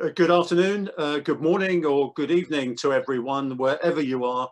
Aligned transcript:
Uh, 0.00 0.08
good 0.16 0.30
afternoon, 0.30 0.88
uh, 0.96 1.18
good 1.18 1.42
morning, 1.42 1.84
or 1.84 2.10
good 2.14 2.30
evening 2.30 2.74
to 2.74 2.90
everyone, 2.90 3.54
wherever 3.58 4.00
you 4.00 4.24
are, 4.24 4.48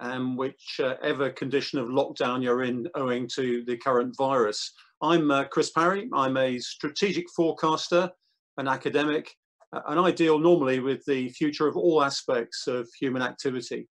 and 0.00 0.36
whichever 0.36 1.30
condition 1.30 1.78
of 1.78 1.88
lockdown 1.88 2.42
you're 2.42 2.64
in 2.64 2.86
owing 2.96 3.26
to 3.26 3.64
the 3.64 3.78
current 3.78 4.14
virus. 4.18 4.74
I'm 5.00 5.30
uh, 5.30 5.44
Chris 5.44 5.70
Parry. 5.70 6.10
I'm 6.12 6.36
a 6.36 6.58
strategic 6.58 7.30
forecaster, 7.34 8.10
an 8.58 8.68
academic, 8.68 9.34
uh, 9.72 9.80
and 9.86 9.98
I 9.98 10.10
deal 10.10 10.38
normally 10.38 10.80
with 10.80 11.02
the 11.06 11.30
future 11.30 11.66
of 11.66 11.78
all 11.78 12.04
aspects 12.04 12.66
of 12.66 12.86
human 13.00 13.22
activity. 13.22 13.88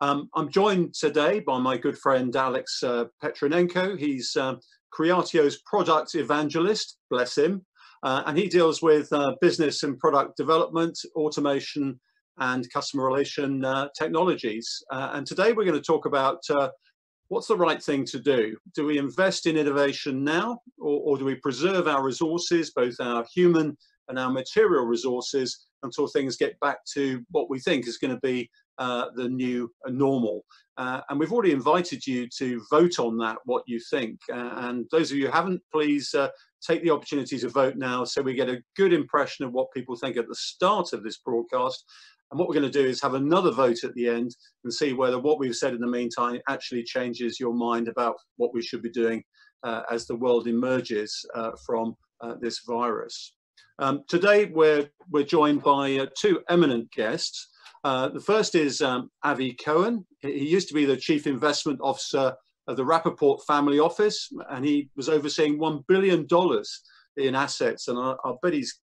Um, 0.00 0.28
I'm 0.36 0.48
joined 0.48 0.94
today 0.94 1.40
by 1.40 1.58
my 1.58 1.76
good 1.76 1.98
friend 1.98 2.36
Alex 2.36 2.84
uh, 2.84 3.06
Petronenko. 3.20 3.98
He's 3.98 4.36
uh, 4.36 4.54
Creatio's 4.92 5.60
product 5.66 6.14
evangelist, 6.14 6.98
bless 7.10 7.36
him. 7.36 7.66
Uh, 8.02 8.22
and 8.26 8.36
he 8.36 8.48
deals 8.48 8.82
with 8.82 9.12
uh, 9.12 9.34
business 9.40 9.82
and 9.82 9.98
product 9.98 10.36
development, 10.36 10.98
automation, 11.14 11.98
and 12.38 12.70
customer 12.72 13.04
relation 13.04 13.64
uh, 13.64 13.88
technologies. 13.96 14.82
Uh, 14.90 15.10
and 15.12 15.26
today 15.26 15.52
we're 15.52 15.64
going 15.64 15.78
to 15.78 15.80
talk 15.80 16.06
about 16.06 16.40
uh, 16.50 16.68
what's 17.28 17.46
the 17.46 17.56
right 17.56 17.82
thing 17.82 18.04
to 18.06 18.18
do. 18.18 18.56
Do 18.74 18.84
we 18.84 18.98
invest 18.98 19.46
in 19.46 19.56
innovation 19.56 20.24
now, 20.24 20.60
or, 20.78 21.00
or, 21.00 21.18
do 21.18 21.24
we 21.24 21.36
preserve 21.36 21.86
our 21.86 22.02
resources, 22.02 22.72
both 22.74 22.94
our 23.00 23.24
human 23.32 23.76
and 24.08 24.18
our 24.18 24.30
material 24.30 24.84
resources, 24.84 25.66
until 25.82 26.06
things 26.06 26.36
get 26.36 26.58
back 26.60 26.84
to 26.94 27.24
what 27.30 27.50
we 27.50 27.58
think 27.60 27.86
is 27.86 27.98
going 27.98 28.14
to 28.14 28.20
be 28.20 28.50
uh, 28.78 29.06
the 29.14 29.28
new 29.28 29.70
normal? 29.86 30.44
and 30.78 31.20
we've 31.20 31.32
already 31.32 31.52
invited 31.52 32.04
you 32.06 32.28
to 32.28 32.60
vote 32.70 32.98
on 32.98 33.16
that, 33.18 33.36
what 33.44 33.62
you 33.66 33.78
think. 33.90 34.18
and 34.28 34.86
those 34.90 35.10
of 35.10 35.16
you 35.16 35.26
who 35.26 35.32
haven't, 35.32 35.60
please 35.70 36.14
take 36.66 36.82
the 36.82 36.90
opportunity 36.90 37.38
to 37.38 37.48
vote 37.48 37.76
now 37.76 38.04
so 38.04 38.22
we 38.22 38.34
get 38.34 38.48
a 38.48 38.62
good 38.76 38.92
impression 38.92 39.44
of 39.44 39.52
what 39.52 39.72
people 39.72 39.96
think 39.96 40.16
at 40.16 40.28
the 40.28 40.34
start 40.34 40.92
of 40.92 41.02
this 41.02 41.18
broadcast. 41.18 41.84
And 42.30 42.38
what 42.38 42.48
we're 42.48 42.54
going 42.54 42.70
to 42.70 42.82
do 42.82 42.88
is 42.88 43.02
have 43.02 43.14
another 43.14 43.50
vote 43.50 43.84
at 43.84 43.92
the 43.94 44.08
end 44.08 44.34
and 44.64 44.72
see 44.72 44.94
whether 44.94 45.18
what 45.18 45.38
we've 45.38 45.54
said 45.54 45.74
in 45.74 45.80
the 45.80 45.86
meantime 45.86 46.40
actually 46.48 46.82
changes 46.82 47.38
your 47.38 47.52
mind 47.52 47.88
about 47.88 48.16
what 48.36 48.54
we 48.54 48.62
should 48.62 48.82
be 48.82 48.90
doing 48.90 49.22
uh, 49.64 49.82
as 49.90 50.06
the 50.06 50.16
world 50.16 50.46
emerges 50.46 51.26
uh, 51.34 51.50
from 51.66 51.94
uh, 52.22 52.34
this 52.40 52.60
virus. 52.66 53.34
Um, 53.78 54.04
today 54.08 54.46
we're, 54.46 54.88
we're 55.10 55.24
joined 55.24 55.62
by 55.62 55.98
uh, 55.98 56.06
two 56.16 56.40
eminent 56.48 56.90
guests. 56.92 57.48
Uh, 57.84 58.08
the 58.08 58.20
first 58.20 58.54
is 58.54 58.80
um, 58.80 59.10
Avi 59.24 59.54
Cohen. 59.54 60.06
He 60.20 60.48
used 60.48 60.68
to 60.68 60.74
be 60.74 60.84
the 60.84 60.96
Chief 60.96 61.26
Investment 61.26 61.80
Officer 61.82 62.34
of 62.68 62.76
the 62.76 62.84
Rappaport 62.84 63.42
family 63.44 63.80
office, 63.80 64.28
and 64.50 64.64
he 64.64 64.88
was 64.96 65.08
overseeing 65.08 65.58
$1 65.58 65.84
billion 65.88 66.26
in 67.16 67.34
assets. 67.34 67.88
And 67.88 67.98
I, 67.98 68.14
I 68.24 68.32
bet 68.40 68.52
he's 68.52 68.80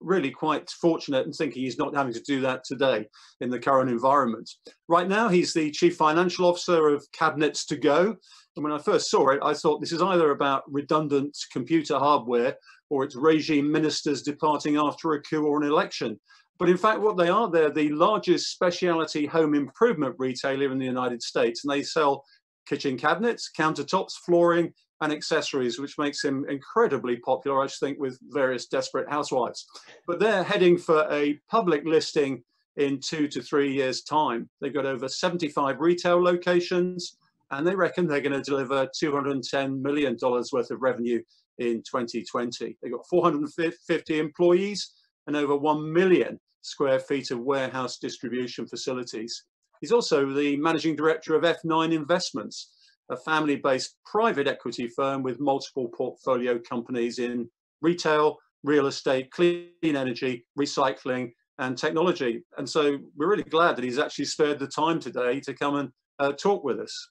really 0.00 0.30
quite 0.30 0.68
fortunate 0.70 1.26
in 1.26 1.32
thinking 1.32 1.62
he's 1.62 1.78
not 1.78 1.94
having 1.94 2.12
to 2.12 2.20
do 2.20 2.40
that 2.42 2.64
today 2.64 3.06
in 3.40 3.48
the 3.48 3.58
current 3.58 3.90
environment. 3.90 4.50
Right 4.88 5.08
now, 5.08 5.28
he's 5.28 5.54
the 5.54 5.70
chief 5.70 5.96
financial 5.96 6.46
officer 6.46 6.88
of 6.88 7.06
Cabinets 7.12 7.64
to 7.66 7.76
Go. 7.76 8.14
And 8.56 8.62
when 8.62 8.72
I 8.72 8.78
first 8.78 9.10
saw 9.10 9.30
it, 9.30 9.40
I 9.42 9.54
thought 9.54 9.80
this 9.80 9.92
is 9.92 10.02
either 10.02 10.30
about 10.30 10.70
redundant 10.70 11.36
computer 11.52 11.98
hardware 11.98 12.56
or 12.90 13.04
it's 13.04 13.16
regime 13.16 13.72
ministers 13.72 14.22
departing 14.22 14.76
after 14.76 15.14
a 15.14 15.22
coup 15.22 15.46
or 15.46 15.60
an 15.60 15.68
election. 15.68 16.20
But 16.58 16.68
in 16.68 16.76
fact, 16.76 17.00
what 17.00 17.16
they 17.16 17.28
are, 17.28 17.50
they're 17.50 17.70
the 17.70 17.90
largest 17.90 18.52
specialty 18.52 19.26
home 19.26 19.54
improvement 19.54 20.14
retailer 20.18 20.70
in 20.70 20.78
the 20.78 20.84
United 20.84 21.22
States, 21.22 21.64
and 21.64 21.72
they 21.72 21.82
sell 21.82 22.24
kitchen 22.66 22.96
cabinets, 22.96 23.50
countertops, 23.56 24.12
flooring, 24.24 24.72
and 25.00 25.12
accessories, 25.12 25.78
which 25.78 25.98
makes 25.98 26.24
him 26.24 26.46
incredibly 26.48 27.16
popular, 27.16 27.62
I 27.62 27.66
think, 27.66 27.98
with 27.98 28.18
various 28.30 28.66
desperate 28.66 29.10
housewives. 29.10 29.66
But 30.06 30.20
they're 30.20 30.44
heading 30.44 30.78
for 30.78 31.06
a 31.10 31.40
public 31.50 31.84
listing 31.84 32.44
in 32.76 33.00
two 33.00 33.28
to 33.28 33.42
three 33.42 33.72
years' 33.72 34.02
time. 34.02 34.48
They've 34.60 34.72
got 34.74 34.86
over 34.86 35.08
75 35.08 35.80
retail 35.80 36.22
locations, 36.22 37.16
and 37.50 37.66
they 37.66 37.74
reckon 37.74 38.06
they're 38.06 38.20
going 38.20 38.40
to 38.40 38.50
deliver 38.50 38.86
$210 38.86 39.80
million 39.80 40.16
worth 40.22 40.70
of 40.70 40.80
revenue 40.80 41.22
in 41.58 41.82
2020. 41.82 42.76
They've 42.80 42.92
got 42.92 43.06
450 43.08 44.18
employees 44.18 44.92
and 45.26 45.36
over 45.36 45.56
1 45.56 45.92
million 45.92 46.38
square 46.64 46.98
feet 46.98 47.30
of 47.30 47.40
warehouse 47.40 47.98
distribution 47.98 48.66
facilities. 48.66 49.44
He's 49.80 49.92
also 49.92 50.32
the 50.32 50.56
managing 50.56 50.96
director 50.96 51.34
of 51.34 51.42
F9 51.42 51.92
Investments, 51.92 52.72
a 53.10 53.16
family 53.16 53.56
based 53.56 53.96
private 54.06 54.48
equity 54.48 54.88
firm 54.88 55.22
with 55.22 55.40
multiple 55.40 55.88
portfolio 55.88 56.58
companies 56.58 57.18
in 57.18 57.48
retail, 57.82 58.38
real 58.62 58.86
estate, 58.86 59.30
clean 59.30 59.68
energy, 59.82 60.46
recycling, 60.58 61.32
and 61.58 61.76
technology. 61.76 62.42
And 62.56 62.68
so 62.68 62.98
we're 63.14 63.28
really 63.28 63.42
glad 63.44 63.76
that 63.76 63.84
he's 63.84 63.98
actually 63.98 64.24
spared 64.24 64.58
the 64.58 64.66
time 64.66 64.98
today 64.98 65.40
to 65.40 65.52
come 65.52 65.76
and 65.76 65.90
uh, 66.18 66.32
talk 66.32 66.64
with 66.64 66.80
us. 66.80 67.08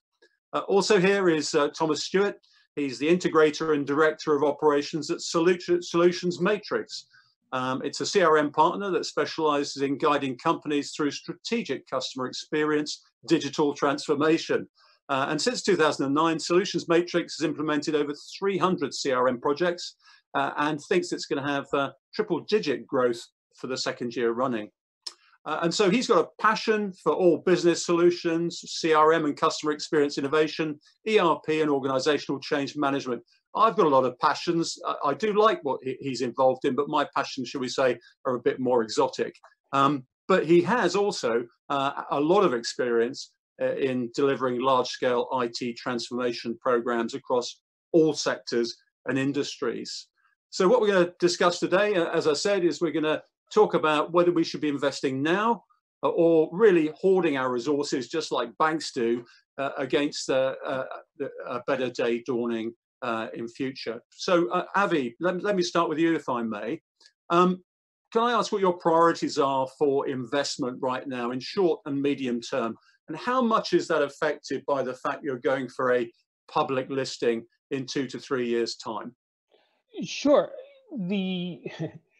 Uh, 0.53 0.61
also, 0.67 0.99
here 0.99 1.29
is 1.29 1.53
uh, 1.53 1.69
Thomas 1.69 2.03
Stewart. 2.03 2.35
He's 2.75 2.97
the 2.97 3.07
integrator 3.07 3.75
and 3.75 3.85
director 3.85 4.35
of 4.35 4.43
operations 4.43 5.11
at 5.11 5.21
Solutions 5.21 6.41
Matrix, 6.41 7.05
um, 7.53 7.83
it's 7.85 8.01
a 8.01 8.03
CRM 8.03 8.51
partner 8.51 8.89
that 8.89 9.05
specializes 9.05 9.83
in 9.83 9.99
guiding 9.99 10.35
companies 10.37 10.91
through 10.91 11.11
strategic 11.11 11.87
customer 11.87 12.25
experience, 12.25 13.03
digital 13.27 13.75
transformation. 13.75 14.67
Uh, 15.07 15.27
and 15.29 15.39
since 15.39 15.61
2009, 15.61 16.39
Solutions 16.39 16.89
Matrix 16.89 17.37
has 17.37 17.45
implemented 17.45 17.93
over 17.93 18.13
300 18.39 18.91
CRM 18.91 19.39
projects 19.39 19.95
uh, 20.33 20.51
and 20.57 20.81
thinks 20.81 21.11
it's 21.11 21.27
going 21.27 21.43
to 21.43 21.47
have 21.47 21.67
uh, 21.73 21.91
triple 22.15 22.39
digit 22.39 22.87
growth 22.87 23.23
for 23.55 23.67
the 23.67 23.77
second 23.77 24.15
year 24.15 24.31
running. 24.31 24.71
Uh, 25.45 25.59
and 25.61 25.73
so 25.73 25.91
he's 25.91 26.07
got 26.07 26.25
a 26.25 26.41
passion 26.41 26.91
for 26.91 27.13
all 27.13 27.37
business 27.45 27.85
solutions, 27.85 28.63
CRM 28.83 29.25
and 29.25 29.37
customer 29.37 29.73
experience 29.73 30.17
innovation, 30.17 30.79
ERP 31.07 31.49
and 31.49 31.69
organizational 31.69 32.39
change 32.39 32.75
management. 32.75 33.21
I've 33.55 33.75
got 33.75 33.85
a 33.85 33.89
lot 33.89 34.05
of 34.05 34.17
passions. 34.19 34.77
I, 34.85 34.95
I 35.09 35.13
do 35.13 35.33
like 35.33 35.63
what 35.63 35.79
he, 35.83 35.97
he's 35.99 36.21
involved 36.21 36.65
in, 36.65 36.75
but 36.75 36.89
my 36.89 37.07
passions, 37.15 37.49
shall 37.49 37.61
we 37.61 37.69
say, 37.69 37.99
are 38.25 38.35
a 38.35 38.39
bit 38.39 38.59
more 38.59 38.81
exotic. 38.81 39.35
Um, 39.71 40.05
but 40.27 40.45
he 40.45 40.61
has 40.61 40.95
also 40.95 41.45
uh, 41.69 42.03
a 42.11 42.19
lot 42.19 42.43
of 42.43 42.53
experience 42.53 43.31
uh, 43.61 43.75
in 43.75 44.09
delivering 44.15 44.61
large-scale 44.61 45.27
IT 45.33 45.77
transformation 45.77 46.57
programs 46.59 47.13
across 47.13 47.59
all 47.91 48.13
sectors 48.13 48.75
and 49.05 49.17
industries. 49.17 50.07
So 50.49 50.67
what 50.67 50.81
we're 50.81 50.87
going 50.87 51.05
to 51.05 51.13
discuss 51.19 51.59
today, 51.59 51.95
uh, 51.95 52.09
as 52.09 52.27
I 52.27 52.33
said, 52.33 52.63
is 52.63 52.81
we're 52.81 52.91
going 52.91 53.03
to 53.03 53.21
talk 53.53 53.73
about 53.73 54.11
whether 54.11 54.31
we 54.31 54.43
should 54.43 54.61
be 54.61 54.69
investing 54.69 55.21
now 55.21 55.63
uh, 56.03 56.09
or 56.09 56.49
really 56.51 56.91
hoarding 56.99 57.37
our 57.37 57.51
resources 57.51 58.07
just 58.07 58.31
like 58.31 58.57
banks 58.57 58.91
do 58.91 59.23
uh, 59.57 59.71
against 59.77 60.29
a 60.29 60.55
better 61.67 61.89
day 61.89 62.23
dawning 62.25 62.73
uh, 63.03 63.27
in 63.33 63.47
future. 63.47 64.01
So 64.09 64.49
uh, 64.49 64.65
Avi, 64.75 65.15
let, 65.19 65.43
let, 65.43 65.55
me 65.55 65.61
start 65.61 65.89
with 65.89 65.99
you 65.99 66.15
if 66.15 66.29
I 66.29 66.41
may. 66.41 66.81
Um, 67.29 67.61
can 68.11 68.23
I 68.23 68.31
ask 68.31 68.51
what 68.51 68.61
your 68.61 68.73
priorities 68.73 69.37
are 69.37 69.67
for 69.77 70.07
investment 70.07 70.77
right 70.81 71.07
now 71.07 71.31
in 71.31 71.39
short 71.39 71.81
and 71.85 72.01
medium 72.01 72.41
term? 72.41 72.77
And 73.09 73.17
how 73.17 73.41
much 73.41 73.73
is 73.73 73.87
that 73.89 74.01
affected 74.01 74.63
by 74.65 74.83
the 74.83 74.93
fact 74.93 75.23
you're 75.23 75.39
going 75.39 75.67
for 75.67 75.93
a 75.93 76.09
public 76.47 76.89
listing 76.89 77.43
in 77.71 77.85
two 77.85 78.07
to 78.07 78.19
three 78.19 78.47
years 78.47 78.75
time? 78.75 79.13
Sure. 80.03 80.51
The 80.97 81.61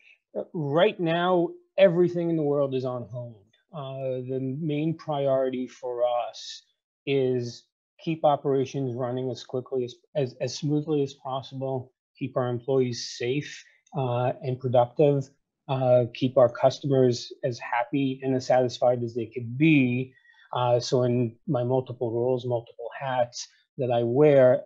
right 0.54 1.00
now, 1.00 1.50
everything 1.78 2.30
in 2.30 2.36
the 2.36 2.44
world 2.44 2.76
is 2.76 2.86
on 2.86 3.04
hold. 3.04 3.46
Uh, 3.74 4.22
the 4.30 4.58
main 4.60 4.96
priority 4.96 5.68
for 5.68 6.04
us 6.04 6.64
is 7.06 7.64
keep 8.04 8.26
operations 8.26 8.94
running 8.96 9.32
as 9.32 9.44
quickly 9.44 9.86
as, 9.86 9.96
as, 10.16 10.36
as 10.42 10.56
smoothly 10.56 11.02
as 11.04 11.14
possible, 11.14 11.92
keep 12.18 12.36
our 12.36 12.50
employees 12.50 13.16
safe 13.18 13.64
uh, 13.98 14.34
and 14.42 14.60
productive, 14.60 15.30
uh, 15.70 16.04
keep 16.14 16.38
our 16.38 16.50
customers 16.50 17.32
as 17.44 17.58
happy 17.60 18.20
and 18.24 18.36
as 18.36 18.46
satisfied 18.46 19.02
as 19.04 19.16
they 19.16 19.28
could 19.28 19.58
be. 19.58 20.14
Uh, 20.52 20.80
so 20.80 21.04
in 21.04 21.36
my 21.48 21.64
multiple 21.64 22.12
roles, 22.12 22.46
multiple 22.46 22.90
hats 23.00 23.48
that 23.78 23.90
I 23.90 24.04
wear 24.04 24.64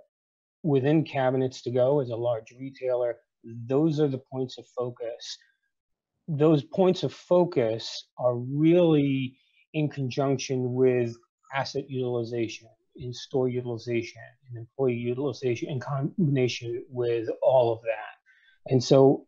within 0.63 1.03
cabinets 1.03 1.61
to 1.61 1.71
go 1.71 1.99
as 1.99 2.09
a 2.09 2.15
large 2.15 2.53
retailer, 2.59 3.17
those 3.67 3.99
are 3.99 4.07
the 4.07 4.21
points 4.31 4.57
of 4.57 4.65
focus. 4.75 5.37
Those 6.27 6.63
points 6.63 7.03
of 7.03 7.13
focus 7.13 8.09
are 8.17 8.35
really 8.35 9.37
in 9.73 9.87
conjunction 9.89 10.73
with 10.73 11.15
asset 11.53 11.89
utilization 11.89 12.67
in 12.97 13.13
store 13.13 13.47
utilization 13.49 14.21
and 14.49 14.57
employee 14.57 14.95
utilization 14.95 15.69
in 15.69 15.79
combination 15.79 16.83
with 16.89 17.29
all 17.41 17.73
of 17.73 17.81
that. 17.83 18.71
And 18.71 18.83
so 18.83 19.27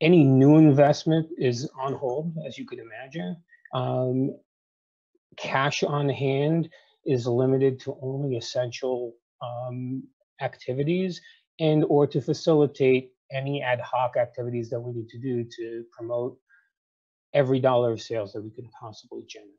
any 0.00 0.24
new 0.24 0.56
investment 0.56 1.28
is 1.38 1.68
on 1.80 1.94
hold, 1.94 2.34
as 2.46 2.58
you 2.58 2.66
could 2.66 2.78
imagine. 2.78 3.36
Um, 3.74 4.36
cash 5.36 5.82
on 5.82 6.08
hand 6.08 6.68
is 7.04 7.26
limited 7.26 7.80
to 7.80 7.96
only 8.02 8.36
essential 8.36 9.14
um, 9.40 10.02
activities 10.40 11.20
and 11.60 11.84
or 11.88 12.06
to 12.06 12.20
facilitate 12.20 13.12
any 13.32 13.62
ad 13.62 13.80
hoc 13.80 14.16
activities 14.16 14.70
that 14.70 14.80
we 14.80 14.92
need 14.92 15.08
to 15.08 15.18
do 15.18 15.44
to 15.44 15.84
promote 15.96 16.36
every 17.34 17.60
dollar 17.60 17.92
of 17.92 18.00
sales 18.00 18.32
that 18.32 18.42
we 18.42 18.50
could 18.50 18.70
possibly 18.78 19.22
generate 19.28 19.52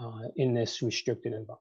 uh, 0.00 0.28
in 0.36 0.54
this 0.54 0.82
restricted 0.82 1.32
environment. 1.32 1.60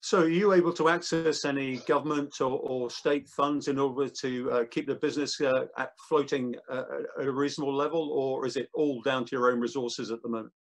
So 0.00 0.22
are 0.22 0.28
you 0.28 0.52
able 0.52 0.72
to 0.74 0.88
access 0.88 1.44
any 1.44 1.78
government 1.78 2.40
or, 2.40 2.58
or 2.60 2.90
state 2.90 3.28
funds 3.28 3.66
in 3.66 3.78
order 3.78 4.08
to 4.08 4.50
uh, 4.50 4.64
keep 4.70 4.86
the 4.86 4.94
business 4.94 5.40
uh, 5.40 5.66
at 5.76 5.90
floating 6.08 6.54
uh, 6.70 6.84
at 7.20 7.26
a 7.26 7.32
reasonable 7.32 7.74
level, 7.74 8.12
or 8.12 8.46
is 8.46 8.56
it 8.56 8.68
all 8.74 9.02
down 9.02 9.24
to 9.24 9.36
your 9.36 9.50
own 9.50 9.58
resources 9.58 10.12
at 10.12 10.22
the 10.22 10.28
moment? 10.28 10.52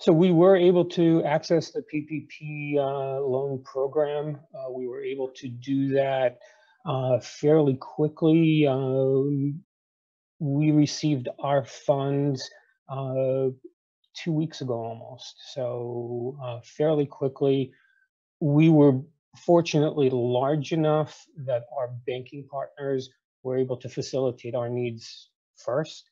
So 0.00 0.12
we 0.12 0.32
were 0.32 0.56
able 0.56 0.84
to 0.90 1.24
access 1.24 1.72
the 1.72 1.82
PPP 1.92 2.76
uh, 2.76 3.20
loan 3.22 3.62
program. 3.64 4.38
Uh, 4.54 4.70
we 4.70 4.86
were 4.86 5.02
able 5.02 5.28
to 5.28 5.48
do 5.48 5.88
that 5.94 6.38
uh, 6.86 7.20
fairly 7.20 7.78
quickly. 7.80 8.66
Um, 8.66 9.60
we 10.40 10.72
received 10.72 11.28
our 11.38 11.64
funds 11.64 12.48
two 14.22 14.32
weeks 14.32 14.60
ago 14.60 14.74
almost, 14.74 15.34
so 15.54 16.36
fairly 16.64 17.06
quickly 17.06 17.72
we 18.44 18.68
were 18.68 19.00
fortunately 19.38 20.10
large 20.10 20.72
enough 20.72 21.24
that 21.46 21.62
our 21.76 21.88
banking 22.06 22.46
partners 22.46 23.08
were 23.42 23.56
able 23.56 23.78
to 23.78 23.88
facilitate 23.88 24.54
our 24.54 24.68
needs 24.68 25.30
first, 25.56 26.10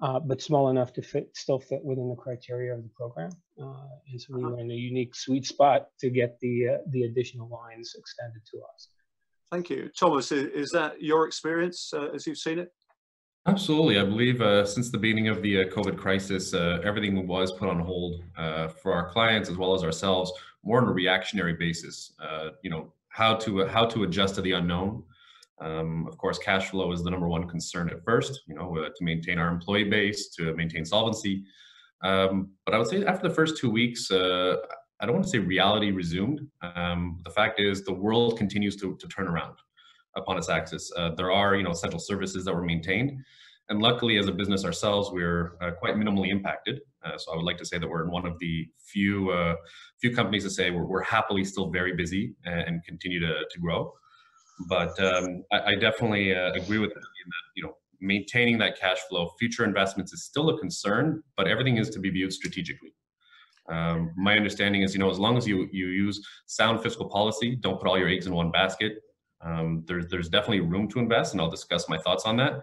uh, 0.00 0.20
but 0.20 0.40
small 0.40 0.68
enough 0.68 0.92
to 0.92 1.02
fit, 1.02 1.28
still 1.34 1.58
fit 1.58 1.84
within 1.84 2.08
the 2.08 2.14
criteria 2.14 2.72
of 2.72 2.84
the 2.84 2.88
program. 2.90 3.32
Uh, 3.60 3.74
and 4.08 4.20
so 4.20 4.28
we 4.30 4.44
uh-huh. 4.44 4.52
were 4.52 4.60
in 4.60 4.70
a 4.70 4.74
unique 4.74 5.16
sweet 5.16 5.44
spot 5.44 5.88
to 5.98 6.08
get 6.08 6.38
the 6.40 6.68
uh, 6.68 6.78
the 6.90 7.02
additional 7.02 7.48
lines 7.48 7.96
extended 7.98 8.42
to 8.52 8.58
us. 8.72 8.88
Thank 9.50 9.68
you, 9.68 9.90
Thomas. 9.98 10.30
Is 10.30 10.70
that 10.70 11.02
your 11.02 11.26
experience 11.26 11.92
uh, 11.92 12.14
as 12.14 12.28
you've 12.28 12.38
seen 12.38 12.60
it? 12.60 12.70
Absolutely. 13.46 13.98
I 13.98 14.04
believe 14.04 14.40
uh, 14.40 14.64
since 14.64 14.88
the 14.90 14.98
beginning 14.98 15.26
of 15.26 15.42
the 15.42 15.62
uh, 15.62 15.64
COVID 15.64 15.98
crisis, 15.98 16.54
uh, 16.54 16.78
everything 16.84 17.26
was 17.26 17.50
put 17.50 17.68
on 17.68 17.80
hold 17.80 18.22
uh, 18.36 18.68
for 18.68 18.92
our 18.92 19.10
clients 19.10 19.50
as 19.50 19.56
well 19.56 19.74
as 19.74 19.82
ourselves, 19.82 20.32
more 20.64 20.80
on 20.80 20.88
a 20.88 20.92
reactionary 20.92 21.54
basis. 21.54 22.12
Uh, 22.22 22.50
you 22.62 22.70
know, 22.70 22.92
how 23.08 23.34
to 23.36 23.66
how 23.66 23.84
to 23.86 24.04
adjust 24.04 24.34
to 24.36 24.42
the 24.42 24.52
unknown. 24.52 25.02
Um, 25.60 26.06
of 26.08 26.18
course, 26.18 26.38
cash 26.38 26.70
flow 26.70 26.90
is 26.92 27.02
the 27.02 27.10
number 27.10 27.28
one 27.28 27.48
concern 27.48 27.88
at 27.90 28.04
first. 28.04 28.42
You 28.46 28.54
know, 28.54 28.76
uh, 28.78 28.88
to 28.88 29.04
maintain 29.04 29.38
our 29.38 29.48
employee 29.48 29.84
base, 29.84 30.28
to 30.36 30.54
maintain 30.54 30.84
solvency. 30.84 31.44
Um, 32.02 32.50
but 32.64 32.74
I 32.74 32.78
would 32.78 32.88
say 32.88 33.04
after 33.04 33.28
the 33.28 33.34
first 33.34 33.58
two 33.58 33.70
weeks, 33.70 34.10
I 35.02 35.06
don't 35.06 35.16
want 35.16 35.24
to 35.24 35.30
say 35.30 35.38
reality 35.38 35.90
resumed. 35.90 36.46
Um, 36.62 37.18
the 37.24 37.30
fact 37.30 37.58
is, 37.58 37.84
the 37.84 37.92
world 37.92 38.38
continues 38.38 38.76
to, 38.76 38.96
to 38.96 39.08
turn 39.08 39.26
around 39.26 39.56
upon 40.16 40.38
its 40.38 40.48
axis. 40.48 40.92
Uh, 40.96 41.10
there 41.16 41.32
are, 41.32 41.56
you 41.56 41.64
know, 41.64 41.72
essential 41.72 41.98
services 41.98 42.44
that 42.44 42.54
were 42.54 42.62
maintained. 42.62 43.20
And 43.68 43.80
luckily, 43.80 44.18
as 44.18 44.28
a 44.28 44.32
business 44.32 44.64
ourselves, 44.64 45.10
we're 45.12 45.56
uh, 45.60 45.70
quite 45.72 45.94
minimally 45.94 46.30
impacted. 46.30 46.80
Uh, 47.04 47.16
so 47.16 47.32
I 47.32 47.36
would 47.36 47.44
like 47.44 47.56
to 47.58 47.64
say 47.64 47.78
that 47.78 47.88
we're 47.88 48.04
in 48.04 48.10
one 48.10 48.26
of 48.26 48.38
the 48.38 48.66
few 48.78 49.30
uh, 49.30 49.54
few 50.00 50.14
companies 50.14 50.44
to 50.44 50.50
say 50.50 50.70
we're, 50.70 50.84
we're 50.84 51.02
happily 51.02 51.44
still 51.44 51.70
very 51.70 51.94
busy 51.94 52.34
and, 52.44 52.60
and 52.60 52.84
continue 52.84 53.20
to, 53.20 53.34
to 53.50 53.60
grow. 53.60 53.92
But 54.68 54.98
um, 55.02 55.44
I, 55.50 55.72
I, 55.72 55.74
definitely 55.76 56.34
uh, 56.34 56.52
agree 56.52 56.78
with 56.78 56.90
that, 56.90 57.00
that, 57.00 57.44
you 57.56 57.64
know, 57.64 57.76
maintaining 58.00 58.58
that 58.58 58.78
cash 58.78 58.98
flow, 59.08 59.30
future 59.38 59.64
investments 59.64 60.12
is 60.12 60.24
still 60.24 60.50
a 60.50 60.58
concern, 60.58 61.22
but 61.36 61.48
everything 61.48 61.78
is 61.78 61.88
to 61.90 61.98
be 61.98 62.10
viewed 62.10 62.32
strategically. 62.32 62.92
Um, 63.68 64.12
my 64.16 64.36
understanding 64.36 64.82
is, 64.82 64.92
you 64.92 65.00
know, 65.00 65.10
as 65.10 65.18
long 65.18 65.36
as 65.36 65.46
you 65.46 65.68
you 65.72 65.86
use 65.86 66.20
sound 66.46 66.82
fiscal 66.82 67.08
policy, 67.08 67.56
don't 67.56 67.78
put 67.78 67.88
all 67.88 67.98
your 67.98 68.08
eggs 68.08 68.26
in 68.26 68.34
one 68.34 68.50
basket. 68.50 68.94
Um, 69.40 69.84
there's 69.86 70.06
there's 70.08 70.28
definitely 70.28 70.60
room 70.60 70.88
to 70.88 70.98
invest, 70.98 71.32
and 71.32 71.40
I'll 71.40 71.50
discuss 71.50 71.88
my 71.88 71.98
thoughts 71.98 72.24
on 72.24 72.36
that. 72.38 72.60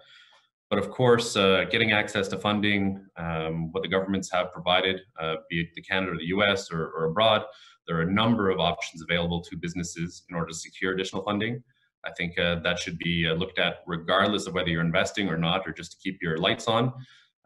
But 0.69 0.77
of 0.77 0.91
course, 0.91 1.35
uh, 1.35 1.65
getting 1.71 1.91
access 1.91 2.27
to 2.27 2.37
funding, 2.37 3.03
um, 3.17 3.71
what 3.71 3.81
the 3.81 3.89
governments 3.89 4.29
have 4.31 4.53
provided, 4.53 5.01
uh, 5.19 5.35
be 5.49 5.61
it 5.61 5.69
the 5.75 5.81
Canada 5.81 6.11
or 6.11 6.17
the 6.17 6.27
U.S. 6.27 6.71
Or, 6.71 6.91
or, 6.91 7.05
abroad, 7.05 7.43
there 7.87 7.97
are 7.97 8.01
a 8.01 8.11
number 8.11 8.51
of 8.51 8.59
options 8.59 9.01
available 9.01 9.41
to 9.41 9.57
businesses 9.57 10.23
in 10.29 10.35
order 10.35 10.47
to 10.47 10.53
secure 10.53 10.93
additional 10.93 11.23
funding. 11.23 11.63
I 12.05 12.11
think 12.11 12.37
uh, 12.37 12.59
that 12.63 12.77
should 12.77 12.99
be 12.99 13.27
uh, 13.27 13.33
looked 13.33 13.57
at 13.57 13.77
regardless 13.87 14.45
of 14.45 14.53
whether 14.53 14.69
you're 14.69 14.81
investing 14.81 15.27
or 15.27 15.37
not, 15.37 15.67
or 15.67 15.73
just 15.73 15.93
to 15.93 15.97
keep 15.97 16.19
your 16.21 16.37
lights 16.37 16.67
on. 16.67 16.93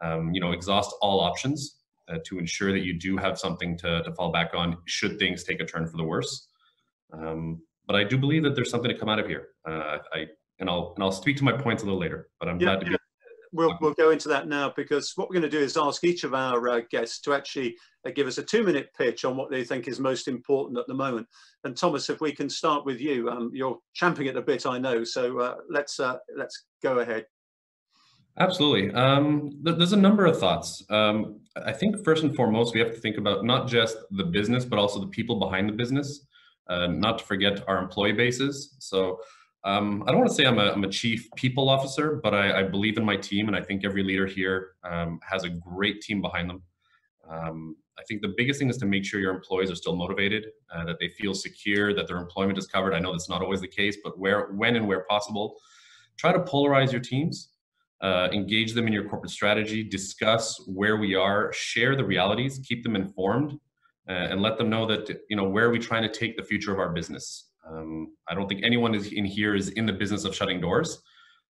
Um, 0.02 0.34
you 0.34 0.40
know, 0.40 0.52
exhaust 0.52 0.94
all 1.00 1.20
options 1.20 1.78
uh, 2.08 2.18
to 2.26 2.38
ensure 2.38 2.72
that 2.72 2.84
you 2.84 2.98
do 2.98 3.16
have 3.16 3.38
something 3.38 3.78
to, 3.78 4.02
to 4.02 4.12
fall 4.12 4.32
back 4.32 4.50
on 4.54 4.76
should 4.84 5.18
things 5.18 5.44
take 5.44 5.60
a 5.60 5.64
turn 5.64 5.86
for 5.86 5.96
the 5.96 6.04
worse. 6.04 6.48
Um, 7.12 7.62
but 7.86 7.96
I 7.96 8.04
do 8.04 8.18
believe 8.18 8.42
that 8.42 8.54
there's 8.54 8.70
something 8.70 8.90
to 8.90 8.98
come 8.98 9.08
out 9.08 9.18
of 9.18 9.26
here. 9.26 9.48
Uh, 9.66 9.98
I 10.12 10.26
and 10.60 10.70
I'll 10.70 10.92
and 10.96 11.04
I'll 11.04 11.12
speak 11.12 11.36
to 11.38 11.44
my 11.44 11.52
points 11.52 11.82
a 11.82 11.86
little 11.86 12.00
later. 12.00 12.28
But 12.38 12.48
I'm 12.48 12.60
yeah, 12.60 12.66
glad 12.66 12.80
to 12.80 12.86
be. 12.86 12.96
We'll, 13.54 13.78
we'll 13.80 13.94
go 13.94 14.10
into 14.10 14.28
that 14.28 14.48
now 14.48 14.72
because 14.76 15.12
what 15.14 15.28
we're 15.28 15.40
going 15.40 15.50
to 15.50 15.58
do 15.58 15.62
is 15.62 15.76
ask 15.76 16.02
each 16.02 16.24
of 16.24 16.34
our 16.34 16.68
uh, 16.68 16.80
guests 16.90 17.20
to 17.20 17.32
actually 17.32 17.76
uh, 18.04 18.10
give 18.10 18.26
us 18.26 18.38
a 18.38 18.42
two-minute 18.42 18.90
pitch 18.98 19.24
on 19.24 19.36
what 19.36 19.50
they 19.50 19.62
think 19.62 19.86
is 19.86 20.00
most 20.00 20.26
important 20.26 20.78
at 20.78 20.86
the 20.88 20.94
moment. 20.94 21.26
And 21.62 21.76
Thomas, 21.76 22.10
if 22.10 22.20
we 22.20 22.32
can 22.32 22.50
start 22.50 22.84
with 22.84 23.00
you, 23.00 23.30
um, 23.30 23.50
you're 23.54 23.78
champing 23.94 24.26
it 24.26 24.36
a 24.36 24.42
bit, 24.42 24.66
I 24.66 24.78
know. 24.78 25.04
So 25.04 25.38
uh, 25.38 25.54
let's 25.70 26.00
uh, 26.00 26.16
let's 26.36 26.64
go 26.82 26.98
ahead. 26.98 27.26
Absolutely. 28.38 28.92
Um, 28.92 29.60
there's 29.62 29.92
a 29.92 29.96
number 29.96 30.26
of 30.26 30.38
thoughts. 30.38 30.84
Um, 30.90 31.40
I 31.64 31.72
think 31.72 32.04
first 32.04 32.24
and 32.24 32.34
foremost, 32.34 32.74
we 32.74 32.80
have 32.80 32.92
to 32.92 33.00
think 33.00 33.16
about 33.16 33.44
not 33.44 33.68
just 33.68 33.96
the 34.10 34.24
business, 34.24 34.64
but 34.64 34.80
also 34.80 35.00
the 35.00 35.06
people 35.06 35.38
behind 35.38 35.68
the 35.68 35.72
business 35.72 36.26
uh, 36.68 36.86
not 36.86 37.18
to 37.18 37.24
forget 37.24 37.66
our 37.68 37.78
employee 37.78 38.12
bases. 38.12 38.76
So 38.78 39.20
um, 39.64 40.04
I 40.06 40.10
don't 40.10 40.20
want 40.20 40.30
to 40.30 40.34
say 40.34 40.44
I'm 40.44 40.58
a, 40.58 40.72
I'm 40.72 40.84
a 40.84 40.90
chief 40.90 41.28
people 41.36 41.70
officer, 41.70 42.20
but 42.22 42.34
I, 42.34 42.60
I, 42.60 42.62
believe 42.64 42.98
in 42.98 43.04
my 43.04 43.16
team, 43.16 43.48
and 43.48 43.56
I 43.56 43.62
think 43.62 43.82
every 43.82 44.02
leader 44.02 44.26
here 44.26 44.72
um, 44.84 45.18
has 45.26 45.44
a 45.44 45.48
great 45.48 46.02
team 46.02 46.20
behind 46.20 46.50
them. 46.50 46.62
Um, 47.28 47.76
I 47.98 48.02
think 48.06 48.20
the 48.20 48.34
biggest 48.36 48.58
thing 48.58 48.68
is 48.68 48.76
to 48.78 48.86
make 48.86 49.06
sure 49.06 49.20
your 49.20 49.34
employees 49.34 49.70
are 49.70 49.74
still 49.74 49.96
motivated, 49.96 50.46
uh, 50.74 50.84
that 50.84 50.98
they 51.00 51.08
feel 51.08 51.32
secure, 51.32 51.94
that 51.94 52.06
their 52.06 52.18
employment 52.18 52.58
is 52.58 52.66
covered. 52.66 52.92
I 52.92 52.98
know 52.98 53.12
that's 53.12 53.30
not 53.30 53.40
always 53.40 53.62
the 53.62 53.68
case, 53.68 53.96
but 54.04 54.18
where, 54.18 54.52
when, 54.52 54.76
and 54.76 54.86
where 54.86 55.04
possible, 55.08 55.56
try 56.18 56.30
to 56.32 56.40
polarize 56.40 56.92
your 56.92 57.00
teams. 57.00 57.50
Uh, 58.00 58.28
engage 58.32 58.74
them 58.74 58.86
in 58.86 58.92
your 58.92 59.08
corporate 59.08 59.30
strategy, 59.30 59.82
discuss 59.82 60.62
where 60.66 60.98
we 60.98 61.14
are, 61.14 61.50
share 61.54 61.96
the 61.96 62.04
realities, 62.04 62.60
keep 62.68 62.82
them 62.82 62.96
informed, 62.96 63.52
uh, 64.10 64.12
and 64.12 64.42
let 64.42 64.58
them 64.58 64.68
know 64.68 64.84
that 64.84 65.08
you 65.30 65.36
know 65.36 65.44
where 65.44 65.66
are 65.66 65.70
we 65.70 65.78
trying 65.78 66.02
to 66.02 66.08
take 66.08 66.36
the 66.36 66.42
future 66.42 66.70
of 66.70 66.78
our 66.78 66.90
business. 66.90 67.52
Um, 67.66 68.13
I 68.34 68.36
don't 68.36 68.48
think 68.48 68.62
anyone 68.64 68.94
is 68.94 69.12
in 69.12 69.24
here 69.24 69.54
is 69.54 69.68
in 69.70 69.86
the 69.86 69.92
business 69.92 70.24
of 70.24 70.34
shutting 70.34 70.60
doors. 70.60 71.00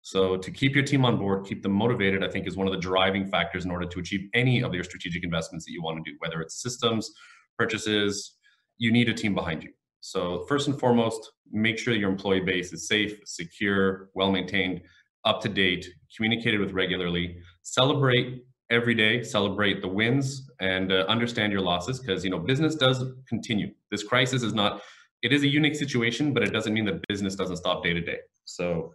So 0.03 0.37
to 0.37 0.50
keep 0.50 0.75
your 0.75 0.85
team 0.85 1.05
on 1.05 1.17
board, 1.17 1.47
keep 1.47 1.62
them 1.62 1.73
motivated, 1.73 2.25
I 2.25 2.29
think 2.29 2.47
is 2.47 2.56
one 2.56 2.67
of 2.67 2.73
the 2.73 2.81
driving 2.81 3.26
factors 3.26 3.65
in 3.65 3.71
order 3.71 3.87
to 3.87 4.00
achieve 4.00 4.29
any 4.35 4.62
of 4.62 4.75
your 4.75 4.85
strategic 4.85 5.23
investments 5.23 5.65
that 5.67 5.73
you 5.73 5.82
want 5.82 6.05
to 6.05 6.10
do, 6.10 6.17
whether 6.19 6.41
it's 6.41 6.60
systems, 6.60 7.10
purchases, 7.56 8.37
you 8.77 8.93
need 8.93 9.08
a 9.08 9.15
team 9.15 9.34
behind 9.34 9.63
you. 9.63 9.70
So 10.01 10.44
first 10.49 10.67
and 10.67 10.79
foremost, 10.79 11.31
make 11.53 11.79
sure 11.79 11.94
your 11.94 12.10
employee 12.10 12.41
base 12.41 12.72
is 12.72 12.89
safe, 12.89 13.19
secure, 13.25 14.10
well 14.15 14.32
maintained, 14.32 14.82
up 15.25 15.41
to 15.43 15.49
date, 15.49 15.89
communicated 16.17 16.60
with 16.60 16.72
regularly, 16.72 17.39
celebrate 17.63 18.43
every 18.69 18.94
day, 18.94 19.22
celebrate 19.22 19.81
the 19.81 19.89
wins, 19.89 20.51
and 20.60 20.93
uh, 20.93 21.06
understand 21.08 21.53
your 21.53 21.63
losses 21.63 22.01
because 22.01 22.25
you 22.25 22.31
know 22.31 22.39
business 22.39 22.75
does 22.75 23.05
continue. 23.29 23.69
This 23.91 24.03
crisis 24.03 24.43
is 24.43 24.53
not. 24.53 24.82
It 25.25 25.33
is 25.33 25.43
a 25.43 25.49
unique 25.49 25.75
situation, 25.75 26.33
but 26.35 26.43
it 26.43 26.53
doesn't 26.53 26.73
mean 26.73 26.85
that 26.85 26.99
business 27.09 27.35
doesn't 27.35 27.57
stop 27.57 27.83
day 27.83 27.93
to 27.93 28.01
day. 28.01 28.19
So 28.45 28.95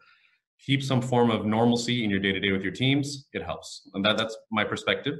keep 0.65 0.81
some 0.81 1.01
form 1.01 1.29
of 1.31 1.45
normalcy 1.45 2.03
in 2.03 2.09
your 2.09 2.19
day 2.19 2.31
to 2.31 2.39
day 2.39 2.51
with 2.51 2.61
your 2.61 2.71
teams. 2.71 3.27
It 3.33 3.43
helps, 3.43 3.89
and 3.93 4.05
that 4.05 4.17
that's 4.17 4.37
my 4.51 4.63
perspective. 4.63 5.15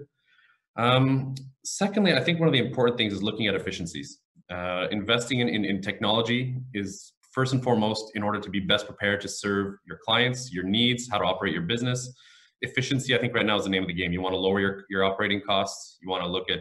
Um, 0.77 1.35
secondly, 1.65 2.13
I 2.13 2.21
think 2.21 2.39
one 2.39 2.47
of 2.47 2.53
the 2.53 2.59
important 2.59 2.97
things 2.97 3.11
is 3.11 3.21
looking 3.21 3.47
at 3.47 3.55
efficiencies. 3.55 4.19
Uh, 4.49 4.87
investing 4.91 5.39
in, 5.41 5.49
in, 5.49 5.65
in 5.65 5.81
technology 5.81 6.55
is 6.73 7.13
first 7.31 7.53
and 7.53 7.61
foremost 7.61 8.11
in 8.15 8.23
order 8.23 8.39
to 8.39 8.49
be 8.49 8.59
best 8.59 8.85
prepared 8.85 9.19
to 9.21 9.27
serve 9.27 9.75
your 9.85 9.99
clients, 10.05 10.51
your 10.53 10.63
needs, 10.63 11.09
how 11.11 11.17
to 11.17 11.25
operate 11.25 11.53
your 11.53 11.63
business 11.63 12.13
efficiency, 12.61 13.15
I 13.15 13.19
think 13.19 13.33
right 13.33 13.45
now 13.45 13.57
is 13.57 13.63
the 13.63 13.69
name 13.69 13.83
of 13.83 13.87
the 13.87 13.93
game. 13.93 14.11
You 14.11 14.21
want 14.21 14.33
to 14.33 14.37
lower 14.37 14.59
your, 14.59 14.85
your 14.89 15.03
operating 15.03 15.41
costs. 15.41 15.97
You 16.01 16.09
want 16.09 16.23
to 16.23 16.29
look 16.29 16.49
at 16.49 16.59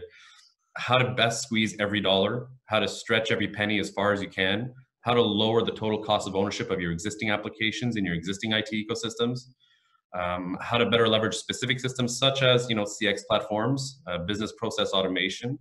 how 0.77 0.97
to 0.97 1.13
best 1.13 1.43
squeeze 1.43 1.75
every 1.79 2.01
dollar, 2.01 2.47
how 2.65 2.79
to 2.79 2.87
stretch 2.87 3.31
every 3.31 3.47
penny 3.47 3.79
as 3.79 3.89
far 3.89 4.13
as 4.13 4.21
you 4.21 4.29
can, 4.29 4.73
how 5.01 5.13
to 5.13 5.21
lower 5.21 5.63
the 5.63 5.71
total 5.71 6.03
cost 6.03 6.27
of 6.27 6.35
ownership 6.35 6.69
of 6.71 6.79
your 6.79 6.91
existing 6.91 7.31
applications 7.31 7.95
and 7.95 8.05
your 8.05 8.15
existing 8.15 8.51
IT 8.51 8.69
ecosystems, 8.71 9.39
um, 10.13 10.57
how 10.61 10.77
to 10.77 10.89
better 10.89 11.07
leverage 11.07 11.35
specific 11.35 11.79
systems 11.79 12.17
such 12.17 12.41
as 12.41 12.69
you 12.69 12.75
know 12.75 12.83
CX 12.83 13.21
platforms, 13.27 14.01
uh, 14.07 14.19
business 14.19 14.53
process 14.57 14.91
automation. 14.91 15.57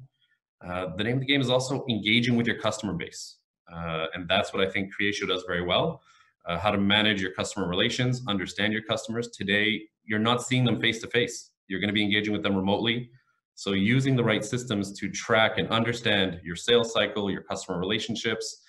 Uh, 0.67 0.87
the 0.97 1.05
name 1.05 1.15
of 1.15 1.21
the 1.21 1.27
game 1.27 1.41
is 1.41 1.51
also 1.51 1.85
engaging 1.89 2.37
with 2.37 2.47
your 2.47 2.59
customer 2.59 2.95
base, 2.95 3.39
uh, 3.73 4.07
and 4.15 4.29
that's 4.29 4.53
what 4.53 4.67
I 4.67 4.71
think 4.71 4.91
Creatio 4.95 5.29
does 5.29 5.45
very 5.47 5.63
well. 5.63 6.03
Uh, 6.47 6.59
how 6.59 6.71
to 6.71 6.79
manage 6.79 7.21
your 7.21 7.33
customer 7.33 7.69
relations, 7.69 8.23
understand 8.27 8.73
your 8.73 8.83
customers. 8.83 9.29
Today, 9.29 9.83
you're 10.05 10.19
not 10.19 10.43
seeing 10.43 10.65
them 10.65 10.81
face 10.81 11.01
to 11.03 11.07
face. 11.09 11.51
You're 11.69 11.81
going 11.81 11.89
to 11.89 11.95
be 11.95 12.03
engaging 12.03 12.33
with 12.33 12.43
them 12.43 12.57
remotely. 12.57 13.11
So 13.59 13.73
using 13.73 14.15
the 14.15 14.23
right 14.23 14.45
systems 14.45 14.93
to 15.01 15.11
track 15.11 15.59
and 15.59 15.69
understand 15.71 16.41
your 16.45 16.55
sales 16.55 16.93
cycle, 16.93 17.29
your 17.29 17.43
customer 17.43 17.81
relationships, 17.81 18.63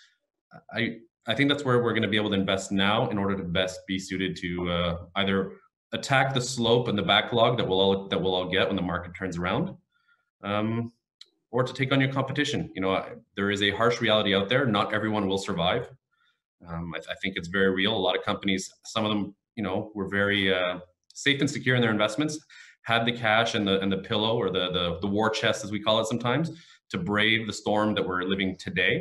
I 0.74 0.96
I 1.28 1.36
think 1.36 1.48
that's 1.48 1.64
where 1.64 1.84
we're 1.84 1.92
going 1.92 2.02
to 2.02 2.10
be 2.10 2.18
able 2.18 2.32
to 2.32 2.36
invest 2.36 2.72
now 2.72 3.08
in 3.12 3.20
order 3.20 3.38
to 3.38 3.44
best 3.44 3.82
be 3.88 4.00
suited 4.00 4.36
to 4.38 4.72
uh, 4.72 4.98
either 5.18 5.52
attack 5.94 6.34
the 6.34 6.42
slope 6.42 6.88
and 6.88 6.98
the 6.98 7.04
backlog 7.04 7.56
that 7.60 7.68
we'll 7.68 7.80
all 7.80 8.08
that 8.08 8.20
we'll 8.20 8.34
all 8.34 8.50
get 8.50 8.66
when 8.66 8.76
the 8.76 8.82
market 8.82 9.12
turns 9.16 9.38
around, 9.38 9.76
um, 10.44 10.92
or 11.52 11.62
to 11.62 11.72
take 11.72 11.92
on 11.92 12.02
your 12.02 12.12
competition. 12.12 12.72
You 12.74 12.82
know, 12.82 13.06
there 13.36 13.52
is 13.52 13.62
a 13.62 13.70
harsh 13.70 14.02
reality 14.02 14.34
out 14.34 14.50
there. 14.50 14.66
Not 14.66 14.92
everyone 14.92 15.28
will 15.28 15.38
survive. 15.38 15.88
Um, 16.68 16.96
I, 16.96 16.98
I, 16.98 17.16
think 17.22 17.36
it's 17.38 17.48
very 17.48 17.70
real. 17.70 17.96
A 17.96 18.04
lot 18.08 18.18
of 18.18 18.24
companies, 18.24 18.74
some 18.86 19.06
of 19.06 19.12
them, 19.12 19.36
you 19.56 19.62
know, 19.62 19.92
were 19.94 20.10
very 20.10 20.52
uh, 20.52 20.80
safe 21.14 21.42
and 21.42 21.50
secure 21.50 21.76
in 21.76 21.82
their 21.84 21.92
investments, 21.92 22.44
had 22.90 23.06
the 23.06 23.16
cash 23.26 23.56
and 23.58 23.66
the 23.68 23.76
and 23.84 23.92
the 23.96 24.02
pillow 24.12 24.34
or 24.42 24.50
the 24.58 24.66
the, 24.78 24.86
the 25.04 25.12
war 25.18 25.30
chest, 25.40 25.64
as 25.66 25.72
we 25.76 25.80
call 25.86 25.98
it 26.02 26.08
sometimes, 26.14 26.48
to 26.92 26.98
brave 26.98 27.42
the 27.48 27.54
storm 27.62 27.94
that 27.96 28.06
we're 28.08 28.24
living 28.24 28.58
today. 28.58 28.96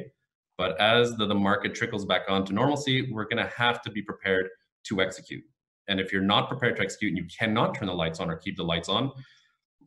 But 0.58 0.78
as 0.80 1.16
the, 1.18 1.26
the 1.26 1.40
market 1.48 1.74
trickles 1.74 2.04
back 2.04 2.22
onto 2.28 2.52
normalcy, 2.52 2.96
we're 3.12 3.28
going 3.32 3.44
to 3.46 3.52
have 3.62 3.80
to 3.82 3.90
be 3.90 4.02
prepared 4.02 4.46
to 4.88 5.00
execute. 5.00 5.44
And 5.88 6.00
if 6.00 6.12
you're 6.12 6.30
not 6.34 6.48
prepared 6.52 6.76
to 6.76 6.82
execute 6.82 7.10
and 7.12 7.18
you 7.22 7.28
cannot 7.38 7.68
turn 7.74 7.88
the 7.88 7.94
lights 7.94 8.20
on 8.20 8.28
or 8.30 8.36
keep 8.36 8.56
the 8.56 8.64
lights 8.72 8.88
on, 8.88 9.10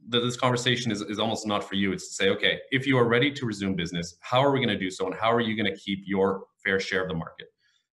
this 0.07 0.37
conversation 0.37 0.91
is, 0.91 1.01
is 1.01 1.19
almost 1.19 1.45
not 1.45 1.61
for 1.67 1.75
you. 1.75 1.91
It's 1.91 2.07
to 2.07 2.13
say, 2.13 2.29
okay, 2.29 2.53
if 2.71 2.87
you 2.87 2.97
are 2.97 3.07
ready 3.15 3.29
to 3.31 3.45
resume 3.45 3.75
business, 3.75 4.15
how 4.21 4.39
are 4.43 4.51
we 4.51 4.59
going 4.59 4.75
to 4.77 4.83
do 4.85 4.89
so? 4.89 5.05
And 5.05 5.15
how 5.23 5.31
are 5.31 5.41
you 5.47 5.55
going 5.61 5.71
to 5.71 5.79
keep 5.79 5.99
your 6.05 6.45
fair 6.63 6.79
share 6.79 7.03
of 7.03 7.09
the 7.09 7.19
market? 7.25 7.47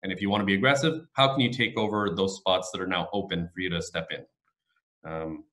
And 0.02 0.12
if 0.12 0.20
you 0.20 0.28
want 0.28 0.42
to 0.42 0.44
be 0.52 0.54
aggressive, 0.54 0.94
how 1.12 1.28
can 1.32 1.40
you 1.40 1.50
take 1.50 1.78
over 1.78 2.10
those 2.14 2.36
spots 2.36 2.70
that 2.72 2.80
are 2.80 2.92
now 2.96 3.08
open 3.14 3.48
for 3.54 3.60
you 3.60 3.70
to 3.70 3.80
step 3.80 4.08
in? 4.10 5.10
Um, 5.10 5.44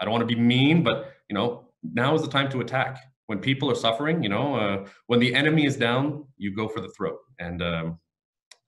I 0.00 0.04
don't 0.04 0.12
want 0.12 0.28
to 0.28 0.34
be 0.34 0.40
mean, 0.40 0.82
but 0.82 1.12
you 1.28 1.34
know, 1.34 1.68
now 1.82 2.14
is 2.14 2.22
the 2.22 2.28
time 2.28 2.50
to 2.50 2.60
attack. 2.60 2.98
When 3.26 3.38
people 3.38 3.70
are 3.70 3.76
suffering, 3.76 4.24
you 4.24 4.28
know, 4.28 4.56
uh, 4.56 4.86
when 5.06 5.20
the 5.20 5.32
enemy 5.34 5.64
is 5.64 5.76
down, 5.76 6.24
you 6.36 6.52
go 6.54 6.66
for 6.66 6.80
the 6.80 6.88
throat. 6.88 7.18
And 7.38 7.62
um, 7.62 7.98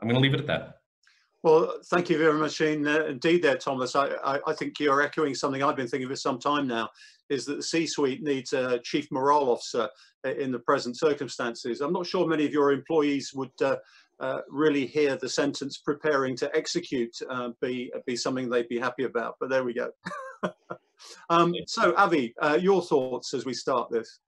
I'm 0.01 0.09
going 0.09 0.15
to 0.15 0.21
leave 0.21 0.35
it 0.35 0.41
at 0.41 0.47
that. 0.47 0.77
Well, 1.43 1.79
thank 1.87 2.09
you 2.09 2.19
very 2.19 2.39
much 2.39 2.61
in, 2.61 2.87
uh, 2.87 3.07
indeed 3.07 3.43
there, 3.43 3.57
Thomas. 3.57 3.97
I, 3.97 4.11
I, 4.25 4.39
I, 4.47 4.53
think 4.53 4.79
you're 4.79 5.03
echoing 5.03 5.35
something 5.35 5.61
I've 5.61 5.75
been 5.75 5.89
thinking 5.89 6.09
for 6.09 6.15
some 6.15 6.39
time 6.39 6.69
now, 6.69 6.89
is 7.31 7.45
that 7.47 7.57
the 7.57 7.63
C-suite 7.65 8.23
needs 8.23 8.53
a 8.53 8.79
chief 8.79 9.11
morale 9.11 9.51
officer 9.51 9.89
in 10.25 10.53
the 10.53 10.61
present 10.61 10.97
circumstances. 10.97 11.81
I'm 11.81 11.93
not 11.93 12.07
sure 12.07 12.29
many 12.29 12.47
of 12.47 12.53
your 12.53 12.71
employees 12.71 13.33
would 13.35 13.51
uh, 13.61 13.77
uh, 14.21 14.43
really 14.49 14.87
hear 14.87 15.17
the 15.17 15.29
sentence 15.29 15.79
preparing 15.79 16.37
to 16.37 16.57
execute 16.57 17.17
uh, 17.29 17.51
be, 17.61 17.93
be 18.07 18.15
something 18.15 18.49
they'd 18.49 18.69
be 18.69 18.79
happy 18.79 19.03
about, 19.03 19.35
but 19.41 19.51
there 19.51 19.65
we 19.65 19.75
go. 19.75 19.91
um, 21.31 21.55
so 21.67 21.95
Avi, 21.97 22.35
uh, 22.41 22.59
your 22.61 22.83
thoughts 22.83 23.35
as 23.35 23.45
we 23.45 23.55
start 23.55 23.91
this. 23.91 24.19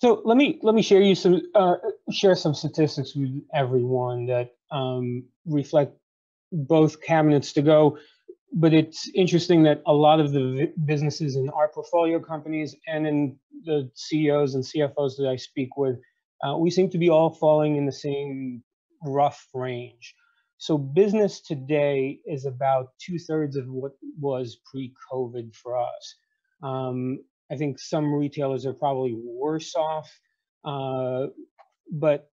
So 0.00 0.22
let 0.24 0.36
me 0.36 0.60
let 0.62 0.74
me 0.74 0.82
share 0.82 1.00
you 1.00 1.14
some 1.14 1.42
uh, 1.54 1.74
share 2.12 2.36
some 2.36 2.54
statistics 2.54 3.14
with 3.16 3.42
everyone 3.52 4.26
that 4.26 4.54
um, 4.70 5.24
reflect 5.44 5.96
both 6.52 7.02
cabinets 7.02 7.52
to 7.54 7.62
go. 7.62 7.98
But 8.52 8.72
it's 8.72 9.10
interesting 9.14 9.62
that 9.64 9.82
a 9.86 9.92
lot 9.92 10.20
of 10.20 10.32
the 10.32 10.72
businesses 10.86 11.36
in 11.36 11.50
our 11.50 11.68
portfolio 11.68 12.18
companies 12.18 12.74
and 12.86 13.06
in 13.06 13.36
the 13.64 13.90
CEOs 13.94 14.54
and 14.54 14.64
CFOs 14.64 15.16
that 15.18 15.28
I 15.28 15.36
speak 15.36 15.76
with, 15.76 15.96
uh, 16.42 16.56
we 16.56 16.70
seem 16.70 16.88
to 16.90 16.98
be 16.98 17.10
all 17.10 17.30
falling 17.30 17.76
in 17.76 17.84
the 17.84 17.92
same 17.92 18.62
rough 19.04 19.48
range. 19.52 20.14
So 20.58 20.76
business 20.76 21.40
today 21.40 22.18
is 22.26 22.44
about 22.44 22.88
two 23.00 23.18
thirds 23.18 23.56
of 23.56 23.68
what 23.68 23.92
was 24.20 24.58
pre-COVID 24.70 25.54
for 25.54 25.78
us. 25.78 26.14
Um, 26.62 27.20
I 27.50 27.56
think 27.56 27.78
some 27.78 28.12
retailers 28.12 28.66
are 28.66 28.72
probably 28.72 29.16
worse 29.16 29.74
off, 29.76 30.10
uh, 30.64 31.28
but 31.92 32.30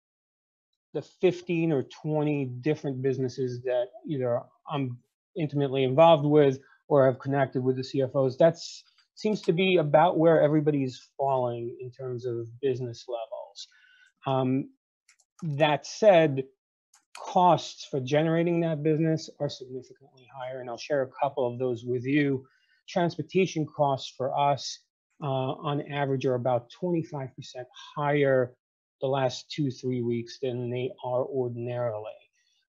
the 0.93 1.01
15 1.01 1.71
or 1.71 1.83
20 1.83 2.45
different 2.61 3.01
businesses 3.01 3.61
that 3.63 3.88
either 4.05 4.41
I'm 4.69 4.97
intimately 5.38 5.83
involved 5.83 6.25
with 6.25 6.59
or 6.89 7.05
have 7.05 7.19
connected 7.19 7.63
with 7.63 7.77
the 7.77 7.83
CFOs, 7.83 8.38
that 8.38 8.57
seems 9.15 9.41
to 9.43 9.53
be 9.53 9.77
about 9.77 10.17
where 10.17 10.41
everybody's 10.41 10.99
falling 11.17 11.75
in 11.79 11.89
terms 11.91 12.25
of 12.25 12.47
business 12.61 13.05
levels. 13.07 13.67
Um, 14.27 14.69
that 15.57 15.85
said, 15.85 16.43
costs 17.19 17.85
for 17.85 17.99
generating 17.99 18.59
that 18.61 18.83
business 18.83 19.29
are 19.39 19.49
significantly 19.49 20.27
higher, 20.35 20.61
and 20.61 20.69
I'll 20.69 20.77
share 20.77 21.03
a 21.03 21.09
couple 21.21 21.47
of 21.47 21.59
those 21.59 21.83
with 21.85 22.05
you. 22.05 22.45
Transportation 22.88 23.65
costs 23.65 24.13
for 24.17 24.38
us 24.38 24.79
uh, 25.21 25.25
on 25.25 25.81
average 25.91 26.25
are 26.25 26.35
about 26.35 26.71
25% 26.81 27.29
higher 27.95 28.55
the 29.01 29.07
last 29.07 29.49
two, 29.51 29.71
three 29.71 30.01
weeks 30.01 30.39
than 30.41 30.69
they 30.69 30.91
are 31.03 31.25
ordinarily. 31.25 32.11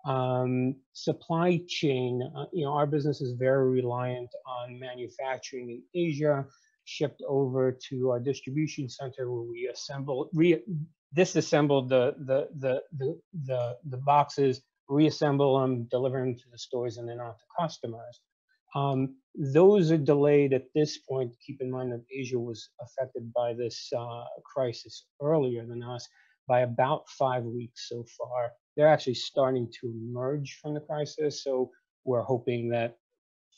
Um, 0.04 0.76
supply 0.92 1.60
chain, 1.68 2.22
uh, 2.36 2.46
you 2.52 2.64
know, 2.64 2.72
our 2.72 2.86
business 2.86 3.20
is 3.20 3.32
very 3.32 3.70
reliant 3.70 4.30
on 4.46 4.78
manufacturing 4.78 5.70
in 5.70 5.82
Asia, 5.94 6.46
shipped 6.84 7.22
over 7.28 7.76
to 7.88 8.10
our 8.10 8.20
distribution 8.20 8.88
center 8.88 9.30
where 9.30 9.42
we 9.42 9.68
assemble, 9.72 10.30
re 10.32 10.62
disassemble 11.16 11.88
the, 11.88 12.14
the, 12.18 12.48
the, 12.58 12.82
the, 12.96 13.20
the, 13.44 13.76
the 13.84 13.96
boxes, 13.96 14.62
reassemble 14.88 15.60
them, 15.60 15.84
deliver 15.90 16.20
them 16.20 16.34
to 16.34 16.44
the 16.50 16.58
stores 16.58 16.96
and 16.96 17.08
then 17.08 17.20
on 17.20 17.32
to 17.32 17.44
customers. 17.58 18.20
Um, 18.74 19.16
those 19.34 19.90
are 19.90 19.96
delayed 19.96 20.52
at 20.52 20.66
this 20.74 20.98
point. 20.98 21.34
Keep 21.44 21.60
in 21.60 21.70
mind 21.70 21.92
that 21.92 22.04
Asia 22.12 22.38
was 22.38 22.70
affected 22.80 23.32
by 23.32 23.54
this 23.54 23.90
uh, 23.96 24.24
crisis 24.44 25.06
earlier 25.20 25.66
than 25.66 25.82
us 25.82 26.08
by 26.48 26.60
about 26.60 27.08
five 27.10 27.44
weeks 27.44 27.88
so 27.88 28.04
far. 28.18 28.50
They're 28.76 28.88
actually 28.88 29.14
starting 29.14 29.70
to 29.80 29.88
emerge 29.88 30.58
from 30.60 30.74
the 30.74 30.80
crisis. 30.80 31.44
So 31.44 31.70
we're 32.04 32.22
hoping 32.22 32.68
that 32.70 32.96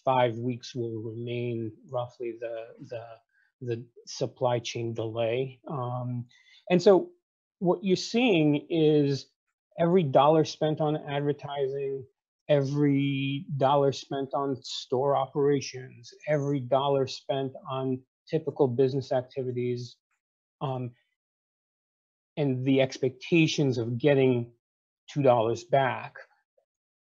five 0.04 0.36
weeks 0.36 0.74
will 0.74 1.00
remain 1.02 1.72
roughly 1.90 2.34
the, 2.40 2.64
the, 2.88 3.04
the 3.60 3.84
supply 4.06 4.58
chain 4.58 4.92
delay. 4.94 5.60
Um, 5.68 6.26
and 6.70 6.82
so 6.82 7.10
what 7.62 7.84
you're 7.84 7.94
seeing 7.94 8.66
is 8.70 9.26
every 9.78 10.02
dollar 10.02 10.44
spent 10.44 10.80
on 10.80 10.96
advertising, 11.08 12.04
every 12.48 13.46
dollar 13.56 13.92
spent 13.92 14.34
on 14.34 14.56
store 14.62 15.14
operations, 15.16 16.12
every 16.26 16.58
dollar 16.58 17.06
spent 17.06 17.52
on 17.70 18.00
typical 18.28 18.66
business 18.66 19.12
activities, 19.12 19.94
um, 20.60 20.90
and 22.36 22.64
the 22.64 22.80
expectations 22.80 23.78
of 23.78 23.96
getting 23.96 24.50
$2 25.14 25.70
back 25.70 26.16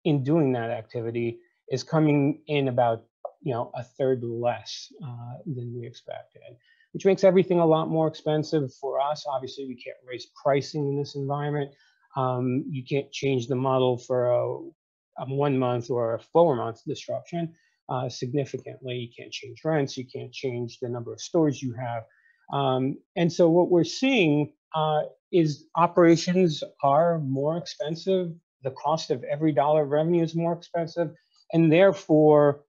in 0.05 0.25
doing 0.25 0.53
that 0.53 0.71
activity 0.71 1.38
is 1.71 1.85
coming 1.85 2.41
in 2.49 2.67
about 2.67 3.05
you 3.43 3.53
know 3.53 3.71
a 3.77 3.85
third 3.85 4.25
less 4.25 4.93
uh, 5.05 5.35
than 5.47 5.73
we 5.79 5.87
expected 5.87 6.43
which 6.92 7.04
makes 7.04 7.25
everything 7.25 7.59
a 7.59 7.66
lot 7.66 7.88
more 7.88 8.09
expensive 8.09 8.73
for 8.75 9.00
us. 9.00 9.25
Obviously 9.28 9.66
we 9.66 9.75
can't 9.75 9.97
raise 10.07 10.28
pricing 10.42 10.88
in 10.88 10.99
this 10.99 11.14
environment. 11.14 11.71
Um, 12.16 12.64
you 12.68 12.85
can't 12.88 13.11
change 13.12 13.47
the 13.47 13.57
model 13.57 13.99
for 13.99 14.30
a, 14.30 15.23
a 15.23 15.26
one 15.26 15.59
month 15.59 15.90
or 15.90 16.14
a 16.14 16.21
four 16.21 16.57
month 16.57 16.80
disruption 16.87 17.54
uh, 17.88 18.09
significantly. 18.09 18.95
You 18.95 19.09
can't 19.16 19.33
change 19.33 19.61
rents. 19.64 19.97
You 19.97 20.07
can't 20.07 20.33
change 20.33 20.78
the 20.80 20.88
number 20.88 21.12
of 21.12 21.21
stores 21.21 21.62
you 21.62 21.75
have. 21.75 22.04
Um, 22.52 22.97
and 23.16 23.33
so 23.33 23.49
what 23.49 23.71
we're 23.71 23.85
seeing 23.85 24.52
uh, 24.75 25.02
is 25.33 25.66
operations 25.76 26.62
are 26.83 27.18
more 27.18 27.57
expensive. 27.59 28.33
The 28.62 28.71
cost 28.73 29.11
of 29.11 29.23
every 29.25 29.52
dollar 29.52 29.83
of 29.83 29.90
revenue 29.90 30.23
is 30.23 30.35
more 30.35 30.52
expensive. 30.52 31.11
And 31.52 31.73
therefore, 31.73 32.64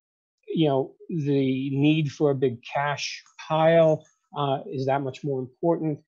you 0.54 0.68
know, 0.68 0.94
the 1.10 1.70
need 1.72 2.12
for 2.12 2.32
a 2.32 2.36
big 2.36 2.64
cash 2.64 3.24
pile 3.48 4.06
uh, 4.38 4.60
is 4.72 4.86
that 4.86 5.02
much 5.02 5.24
more 5.24 5.40
important. 5.40 6.00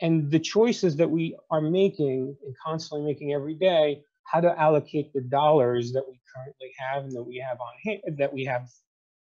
And 0.00 0.30
the 0.30 0.38
choices 0.38 0.96
that 0.96 1.10
we 1.10 1.36
are 1.50 1.60
making 1.60 2.36
and 2.44 2.54
constantly 2.64 3.06
making 3.06 3.32
every 3.32 3.54
day, 3.54 4.02
how 4.24 4.40
to 4.40 4.58
allocate 4.58 5.12
the 5.12 5.20
dollars 5.20 5.92
that 5.92 6.04
we 6.08 6.18
currently 6.34 6.72
have 6.78 7.04
and 7.04 7.12
that 7.12 7.22
we 7.22 7.44
have 7.46 7.58
on 7.60 7.72
hand, 7.84 8.18
that 8.18 8.32
we 8.32 8.44
have 8.44 8.68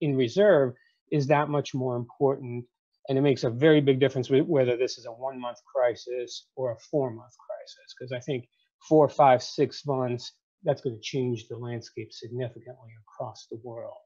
in 0.01 0.15
reserve 0.15 0.74
is 1.12 1.27
that 1.27 1.50
much 1.50 1.74
more 1.74 1.96
important 1.96 2.65
and 3.10 3.18
it 3.18 3.22
makes 3.22 3.44
a 3.44 3.50
very 3.50 3.82
big 3.82 4.00
difference 4.00 4.30
whether 4.30 4.77
this 4.77 4.98
is 4.98 5.06
a 5.06 5.12
one 5.12 5.39
month 5.39 5.58
crisis 5.65 6.48
or 6.56 6.72
a 6.72 6.80
four 6.80 7.12
month 7.12 7.34
crisis, 7.38 7.94
because 7.98 8.12
I 8.13 8.20
think 8.20 8.48
four, 8.88 9.10
five, 9.10 9.44
six 9.44 9.86
months, 9.86 10.32
that's 10.63 10.82
going 10.82 10.96
to 10.96 11.01
change 11.01 11.48
the 11.48 11.58
landscape 11.58 12.13
significantly 12.13 12.92
across 13.01 13.48
the 13.51 13.60
world. 13.63 14.02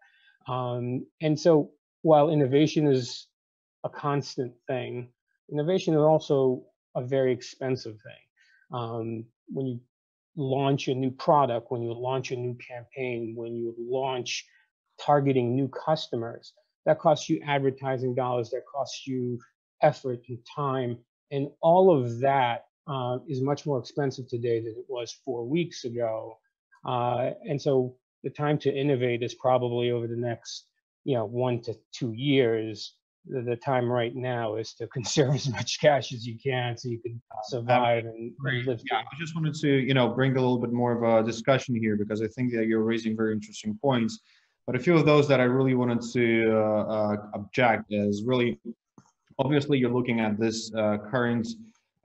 Um, 0.48 1.06
and 1.22 1.40
so 1.40 1.72
while 2.02 2.30
innovation 2.30 2.88
is 2.88 3.28
a 3.84 3.90
constant 3.90 4.54
thing, 4.68 5.10
innovation 5.52 5.94
is 5.94 6.00
also 6.00 6.64
a 6.96 7.04
very 7.04 7.32
expensive 7.32 7.98
thing. 8.02 8.80
Um, 8.80 9.26
when 9.50 9.66
you 9.68 9.80
launch 10.36 10.88
a 10.88 10.96
new 10.96 11.12
product, 11.12 11.72
when 11.72 11.82
you 11.82 11.94
launch 11.94 12.32
a 12.32 12.36
new 12.36 12.56
campaign, 12.56 13.34
when 13.36 13.56
you 13.56 13.76
launch 13.78 14.46
targeting 15.00 15.56
new 15.56 15.68
customers, 15.70 16.54
that 16.86 17.00
costs 17.00 17.30
you 17.30 17.42
advertising 17.46 18.16
dollars, 18.16 18.50
that 18.52 18.64
costs 18.72 19.06
you 19.08 19.40
effort 19.82 20.22
and 20.30 20.40
time. 20.56 20.98
And 21.32 21.50
all 21.62 21.96
of 21.96 22.20
that 22.20 22.66
uh, 22.88 23.18
is 23.28 23.42
much 23.42 23.66
more 23.66 23.80
expensive 23.80 24.28
today 24.28 24.60
than 24.60 24.76
it 24.78 24.86
was 24.88 25.12
four 25.26 25.46
weeks 25.46 25.84
ago. 25.84 26.38
Uh, 26.86 27.32
and 27.48 27.62
so 27.62 27.96
the 28.24 28.30
time 28.30 28.58
to 28.60 28.74
innovate 28.74 29.24
is 29.24 29.36
probably 29.36 29.92
over 29.92 30.08
the 30.08 30.16
next 30.16 30.68
you 31.08 31.16
know, 31.16 31.24
one 31.24 31.62
to 31.62 31.74
two 31.94 32.12
years, 32.12 32.96
the, 33.26 33.42
the 33.42 33.56
time 33.56 33.90
right 33.90 34.14
now 34.14 34.58
is 34.58 34.74
to 34.74 34.88
conserve 34.94 35.36
as 35.36 35.50
much 35.50 35.80
cash 35.80 36.14
as 36.14 36.28
you 36.28 36.38
can 36.38 36.78
so 36.78 36.90
you 36.90 37.00
can 37.00 37.20
survive 37.46 38.04
and 38.06 38.34
live. 38.66 38.82
Yeah, 38.92 39.00
I 39.00 39.16
just 39.18 39.34
wanted 39.34 39.56
to, 39.56 39.70
you 39.70 39.94
know, 39.94 40.10
bring 40.10 40.34
a 40.34 40.42
little 40.42 40.60
bit 40.60 40.74
more 40.74 40.92
of 40.92 41.04
a 41.04 41.26
discussion 41.26 41.76
here 41.76 41.96
because 41.96 42.22
I 42.22 42.28
think 42.28 42.54
that 42.54 42.68
you're 42.68 42.84
raising 42.84 43.16
very 43.16 43.34
interesting 43.34 43.80
points. 43.82 44.20
But 44.66 44.76
a 44.76 44.80
few 44.80 44.98
of 44.98 45.06
those 45.06 45.30
that 45.30 45.40
I 45.40 45.46
really 45.46 45.76
wanted 45.76 46.02
to 46.12 46.52
uh, 46.52 46.84
uh, 46.84 47.16
object 47.36 47.86
is 47.90 48.24
really, 48.26 48.60
obviously, 49.40 49.78
you're 49.78 49.94
looking 49.94 50.20
at 50.20 50.38
this 50.38 50.70
uh, 50.76 50.98
current 51.10 51.48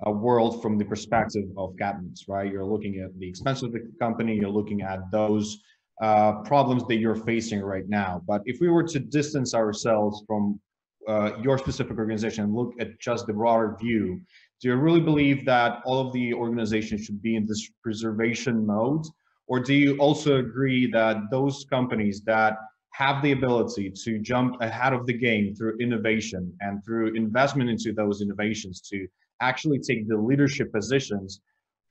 uh, 0.07 0.13
world 0.13 0.63
from 0.63 0.79
the 0.79 0.85
perspective 0.85 1.47
of 1.57 1.77
Cadence, 1.77 2.27
right? 2.29 2.51
You're 2.51 2.65
looking 2.65 3.01
at 3.01 3.19
the 3.19 3.29
expense 3.29 3.65
of 3.65 3.73
the 3.73 3.81
company, 3.99 4.37
you're 4.37 4.49
looking 4.49 4.83
at 4.83 5.11
those 5.11 5.59
uh, 6.03 6.43
problems 6.43 6.83
that 6.89 6.97
you're 6.97 7.15
facing 7.15 7.61
right 7.61 7.89
now. 7.89 8.21
But 8.27 8.43
if 8.45 8.61
we 8.61 8.69
were 8.69 8.83
to 8.83 8.99
distance 8.99 9.55
ourselves 9.55 10.25
from 10.27 10.61
uh, 11.07 11.31
your 11.41 11.59
specific 11.59 11.97
organization 11.97 12.45
and 12.45 12.55
look 12.55 12.75
at 12.81 12.99
just 12.99 13.27
the 13.27 13.33
broader 13.33 13.77
view, 13.81 14.21
do 14.61 14.69
you 14.69 14.75
really 14.75 15.01
believe 15.01 15.45
that 15.47 15.81
all 15.85 16.05
of 16.05 16.13
the 16.13 16.35
organizations 16.35 17.05
should 17.05 17.23
be 17.23 17.37
in 17.37 17.47
this 17.47 17.71
preservation 17.85 18.67
mode? 18.67 19.05
Or 19.47 19.61
do 19.61 19.75
you 19.75 19.97
also 19.99 20.39
agree 20.39 20.91
that 20.91 21.19
those 21.31 21.65
companies 21.71 22.23
that 22.23 22.57
have 22.93 23.23
the 23.23 23.33
ability 23.33 23.93
to 24.05 24.19
jump 24.19 24.61
ahead 24.61 24.93
of 24.93 25.07
the 25.07 25.13
game 25.13 25.55
through 25.55 25.79
innovation 25.79 26.53
and 26.61 26.85
through 26.85 27.15
investment 27.15 27.71
into 27.71 27.93
those 27.93 28.21
innovations 28.21 28.81
to 28.91 29.07
actually 29.41 29.79
take 29.79 30.09
the 30.09 30.17
leadership 30.17 30.73
positions 30.73 31.41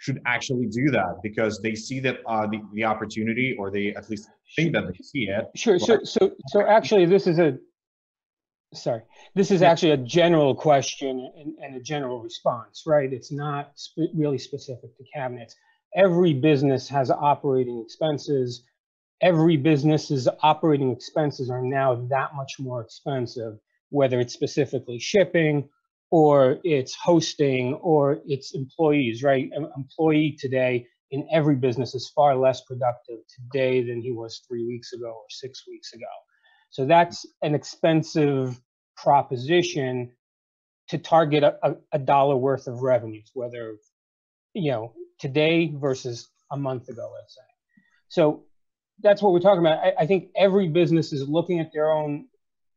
should 0.01 0.19
actually 0.25 0.65
do 0.65 0.89
that 0.89 1.19
because 1.21 1.61
they 1.61 1.75
see 1.75 1.99
that 1.99 2.17
uh, 2.25 2.47
the, 2.47 2.59
the 2.73 2.83
opportunity 2.83 3.55
or 3.59 3.69
they 3.69 3.93
at 3.93 4.09
least 4.09 4.29
think 4.55 4.73
that 4.73 4.87
they 4.87 4.97
see 5.03 5.25
it. 5.29 5.45
Sure. 5.55 5.77
So, 5.77 5.99
so, 6.03 6.31
so 6.47 6.65
actually, 6.65 7.05
this 7.05 7.27
is 7.27 7.37
a, 7.37 7.59
sorry, 8.73 9.03
this 9.35 9.51
is 9.51 9.61
actually 9.61 9.91
a 9.91 9.97
general 9.97 10.55
question 10.55 11.31
and, 11.37 11.53
and 11.63 11.75
a 11.75 11.79
general 11.79 12.19
response, 12.19 12.81
right? 12.87 13.13
It's 13.13 13.31
not 13.31 13.73
sp- 13.77 14.09
really 14.15 14.39
specific 14.39 14.97
to 14.97 15.03
cabinets. 15.13 15.55
Every 15.95 16.33
business 16.33 16.89
has 16.89 17.11
operating 17.11 17.79
expenses. 17.85 18.63
Every 19.21 19.55
business's 19.55 20.27
operating 20.41 20.91
expenses 20.91 21.51
are 21.51 21.61
now 21.61 22.07
that 22.09 22.33
much 22.35 22.53
more 22.57 22.81
expensive, 22.81 23.59
whether 23.89 24.19
it's 24.19 24.33
specifically 24.33 24.97
shipping 24.97 25.69
or 26.11 26.57
it's 26.63 26.93
hosting 26.93 27.73
or 27.75 28.19
it's 28.25 28.53
employees, 28.53 29.23
right? 29.23 29.49
An 29.53 29.69
employee 29.77 30.37
today 30.37 30.85
in 31.11 31.27
every 31.31 31.55
business 31.55 31.95
is 31.95 32.11
far 32.13 32.35
less 32.35 32.61
productive 32.61 33.19
today 33.33 33.83
than 33.85 34.01
he 34.01 34.11
was 34.11 34.41
three 34.47 34.65
weeks 34.65 34.93
ago 34.93 35.07
or 35.07 35.25
six 35.29 35.65
weeks 35.67 35.93
ago. 35.93 36.05
So 36.69 36.85
that's 36.85 37.25
an 37.41 37.55
expensive 37.55 38.59
proposition 38.95 40.11
to 40.89 40.97
target 40.97 41.43
a, 41.43 41.57
a, 41.63 41.75
a 41.93 41.99
dollar 41.99 42.35
worth 42.35 42.67
of 42.67 42.81
revenues, 42.81 43.31
whether, 43.33 43.77
you 44.53 44.71
know, 44.71 44.93
today 45.19 45.73
versus 45.75 46.29
a 46.51 46.57
month 46.57 46.89
ago, 46.89 47.11
let's 47.15 47.35
say. 47.35 47.41
So 48.09 48.43
that's 49.01 49.21
what 49.21 49.31
we're 49.31 49.39
talking 49.39 49.61
about. 49.61 49.79
I, 49.79 49.93
I 49.99 50.05
think 50.05 50.29
every 50.35 50.67
business 50.67 51.13
is 51.13 51.27
looking 51.27 51.59
at 51.59 51.71
their 51.73 51.91
own 51.91 52.27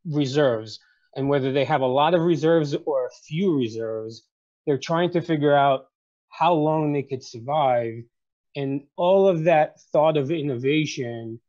reserves 0.05 0.79
and 1.15 1.29
whether 1.29 1.51
they 1.51 1.65
have 1.65 1.81
a 1.81 1.87
lot 1.87 2.13
of 2.13 2.21
reserves 2.21 2.75
or 2.85 3.05
a 3.05 3.15
few 3.27 3.57
reserves, 3.57 4.23
they're 4.65 4.77
trying 4.77 5.11
to 5.11 5.21
figure 5.21 5.55
out 5.55 5.85
how 6.29 6.53
long 6.53 6.91
they 6.91 7.03
could 7.03 7.23
survive. 7.23 8.03
And 8.55 8.83
all 8.97 9.27
of 9.27 9.43
that 9.45 9.79
thought 9.91 10.17
of 10.17 10.31
innovation, 10.31 11.39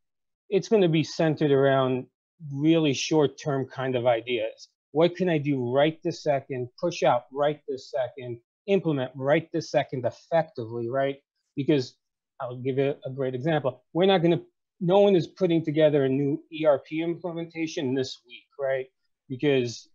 it's 0.49 0.69
going 0.69 0.83
to 0.83 0.89
be 0.89 1.05
centered 1.05 1.51
around 1.51 2.07
really 2.53 2.93
short 2.93 3.39
term 3.39 3.67
kind 3.67 3.97
of 3.97 4.07
ideas. 4.07 4.69
What 4.93 5.17
can 5.17 5.29
I 5.29 5.39
do 5.39 5.73
right 5.73 5.99
this 6.03 6.23
second, 6.23 6.69
push 6.81 7.03
out 7.03 7.25
right 7.33 7.61
this 7.69 7.91
second, 7.91 8.39
implement 8.67 9.11
right 9.15 9.49
this 9.53 9.71
second 9.71 10.05
effectively, 10.05 10.89
right? 10.89 11.17
Because 11.57 11.97
I'll 12.41 12.57
give 12.57 12.79
you 12.79 12.95
a 13.05 13.11
great 13.11 13.35
example. 13.35 13.83
We're 13.93 14.07
not 14.07 14.23
going 14.23 14.39
to, 14.39 14.45
no 14.81 15.01
one 15.01 15.17
is 15.17 15.27
putting 15.27 15.65
together 15.65 16.05
a 16.05 16.09
new 16.09 16.43
ERP 16.65 16.93
implementation 16.93 17.95
this 17.95 18.21
week, 18.27 18.47
right? 18.61 18.87
Because 19.29 19.89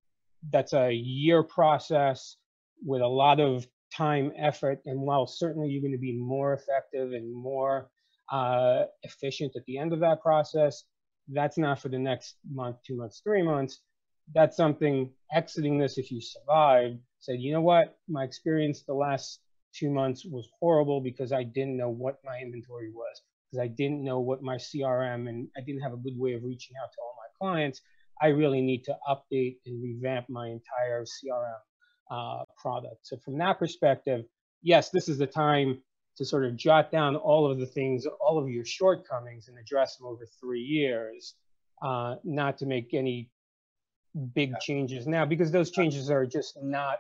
that's 0.52 0.74
a 0.74 0.92
year 0.92 1.44
process 1.44 2.38
with 2.84 3.02
a 3.02 3.08
lot 3.08 3.40
of 3.40 3.68
time, 3.96 4.32
effort, 4.38 4.80
and 4.86 5.00
while 5.00 5.28
certainly 5.28 5.70
you're 5.70 5.82
going 5.82 5.92
to 5.92 5.98
be 5.98 6.18
more 6.18 6.54
effective 6.54 7.12
and 7.14 7.34
more 7.34 7.90
uh, 8.32 8.84
efficient 9.04 9.54
at 9.56 9.66
the 9.66 9.78
end 9.78 9.94
of 9.94 10.00
that 10.00 10.22
process, 10.22 10.84
that's 11.28 11.58
not 11.58 11.80
for 11.80 11.90
the 11.90 12.00
next 12.00 12.36
month, 12.52 12.78
two 12.86 12.96
months, 12.96 13.22
three 13.24 13.44
months. 13.44 13.82
That's 14.34 14.56
something 14.56 15.12
exiting 15.34 15.78
this, 15.78 15.98
if 15.98 16.12
you 16.12 16.22
survive, 16.22 16.98
said, 17.20 17.40
you 17.40 17.52
know 17.54 17.62
what, 17.62 17.98
my 18.08 18.24
experience 18.24 18.84
the 18.84 18.94
last 18.94 19.40
two 19.74 19.90
months 19.90 20.26
was 20.26 20.48
horrible 20.60 21.02
because 21.02 21.32
I 21.32 21.44
didn't 21.44 21.78
know 21.78 21.90
what 21.90 22.20
my 22.24 22.40
inventory 22.40 22.92
was, 22.92 23.22
because 23.52 23.64
I 23.64 23.68
didn't 23.68 24.04
know 24.04 24.20
what 24.20 24.42
my 24.42 24.56
CRM 24.56 25.28
and 25.28 25.48
I 25.58 25.62
didn't 25.62 25.82
have 25.82 25.94
a 25.94 25.98
good 25.98 26.18
way 26.18 26.34
of 26.34 26.44
reaching 26.44 26.76
out 26.82 26.92
to 26.92 26.98
all 27.02 27.16
my 27.18 27.46
clients. 27.46 27.82
I 28.22 28.28
really 28.28 28.62
need 28.62 28.84
to 28.86 28.96
update 29.10 29.58
and 29.66 29.82
revamp 29.82 30.30
my 30.30 30.48
entire 30.48 31.04
CRM 31.04 31.60
uh, 32.12 32.44
product. 32.58 33.08
So 33.08 33.18
from 33.18 33.38
that 33.40 33.58
perspective, 33.58 34.26
yes, 34.62 34.90
this 34.90 35.10
is 35.10 35.18
the 35.18 35.28
time 35.28 35.82
to 36.18 36.26
sort 36.26 36.46
of 36.46 36.56
jot 36.56 36.92
down 36.92 37.16
all 37.16 37.50
of 37.50 37.60
the 37.60 37.66
things, 37.66 38.06
all 38.20 38.38
of 38.38 38.50
your 38.50 38.66
shortcomings 38.66 39.48
and 39.48 39.58
address 39.58 39.96
them 39.96 40.08
over 40.08 40.28
three 40.40 40.62
years, 40.62 41.36
uh, 41.82 42.16
not 42.24 42.58
to 42.60 42.66
make 42.66 42.94
any 42.94 43.30
big 44.36 44.54
changes 44.60 45.08
now 45.08 45.26
because 45.26 45.52
those 45.52 45.72
changes 45.72 46.12
are 46.12 46.26
just 46.26 46.58
not 46.62 47.00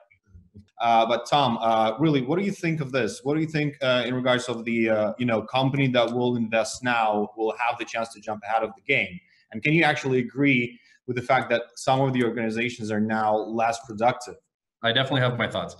uh, 0.79 1.05
but 1.05 1.25
Tom, 1.29 1.57
uh, 1.61 1.93
really, 1.99 2.21
what 2.21 2.37
do 2.37 2.43
you 2.43 2.51
think 2.51 2.81
of 2.81 2.91
this? 2.91 3.21
What 3.23 3.35
do 3.35 3.41
you 3.41 3.47
think 3.47 3.77
uh, 3.81 4.03
in 4.05 4.13
regards 4.13 4.49
of 4.49 4.65
the 4.65 4.89
uh, 4.89 5.13
you 5.17 5.25
know 5.25 5.43
company 5.43 5.87
that 5.89 6.11
will 6.11 6.35
invest 6.35 6.83
now 6.83 7.29
will 7.37 7.53
have 7.57 7.77
the 7.77 7.85
chance 7.85 8.11
to 8.13 8.19
jump 8.19 8.43
ahead 8.43 8.63
of 8.63 8.71
the 8.75 8.81
game? 8.81 9.19
And 9.51 9.61
can 9.61 9.73
you 9.73 9.83
actually 9.83 10.19
agree 10.19 10.79
with 11.11 11.21
the 11.21 11.27
fact 11.27 11.49
that 11.49 11.63
some 11.75 11.99
of 11.99 12.13
the 12.13 12.23
organizations 12.23 12.89
are 12.89 13.01
now 13.01 13.35
less 13.35 13.77
productive? 13.85 14.35
I 14.81 14.93
definitely 14.93 15.21
have 15.21 15.37
my 15.37 15.47
thoughts. 15.47 15.75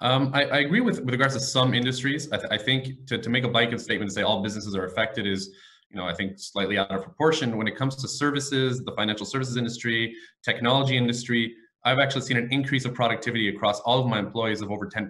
Um, 0.00 0.32
I, 0.34 0.44
I, 0.46 0.58
agree 0.58 0.80
with, 0.80 0.98
with 0.98 1.10
regards 1.10 1.34
to 1.34 1.40
some 1.40 1.72
industries. 1.72 2.30
I, 2.32 2.36
th- 2.36 2.48
I 2.50 2.58
think 2.58 3.06
to, 3.06 3.16
to 3.16 3.30
make 3.30 3.44
a 3.44 3.48
blanket 3.48 3.80
statement 3.80 4.10
to 4.10 4.14
say 4.14 4.22
all 4.22 4.42
businesses 4.42 4.74
are 4.74 4.86
affected 4.86 5.24
is, 5.24 5.54
you 5.90 5.96
know, 5.96 6.04
I 6.04 6.14
think 6.14 6.32
slightly 6.36 6.76
out 6.78 6.90
of 6.90 7.04
proportion. 7.04 7.56
When 7.56 7.68
it 7.68 7.76
comes 7.76 7.94
to 7.96 8.08
services, 8.08 8.82
the 8.84 8.90
financial 8.96 9.24
services 9.24 9.56
industry, 9.56 10.16
technology 10.42 10.96
industry, 10.96 11.54
I've 11.84 12.00
actually 12.00 12.22
seen 12.22 12.36
an 12.36 12.48
increase 12.50 12.84
of 12.84 12.94
productivity 12.94 13.48
across 13.48 13.78
all 13.80 14.00
of 14.00 14.08
my 14.08 14.18
employees 14.18 14.60
of 14.60 14.72
over 14.72 14.88
10%. 14.88 15.08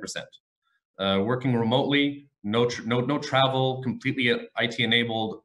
Uh, 0.98 1.22
working 1.24 1.56
remotely, 1.56 2.28
no, 2.44 2.66
tr- 2.66 2.86
no, 2.86 3.00
no 3.00 3.18
travel, 3.18 3.82
completely 3.82 4.28
IT 4.28 4.78
enabled, 4.78 5.40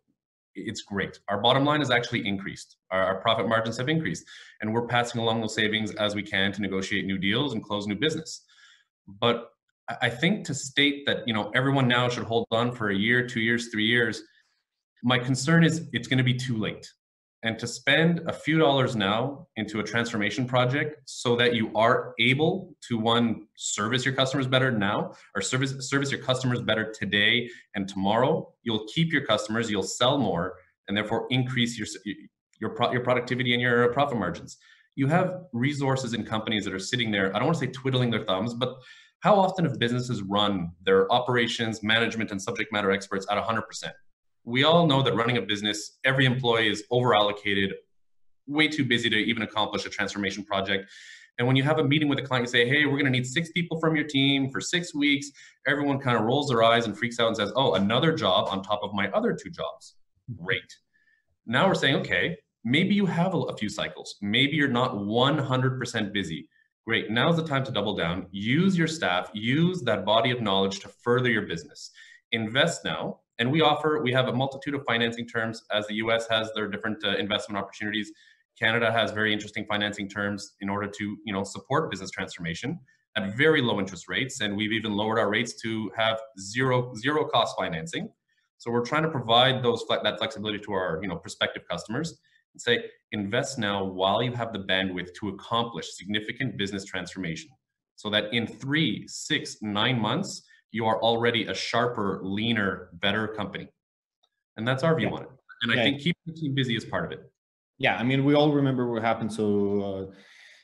it's 0.58 0.82
great. 0.82 1.20
Our 1.30 1.40
bottom 1.40 1.64
line 1.66 1.80
has 1.80 1.92
actually 1.92 2.28
increased. 2.28 2.78
Our, 2.92 3.04
our, 3.04 3.16
profit 3.16 3.48
margins 3.48 3.78
have 3.78 3.90
increased, 3.90 4.26
and 4.62 4.74
we're 4.74 4.88
passing 4.88 5.22
along 5.22 5.42
those 5.42 5.56
savings 5.56 5.94
as 5.96 6.16
we 6.16 6.24
can 6.24 6.52
to 6.54 6.62
negotiate 6.62 7.06
new 7.06 7.18
deals 7.18 7.54
and 7.54 7.64
close 7.64 7.88
new 7.88 7.96
business. 7.96 8.46
But 9.08 9.52
I 10.02 10.10
think 10.10 10.46
to 10.48 10.54
state 10.54 11.06
that 11.06 11.28
you 11.28 11.34
know 11.34 11.52
everyone 11.56 11.88
now 11.88 12.10
should 12.10 12.26
hold 12.26 12.48
on 12.52 12.72
for 12.72 12.90
a 12.90 12.96
year, 12.96 13.26
two 13.28 13.40
years, 13.40 13.70
three 13.70 13.86
years, 13.86 14.24
my 15.04 15.18
concern 15.18 15.64
is 15.64 15.88
it's 15.94 16.08
going 16.08 16.18
to 16.18 16.24
be 16.24 16.34
too 16.34 16.58
late. 16.58 16.92
And 17.44 17.60
to 17.60 17.68
spend 17.68 18.22
a 18.28 18.34
few 18.34 18.58
dollars 18.58 18.96
now 18.96 19.48
into 19.58 19.80
a 19.80 19.84
transformation 19.84 20.46
project 20.46 21.02
so 21.06 21.36
that 21.36 21.54
you 21.54 21.72
are 21.76 22.14
able 22.20 22.76
to 22.90 22.98
one 22.98 23.48
service 23.56 24.06
your 24.06 24.16
customers 24.16 24.48
better 24.48 24.72
now 24.72 25.14
or 25.36 25.42
service 25.42 25.88
service 25.88 26.12
your 26.12 26.22
customers 26.22 26.62
better 26.62 26.92
today 26.92 27.50
and 27.76 27.88
tomorrow, 27.88 28.52
you'll 28.64 28.88
keep 28.94 29.14
your 29.14 29.24
customers, 29.24 29.70
you'll 29.70 29.84
sell 29.84 30.18
more, 30.18 30.56
and 30.88 30.98
therefore 30.98 31.28
increase 31.30 31.78
your 31.78 31.88
your 32.60 32.76
your 32.92 33.02
productivity 33.02 33.54
and 33.54 33.62
your 33.62 33.94
profit 33.94 34.18
margins. 34.18 34.58
You 34.96 35.06
have 35.08 35.44
resources 35.54 36.14
in 36.16 36.26
companies 36.26 36.66
that 36.66 36.74
are 36.74 36.80
sitting 36.80 37.12
there. 37.12 37.36
I 37.36 37.40
don't 37.40 37.46
want 37.46 37.60
to 37.60 37.66
say 37.66 37.72
twiddling 37.72 38.10
their 38.10 38.26
thumbs, 38.26 38.56
but 38.56 38.78
how 39.20 39.36
often 39.36 39.66
have 39.66 39.80
businesses 39.80 40.22
run 40.22 40.72
their 40.84 41.12
operations, 41.12 41.84
management, 41.84 42.32
and 42.32 42.42
subject 42.42 42.72
matter 42.72 42.92
experts 42.92 43.26
at 43.30 43.44
100%? 43.44 43.62
We 44.48 44.64
all 44.64 44.88
know 44.88 45.02
that 45.04 45.14
running 45.14 45.36
a 45.36 45.42
business, 45.42 45.98
every 46.06 46.26
employee 46.26 46.70
is 46.70 46.82
over 46.90 47.14
allocated, 47.14 47.74
way 48.48 48.70
too 48.70 48.86
busy 48.86 49.10
to 49.10 49.18
even 49.18 49.44
accomplish 49.44 49.86
a 49.86 49.90
transformation 49.90 50.42
project. 50.42 50.90
And 51.38 51.46
when 51.46 51.58
you 51.58 51.64
have 51.64 51.80
a 51.80 51.84
meeting 51.84 52.08
with 52.08 52.18
a 52.20 52.22
client, 52.22 52.46
you 52.48 52.50
say, 52.50 52.66
hey, 52.66 52.86
we're 52.86 52.94
going 52.94 53.04
to 53.04 53.12
need 53.12 53.28
six 53.28 53.52
people 53.52 53.78
from 53.78 53.94
your 53.98 54.06
team 54.06 54.50
for 54.50 54.62
six 54.62 54.96
weeks. 54.96 55.30
Everyone 55.68 56.00
kind 56.00 56.16
of 56.16 56.24
rolls 56.24 56.48
their 56.48 56.64
eyes 56.64 56.86
and 56.86 56.98
freaks 56.98 57.20
out 57.20 57.28
and 57.28 57.36
says, 57.36 57.52
oh, 57.58 57.74
another 57.74 58.14
job 58.14 58.48
on 58.50 58.64
top 58.64 58.80
of 58.84 58.94
my 58.94 59.10
other 59.10 59.34
two 59.34 59.50
jobs. 59.50 59.96
Great. 60.42 60.74
Now 61.46 61.68
we're 61.68 61.76
saying, 61.76 61.98
okay, 61.98 62.38
maybe 62.64 62.96
you 62.96 63.06
have 63.06 63.34
a, 63.34 63.38
a 63.38 63.58
few 63.58 63.68
cycles. 63.68 64.16
Maybe 64.22 64.54
you're 64.54 64.70
not 64.70 64.94
100% 64.94 66.14
busy. 66.14 66.48
Great. 66.86 67.12
Now's 67.12 67.36
the 67.36 67.44
time 67.44 67.66
to 67.66 67.72
double 67.74 67.98
down. 67.98 68.28
Use 68.32 68.78
your 68.78 68.88
staff, 68.88 69.30
use 69.34 69.82
that 69.82 70.06
body 70.06 70.32
of 70.32 70.40
knowledge 70.40 70.80
to 70.80 70.88
further 71.04 71.30
your 71.30 71.42
business. 71.48 71.92
Invest 72.32 72.86
now 72.86 73.20
and 73.40 73.52
we 73.52 73.62
offer, 73.62 74.02
we 74.02 74.12
have 74.14 74.28
a 74.28 74.34
multitude 74.34 74.74
of 74.74 74.84
financing 74.86 75.28
terms 75.28 75.64
as 75.72 75.86
the 75.88 75.96
US 75.96 76.28
has 76.30 76.52
their 76.54 76.68
different 76.68 77.04
uh, 77.06 77.16
investment 77.18 77.58
opportunities. 77.58 78.12
Canada 78.60 78.92
has 78.92 79.12
very 79.12 79.32
interesting 79.32 79.66
financing 79.66 80.10
terms 80.10 80.54
in 80.62 80.70
order 80.70 80.88
to, 80.88 81.18
you 81.26 81.34
know, 81.34 81.44
support 81.44 81.92
business 81.92 82.10
transformation 82.10 82.80
at 83.16 83.36
very 83.36 83.62
low 83.62 83.80
interest 83.80 84.08
rates, 84.08 84.42
and 84.42 84.56
we've 84.56 84.72
even 84.72 84.94
lowered 84.94 85.20
our 85.20 85.30
rates 85.30 85.60
to 85.62 85.92
have 85.96 86.20
zero 86.40 86.94
zero 86.96 87.26
cost 87.26 87.56
financing. 87.58 88.10
So 88.60 88.72
we're 88.72 88.86
trying 88.86 89.04
to 89.04 89.10
provide 89.10 89.64
those 89.64 89.84
that 89.90 90.18
flexibility 90.18 90.60
to 90.60 90.74
our, 90.74 91.00
you 91.02 91.08
know, 91.08 91.16
prospective 91.16 91.64
customers 91.70 92.18
and 92.54 92.62
say, 92.62 92.86
invest 93.12 93.60
now 93.60 93.84
while 93.84 94.22
you 94.24 94.32
have 94.32 94.52
the 94.54 94.60
bandwidth 94.60 95.14
to 95.20 95.30
accomplish 95.30 95.96
significant 95.96 96.58
business 96.58 96.86
transformation, 96.86 97.50
so 97.96 98.10
that 98.10 98.34
in 98.34 98.48
three, 98.48 99.08
six, 99.08 99.58
nine 99.62 100.00
months 100.00 100.44
you 100.72 100.86
are 100.86 101.02
already 101.02 101.46
a 101.46 101.54
sharper, 101.54 102.20
leaner, 102.24 102.90
better 102.94 103.28
company. 103.28 103.70
And 104.58 104.68
that's 104.68 104.84
our 104.84 104.96
view 104.96 105.08
yeah. 105.08 105.16
on 105.16 105.22
it. 105.24 105.30
And 105.64 105.74
yeah. 105.74 105.82
I 105.82 105.84
think 105.84 106.00
keeping 106.00 106.22
the 106.26 106.34
team 106.34 106.56
busy 106.56 106.76
is 106.76 106.86
part 106.86 107.06
of 107.06 107.12
it. 107.12 107.32
Yeah, 107.80 107.96
I 107.96 108.04
mean, 108.04 108.26
we 108.26 108.34
all 108.34 108.52
remember 108.52 108.92
what 108.92 109.04
happened 109.04 109.32
to 109.32 109.84
uh, 109.84 110.14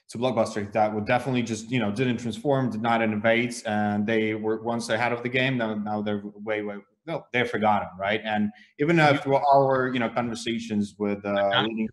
to 0.09 0.17
Blockbuster 0.17 0.71
that 0.73 0.93
would 0.93 1.05
definitely 1.05 1.43
just 1.43 1.69
you 1.71 1.79
know 1.79 1.91
didn't 1.91 2.17
transform, 2.17 2.71
did 2.71 2.81
not 2.81 3.01
innovate, 3.01 3.61
and 3.65 4.05
they 4.05 4.33
were 4.33 4.61
once 4.61 4.89
ahead 4.89 5.13
of 5.13 5.23
the 5.23 5.29
game. 5.29 5.57
Now 5.57 5.75
now 5.75 6.01
they're 6.01 6.21
way 6.23 6.61
way 6.63 6.77
no 7.05 7.25
they're 7.31 7.45
forgotten, 7.45 7.89
right? 7.99 8.21
And 8.23 8.51
even 8.79 8.99
uh, 8.99 9.17
through 9.17 9.35
our 9.35 9.91
you 9.93 9.99
know 9.99 10.09
conversations 10.09 10.95
with 10.97 11.23
uh, 11.25 11.33
adapt, 11.33 11.67
leading, 11.67 11.89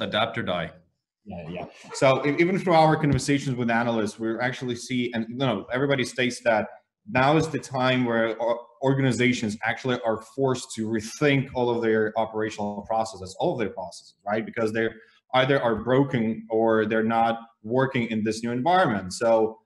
adapt 0.00 0.38
or 0.38 0.42
die. 0.42 0.70
Yeah, 1.24 1.48
yeah. 1.48 1.64
So 1.94 2.26
even 2.26 2.58
through 2.58 2.74
our 2.74 2.96
conversations 2.96 3.56
with 3.56 3.70
analysts, 3.70 4.18
we're 4.18 4.40
actually 4.40 4.76
see 4.76 5.12
and 5.14 5.26
you 5.28 5.36
know 5.36 5.66
everybody 5.72 6.04
states 6.04 6.40
that 6.40 6.68
now 7.12 7.36
is 7.36 7.48
the 7.48 7.58
time 7.58 8.04
where 8.04 8.36
organizations 8.82 9.56
actually 9.64 9.98
are 10.04 10.22
forced 10.34 10.72
to 10.74 10.88
rethink 10.88 11.50
all 11.54 11.70
of 11.70 11.82
their 11.82 12.12
operational 12.18 12.84
processes, 12.88 13.36
all 13.38 13.52
of 13.52 13.58
their 13.58 13.70
processes, 13.70 14.14
right? 14.26 14.44
Because 14.44 14.72
they're 14.72 14.94
either 15.34 15.62
are 15.62 15.76
broken 15.76 16.46
or 16.50 16.86
they're 16.86 17.04
not 17.04 17.38
working 17.62 18.08
in 18.08 18.24
this 18.24 18.42
new 18.42 18.50
environment. 18.50 19.12
So 19.12 19.58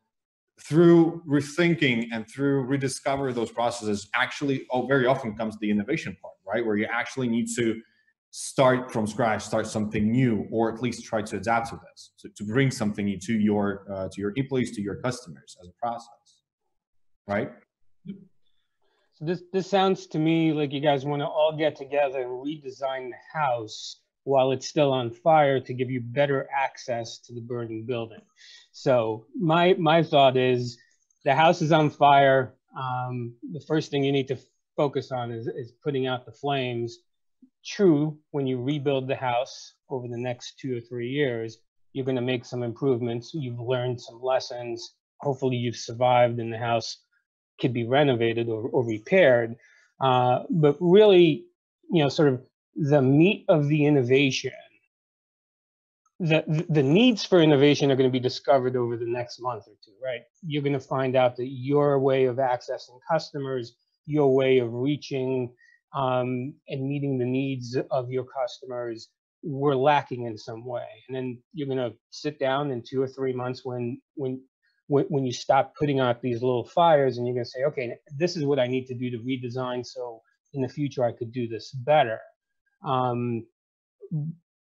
through 0.60 1.22
rethinking 1.28 2.08
and 2.12 2.28
through 2.28 2.62
rediscover 2.64 3.32
those 3.32 3.50
processes, 3.50 4.08
actually, 4.14 4.66
oh, 4.70 4.86
very 4.86 5.06
often 5.06 5.36
comes 5.36 5.56
the 5.58 5.70
innovation 5.70 6.16
part, 6.20 6.34
right? 6.46 6.64
Where 6.64 6.76
you 6.76 6.86
actually 6.90 7.28
need 7.28 7.46
to 7.56 7.80
start 8.30 8.92
from 8.92 9.06
scratch, 9.06 9.44
start 9.44 9.66
something 9.66 10.10
new, 10.10 10.46
or 10.50 10.72
at 10.72 10.82
least 10.82 11.04
try 11.04 11.22
to 11.22 11.36
adapt 11.36 11.70
to 11.70 11.76
this, 11.76 12.12
so 12.16 12.28
to 12.36 12.44
bring 12.44 12.70
something 12.70 13.04
new 13.04 13.18
to 13.20 13.38
your 13.38 13.86
uh, 13.92 14.08
to 14.10 14.20
your 14.20 14.32
employees, 14.36 14.72
to 14.72 14.82
your 14.82 14.96
customers 14.96 15.56
as 15.60 15.68
a 15.68 15.72
process, 15.80 16.23
right? 17.26 17.50
So 19.14 19.26
this 19.26 19.42
this 19.52 19.70
sounds 19.70 20.06
to 20.08 20.18
me 20.18 20.52
like 20.52 20.72
you 20.72 20.80
guys 20.80 21.04
want 21.04 21.22
to 21.22 21.26
all 21.26 21.56
get 21.56 21.76
together 21.76 22.20
and 22.20 22.30
redesign 22.30 23.10
the 23.10 23.38
house 23.38 24.00
while 24.24 24.50
it's 24.52 24.66
still 24.66 24.92
on 24.92 25.10
fire 25.10 25.60
to 25.60 25.74
give 25.74 25.90
you 25.90 26.00
better 26.00 26.48
access 26.52 27.18
to 27.18 27.34
the 27.34 27.40
burning 27.40 27.84
building. 27.86 28.22
So 28.72 29.26
my 29.38 29.74
my 29.78 30.02
thought 30.02 30.36
is 30.36 30.78
the 31.24 31.34
house 31.34 31.62
is 31.62 31.72
on 31.72 31.90
fire. 31.90 32.54
Um, 32.76 33.34
the 33.52 33.60
first 33.60 33.90
thing 33.90 34.02
you 34.02 34.12
need 34.12 34.28
to 34.28 34.38
focus 34.76 35.12
on 35.12 35.30
is, 35.30 35.46
is 35.46 35.72
putting 35.82 36.06
out 36.06 36.26
the 36.26 36.32
flames. 36.32 36.98
True, 37.64 38.18
when 38.32 38.46
you 38.46 38.60
rebuild 38.60 39.06
the 39.06 39.16
house 39.16 39.74
over 39.88 40.08
the 40.08 40.18
next 40.18 40.58
two 40.58 40.76
or 40.76 40.80
three 40.80 41.08
years, 41.08 41.58
you're 41.92 42.04
going 42.04 42.16
to 42.16 42.22
make 42.22 42.44
some 42.44 42.62
improvements. 42.62 43.32
You've 43.32 43.60
learned 43.60 44.00
some 44.00 44.20
lessons. 44.20 44.96
Hopefully, 45.20 45.56
you've 45.56 45.76
survived 45.76 46.40
and 46.40 46.52
the 46.52 46.58
house 46.58 47.03
could 47.60 47.72
be 47.72 47.86
renovated 47.86 48.48
or, 48.48 48.68
or 48.68 48.84
repaired. 48.84 49.56
Uh, 50.00 50.40
but 50.50 50.76
really, 50.80 51.46
you 51.90 52.02
know, 52.02 52.08
sort 52.08 52.28
of 52.28 52.42
the 52.76 53.00
meat 53.00 53.44
of 53.48 53.68
the 53.68 53.86
innovation, 53.86 54.52
the, 56.20 56.64
the 56.68 56.82
needs 56.82 57.24
for 57.24 57.40
innovation 57.40 57.90
are 57.90 57.96
going 57.96 58.08
to 58.08 58.12
be 58.12 58.20
discovered 58.20 58.76
over 58.76 58.96
the 58.96 59.06
next 59.06 59.40
month 59.40 59.64
or 59.66 59.74
two, 59.84 59.92
right? 60.02 60.22
You're 60.46 60.62
going 60.62 60.72
to 60.72 60.80
find 60.80 61.16
out 61.16 61.36
that 61.36 61.48
your 61.48 61.98
way 61.98 62.24
of 62.24 62.36
accessing 62.36 62.98
customers, 63.10 63.76
your 64.06 64.34
way 64.34 64.58
of 64.58 64.72
reaching 64.72 65.52
um, 65.94 66.54
and 66.68 66.88
meeting 66.88 67.18
the 67.18 67.24
needs 67.24 67.76
of 67.90 68.10
your 68.10 68.24
customers 68.24 69.08
were 69.42 69.76
lacking 69.76 70.24
in 70.24 70.38
some 70.38 70.64
way. 70.64 70.86
And 71.08 71.16
then 71.16 71.38
you're 71.52 71.68
going 71.68 71.90
to 71.90 71.96
sit 72.10 72.38
down 72.38 72.70
in 72.70 72.82
two 72.82 73.02
or 73.02 73.08
three 73.08 73.32
months 73.32 73.64
when, 73.64 74.00
when, 74.14 74.40
when, 74.86 75.04
when 75.06 75.24
you 75.24 75.32
stop 75.32 75.74
putting 75.78 76.00
out 76.00 76.20
these 76.20 76.42
little 76.42 76.64
fires 76.64 77.18
and 77.18 77.26
you're 77.26 77.34
going 77.34 77.44
to 77.44 77.50
say, 77.50 77.64
okay, 77.64 77.96
this 78.16 78.36
is 78.36 78.44
what 78.44 78.58
I 78.58 78.66
need 78.66 78.86
to 78.86 78.94
do 78.94 79.10
to 79.10 79.18
redesign 79.18 79.84
so 79.84 80.20
in 80.52 80.62
the 80.62 80.68
future 80.68 81.04
I 81.04 81.12
could 81.12 81.32
do 81.32 81.48
this 81.48 81.72
better. 81.72 82.20
Um, 82.84 83.46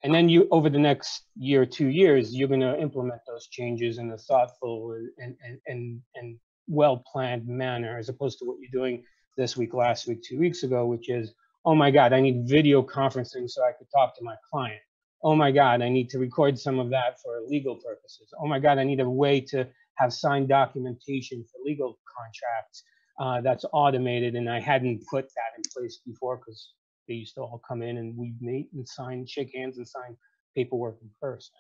and 0.04 0.14
then 0.14 0.28
you, 0.28 0.48
over 0.52 0.70
the 0.70 0.80
next 0.80 1.24
year, 1.36 1.66
two 1.66 1.88
years, 1.88 2.36
you're 2.36 2.48
going 2.48 2.60
to 2.60 2.80
implement 2.80 3.22
those 3.28 3.48
changes 3.48 3.98
in 3.98 4.12
a 4.12 4.18
thoughtful 4.18 4.98
and, 5.18 5.36
and, 5.44 5.60
and, 5.68 6.02
and 6.16 6.40
well-planned 6.68 7.48
manner, 7.48 7.98
as 7.98 8.10
opposed 8.10 8.40
to 8.40 8.46
what 8.46 8.58
you're 8.60 8.72
doing 8.72 9.04
this 9.38 9.56
week, 9.56 9.74
last 9.74 10.08
week, 10.08 10.22
two 10.22 10.40
weeks 10.40 10.64
ago, 10.64 10.86
which 10.86 11.10
is, 11.10 11.34
oh 11.66 11.76
my 11.76 11.90
God, 11.92 12.12
I 12.14 12.20
need 12.20 12.48
video 12.48 12.82
conferencing 12.82 13.50
so 13.50 13.64
I 13.64 13.72
could 13.78 13.88
talk 13.94 14.18
to 14.18 14.24
my 14.24 14.36
client. 14.52 14.82
Oh 15.24 15.36
my 15.36 15.52
God, 15.52 15.82
I 15.82 15.88
need 15.88 16.10
to 16.10 16.20
record 16.20 16.60
some 16.60 16.80
of 16.80 16.90
that 16.90 17.22
for 17.22 17.40
legal 17.48 17.76
purposes. 17.76 18.34
Oh 18.42 18.48
my 18.48 18.60
God, 18.60 18.78
I 18.78 18.84
need 18.84 19.00
a 19.00 19.10
way 19.10 19.40
to 19.40 19.68
have 19.98 20.14
signed 20.14 20.50
documentation 20.50 21.44
for 21.52 21.60
legal 21.64 22.00
contracts 22.18 22.84
uh, 23.20 23.42
that's 23.42 23.66
automated, 23.74 24.36
and 24.36 24.50
I 24.50 24.60
hadn't 24.60 25.04
put 25.10 25.26
that 25.26 25.58
in 25.58 25.64
place 25.76 26.00
before 26.06 26.38
because 26.38 26.74
they 27.08 27.16
used 27.16 27.36
to 27.36 27.42
all 27.42 27.62
come 27.68 27.82
in 27.82 27.98
and 27.98 28.18
we 28.18 28.34
meet 28.40 28.70
and 28.74 28.88
sign, 28.88 29.26
shake 29.28 29.52
hands 29.56 29.78
and 29.78 29.88
sign 29.88 30.16
paperwork 30.56 30.98
in 31.02 31.10
person. 31.22 31.54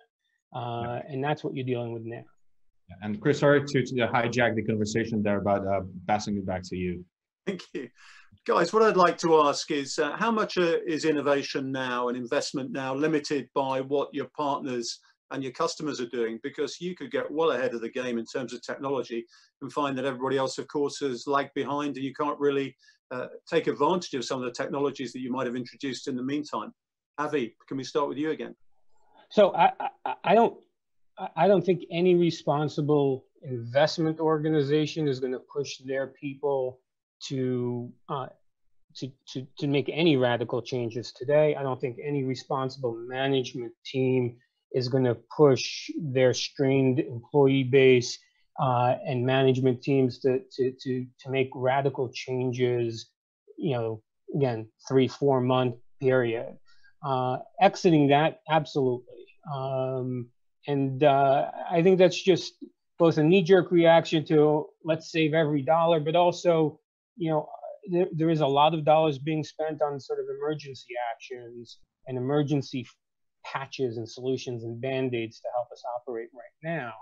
Uh, 0.56 1.00
and 1.08 1.24
that's 1.24 1.43
what 1.43 1.56
you're 1.56 1.65
dealing 1.65 1.93
with 1.93 2.04
now. 2.06 2.24
And 3.02 3.19
Chris, 3.22 3.39
sorry 3.39 3.63
to, 3.63 3.86
to 3.86 4.08
hijack 4.08 4.56
the 4.56 4.63
conversation 4.63 5.24
there, 5.24 5.41
but 5.41 5.65
uh, 5.65 5.82
passing 6.08 6.38
it 6.38 6.46
back 6.46 6.63
to 6.65 6.76
you. 6.76 7.04
Thank 7.46 7.63
you. 7.74 7.89
Guys, 8.46 8.74
what 8.74 8.84
I'd 8.84 8.98
like 8.98 9.17
to 9.19 9.41
ask 9.41 9.72
is 9.72 10.00
uh, 10.00 10.15
how 10.17 10.32
much 10.32 10.58
uh, 10.58 10.78
is 10.86 11.06
innovation 11.06 11.72
now 11.72 12.10
and 12.10 12.17
investment 12.17 12.72
now 12.72 12.93
limited 12.93 13.50
by 13.54 13.82
what 13.82 14.10
your 14.13 14.28
partners 14.36 15.00
and 15.34 15.43
your 15.43 15.52
customers 15.52 16.00
are 16.00 16.08
doing? 16.08 16.39
Because 16.43 16.80
you 16.80 16.96
could 16.96 17.12
get 17.12 17.30
well 17.30 17.52
ahead 17.52 17.74
of 17.74 17.82
the 17.82 17.89
game 17.89 18.17
in 18.17 18.26
terms 18.26 18.54
of 18.54 18.62
technology 18.62 19.26
and 19.62 19.74
find 19.74 19.98
that 19.98 20.06
everybody 20.06 20.38
else, 20.38 20.58
of 20.58 20.67
course, 20.67 21.00
has 21.00 21.28
lagged 21.28 21.54
behind 21.54 21.98
and 21.98 22.06
you 22.06 22.13
can't 22.13 22.39
really 22.39 22.76
uh, 23.12 23.28
take 23.50 23.67
advantage 23.67 24.13
of 24.13 24.24
some 24.24 24.39
of 24.39 24.46
the 24.46 24.52
technologies 24.52 25.12
that 25.12 25.19
you 25.19 25.32
might 25.32 25.48
have 25.48 25.56
introduced 25.56 26.08
in 26.08 26.15
the 26.15 26.24
meantime. 26.24 26.72
Avi, 27.17 27.56
can 27.67 27.78
we 27.78 27.84
start 27.84 28.08
with 28.08 28.17
you 28.17 28.32
again? 28.32 28.56
So 29.30 29.54
I, 29.56 29.72
I, 30.06 30.13
I 30.24 30.36
don't 30.36 30.58
I 31.36 31.48
don't 31.48 31.63
think 31.63 31.84
any 31.91 32.15
responsible 32.15 33.26
investment 33.43 34.19
organization 34.19 35.08
is 35.08 35.19
going 35.19 35.34
to 35.34 35.39
push 35.39 35.78
their 35.86 36.08
people 36.08 36.80
to, 37.28 37.91
uh, 38.10 38.28
to, 38.96 39.12
to, 39.28 39.46
to 39.60 39.67
make 39.67 39.89
any 39.93 40.17
radical 40.17 40.62
changes 40.62 41.12
today. 41.12 41.56
I 41.56 41.62
don't 41.62 41.80
think 41.80 41.98
any 42.04 42.24
responsible 42.24 42.96
management 42.96 43.74
team 43.86 44.38
is 44.74 44.90
going 44.90 45.04
to 45.04 45.18
push 45.36 45.90
their 46.00 46.34
strained 46.34 47.00
employee 47.00 47.64
base 47.64 48.18
uh, 48.60 48.96
and 49.06 49.26
management 49.26 49.82
teams 49.82 50.20
to, 50.20 50.40
to, 50.52 50.72
to, 50.82 51.06
to 51.20 51.30
make 51.30 51.50
radical 51.56 52.10
changes, 52.14 53.10
you 53.58 53.74
know, 53.74 54.02
again, 54.36 54.68
three, 54.88 55.08
four 55.08 55.42
month 55.42 55.76
period. 56.02 56.58
Uh, 57.06 57.38
exiting 57.62 58.08
that, 58.08 58.42
absolutely. 58.50 59.26
Um, 59.54 60.30
and 60.68 61.04
uh, 61.04 61.52
I 61.70 61.84
think 61.84 61.98
that's 61.98 62.22
just 62.22 62.54
both 62.98 63.18
a 63.18 63.24
knee 63.24 63.44
jerk 63.44 63.72
reaction 63.72 64.24
to 64.26 64.68
let's 64.84 65.12
save 65.12 65.34
every 65.34 65.62
dollar, 65.62 66.00
but 66.00 66.16
also, 66.16 66.80
you 67.18 67.30
know, 67.32 67.50
there, 67.92 68.08
there 68.14 68.30
is 68.30 68.40
a 68.40 68.48
lot 68.48 68.74
of 68.74 68.86
dollars 68.86 69.18
being 69.18 69.44
spent 69.44 69.82
on 69.82 70.00
sort 70.00 70.20
of 70.20 70.26
emergency 70.40 70.94
actions 71.12 71.80
and 72.08 72.18
emergency 72.18 72.86
patches 73.44 73.98
and 73.98 74.08
solutions 74.08 74.64
and 74.64 74.80
band 74.82 75.14
aids 75.14 75.40
to 75.40 75.48
help 75.56 75.68
us 75.72 75.84
operate 75.98 76.30
right 76.34 76.44
now. 76.64 76.94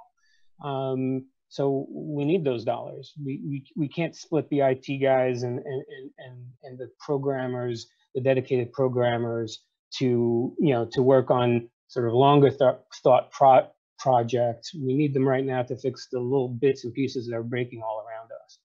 Um, 0.68 1.26
so 1.50 1.86
we 1.92 2.24
need 2.24 2.46
those 2.46 2.64
dollars. 2.64 3.14
We, 3.22 3.42
we, 3.46 3.66
we 3.76 3.88
can't 3.88 4.16
split 4.16 4.50
the 4.50 4.62
IT 4.62 5.02
guys 5.02 5.44
and, 5.44 5.60
and, 5.60 5.84
and, 6.18 6.46
and 6.64 6.80
the 6.80 6.90
programmers, 7.00 7.88
the 8.16 8.22
dedicated 8.22 8.72
programmers 8.72 9.60
to, 9.98 10.56
you 10.58 10.74
know, 10.74 10.86
to 10.94 11.04
work 11.04 11.30
on 11.30 11.70
sort 11.88 12.08
of 12.08 12.14
longer 12.14 12.50
th 12.50 12.76
thought 13.04 13.32
pro 13.32 13.68
projects. 14.00 14.74
We 14.74 14.94
need 14.94 15.14
them 15.14 15.28
right 15.28 15.46
now 15.46 15.62
to 15.64 15.78
fix 15.78 16.08
the 16.10 16.20
little 16.20 16.48
bits 16.48 16.86
and 16.86 16.94
pieces 16.94 17.28
that 17.28 17.36
are 17.36 17.44
breaking 17.44 17.82
all 17.82 18.06
around 18.08 18.30
us. 18.46 18.60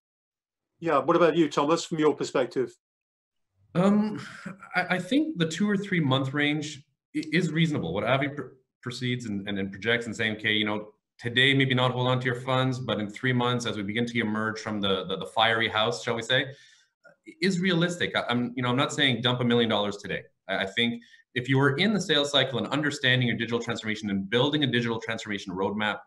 Yeah. 0.78 0.98
What 0.98 1.16
about 1.16 1.36
you, 1.36 1.48
Thomas, 1.48 1.84
from 1.84 1.98
your 1.98 2.14
perspective? 2.14 2.72
Um, 3.74 4.24
I, 4.76 4.86
I 4.90 4.98
think 5.00 5.38
the 5.38 5.48
two 5.48 5.68
or 5.68 5.76
three 5.76 6.00
month 6.00 6.32
range 6.32 6.85
is 7.32 7.50
reasonable. 7.50 7.92
What 7.92 8.04
Avi 8.04 8.28
pr 8.28 8.42
proceeds 8.82 9.26
and, 9.26 9.48
and, 9.48 9.58
and 9.58 9.72
projects 9.72 10.06
and 10.06 10.14
saying, 10.14 10.36
okay, 10.36 10.52
you 10.52 10.64
know, 10.64 10.92
today 11.18 11.52
maybe 11.54 11.74
not 11.74 11.90
hold 11.90 12.06
on 12.06 12.20
to 12.20 12.26
your 12.26 12.40
funds, 12.42 12.78
but 12.78 13.00
in 13.00 13.10
three 13.10 13.32
months 13.32 13.66
as 13.66 13.76
we 13.76 13.82
begin 13.82 14.06
to 14.06 14.20
emerge 14.20 14.60
from 14.60 14.80
the, 14.80 15.04
the, 15.06 15.16
the 15.16 15.26
fiery 15.26 15.68
house, 15.68 16.04
shall 16.04 16.14
we 16.14 16.22
say, 16.22 16.46
is 17.42 17.58
realistic. 17.58 18.14
I'm, 18.28 18.52
you 18.54 18.62
know, 18.62 18.68
I'm 18.68 18.76
not 18.76 18.92
saying 18.92 19.22
dump 19.22 19.40
a 19.40 19.44
million 19.44 19.68
dollars 19.68 19.96
today. 19.96 20.22
I, 20.48 20.58
I 20.58 20.66
think 20.66 21.02
if 21.34 21.48
you 21.48 21.58
were 21.58 21.76
in 21.76 21.92
the 21.92 22.00
sales 22.00 22.30
cycle 22.30 22.58
and 22.58 22.68
understanding 22.68 23.26
your 23.28 23.36
digital 23.36 23.60
transformation 23.60 24.08
and 24.10 24.30
building 24.30 24.62
a 24.62 24.66
digital 24.66 25.00
transformation 25.00 25.52
roadmap 25.52 25.98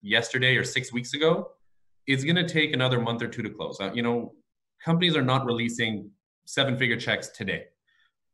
yesterday 0.00 0.56
or 0.56 0.64
six 0.64 0.92
weeks 0.92 1.12
ago, 1.14 1.50
it's 2.06 2.24
going 2.24 2.36
to 2.36 2.48
take 2.48 2.72
another 2.72 3.00
month 3.00 3.22
or 3.22 3.28
two 3.28 3.42
to 3.42 3.50
close. 3.50 3.78
Uh, 3.80 3.92
you 3.92 4.02
know, 4.02 4.32
companies 4.84 5.16
are 5.16 5.22
not 5.22 5.44
releasing 5.44 6.10
seven 6.46 6.76
figure 6.76 6.96
checks 6.96 7.28
today, 7.28 7.64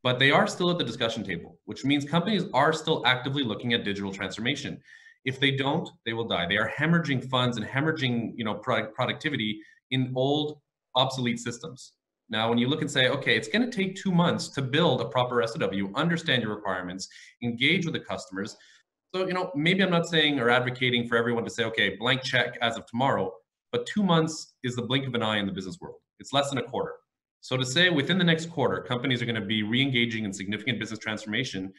but 0.09 0.19
they 0.19 0.31
are 0.31 0.47
still 0.47 0.71
at 0.71 0.79
the 0.79 0.85
discussion 0.85 1.23
table, 1.23 1.59
which 1.67 1.85
means 1.85 2.03
companies 2.03 2.45
are 2.55 2.73
still 2.73 3.03
actively 3.05 3.43
looking 3.43 3.75
at 3.75 3.85
digital 3.85 4.11
transformation. 4.11 4.81
If 5.27 5.39
they 5.39 5.51
don't, 5.51 5.87
they 6.07 6.15
will 6.15 6.27
die. 6.27 6.47
They 6.47 6.57
are 6.57 6.73
hemorrhaging 6.75 7.29
funds 7.29 7.59
and 7.59 7.67
hemorrhaging, 7.67 8.33
you 8.35 8.43
know, 8.43 8.55
product 8.55 8.95
productivity 8.95 9.61
in 9.91 10.11
old, 10.17 10.61
obsolete 10.95 11.39
systems. 11.39 11.93
Now, 12.31 12.49
when 12.49 12.57
you 12.57 12.69
look 12.69 12.81
and 12.81 12.91
say, 12.91 13.09
okay, 13.09 13.37
it's 13.37 13.49
going 13.49 13.71
to 13.71 13.77
take 13.77 13.97
two 13.97 14.11
months 14.11 14.49
to 14.55 14.63
build 14.63 15.03
a 15.03 15.11
proper 15.11 15.47
SOW, 15.47 15.91
understand 15.95 16.43
your 16.43 16.55
requirements, 16.55 17.07
engage 17.43 17.85
with 17.85 17.93
the 17.93 18.01
customers. 18.01 18.57
So, 19.15 19.27
you 19.27 19.35
know, 19.35 19.53
maybe 19.55 19.83
I'm 19.83 19.91
not 19.91 20.09
saying 20.09 20.41
or 20.41 20.49
advocating 20.49 21.07
for 21.07 21.19
everyone 21.19 21.45
to 21.45 21.51
say, 21.51 21.65
okay, 21.65 21.97
blank 21.97 22.23
check 22.23 22.57
as 22.63 22.79
of 22.79 22.87
tomorrow, 22.87 23.31
but 23.73 23.85
two 23.85 24.03
months 24.03 24.55
is 24.63 24.75
the 24.75 24.81
blink 24.81 25.07
of 25.07 25.15
an 25.15 25.23
eye 25.23 25.37
in 25.37 25.45
the 25.45 25.53
business 25.53 25.77
world. 25.83 25.97
It's 26.19 26.33
less 26.33 26.49
than 26.49 26.57
a 26.57 26.63
quarter. 26.63 26.95
So 27.41 27.57
to 27.57 27.65
say 27.65 27.91
within 27.91 28.19
the 28.19 28.25
next 28.25 28.47
quarter, 28.51 28.83
companies 28.83 29.23
are 29.23 29.27
going 29.27 29.41
to 29.41 29.47
be 29.47 29.63
re-engaging 29.63 30.25
in 30.25 30.33
significant 30.33 30.79
business 30.79 30.99
transformation 30.99 31.73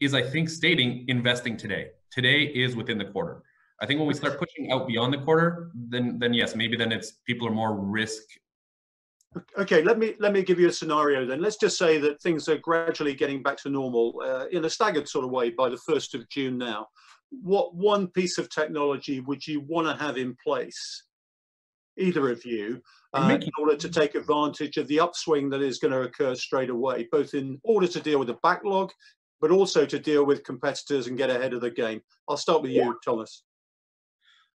is, 0.00 0.14
I 0.14 0.22
think, 0.22 0.48
stating 0.48 1.04
investing 1.08 1.56
today. 1.56 1.88
Today 2.10 2.42
is 2.42 2.76
within 2.76 2.98
the 2.98 3.06
quarter. 3.06 3.42
I 3.80 3.86
think 3.86 3.98
when 3.98 4.06
we 4.06 4.14
start 4.14 4.38
pushing 4.38 4.70
out 4.70 4.86
beyond 4.86 5.12
the 5.12 5.18
quarter, 5.18 5.70
then 5.74 6.18
then 6.18 6.32
yes, 6.32 6.54
maybe 6.54 6.76
then 6.76 6.92
it's 6.92 7.12
people 7.26 7.48
are 7.48 7.50
more 7.50 7.74
risk. 7.74 8.22
Okay, 9.58 9.82
let 9.82 9.98
me 9.98 10.14
let 10.20 10.32
me 10.32 10.42
give 10.42 10.60
you 10.60 10.68
a 10.68 10.72
scenario 10.72 11.26
then. 11.26 11.42
Let's 11.42 11.56
just 11.56 11.76
say 11.76 11.98
that 11.98 12.22
things 12.22 12.48
are 12.48 12.58
gradually 12.58 13.14
getting 13.14 13.42
back 13.42 13.56
to 13.58 13.68
normal 13.68 14.22
uh, 14.24 14.46
in 14.52 14.64
a 14.64 14.70
staggered 14.70 15.08
sort 15.08 15.24
of 15.24 15.32
way 15.32 15.50
by 15.50 15.68
the 15.68 15.76
first 15.76 16.14
of 16.14 16.28
June 16.28 16.56
now. 16.56 16.86
What 17.30 17.74
one 17.74 18.06
piece 18.08 18.38
of 18.38 18.48
technology 18.48 19.20
would 19.20 19.44
you 19.44 19.60
want 19.60 19.88
to 19.88 20.02
have 20.02 20.16
in 20.16 20.36
place, 20.42 21.02
either 21.98 22.30
of 22.30 22.44
you, 22.44 22.80
uh, 23.12 23.38
in 23.40 23.50
order 23.58 23.76
to 23.76 23.88
take 23.88 24.14
advantage 24.14 24.76
of 24.76 24.88
the 24.88 24.98
upswing 25.00 25.48
that 25.50 25.62
is 25.62 25.78
going 25.78 25.92
to 25.92 26.02
occur 26.02 26.34
straight 26.34 26.70
away, 26.70 27.08
both 27.12 27.34
in 27.34 27.60
order 27.62 27.86
to 27.86 28.00
deal 28.00 28.18
with 28.18 28.28
the 28.28 28.38
backlog, 28.42 28.90
but 29.40 29.50
also 29.50 29.86
to 29.86 29.98
deal 29.98 30.24
with 30.24 30.42
competitors 30.44 31.06
and 31.06 31.18
get 31.18 31.30
ahead 31.30 31.52
of 31.52 31.60
the 31.60 31.70
game. 31.70 32.00
I'll 32.28 32.36
start 32.36 32.62
with 32.62 32.72
you, 32.72 32.98
Thomas. 33.04 33.44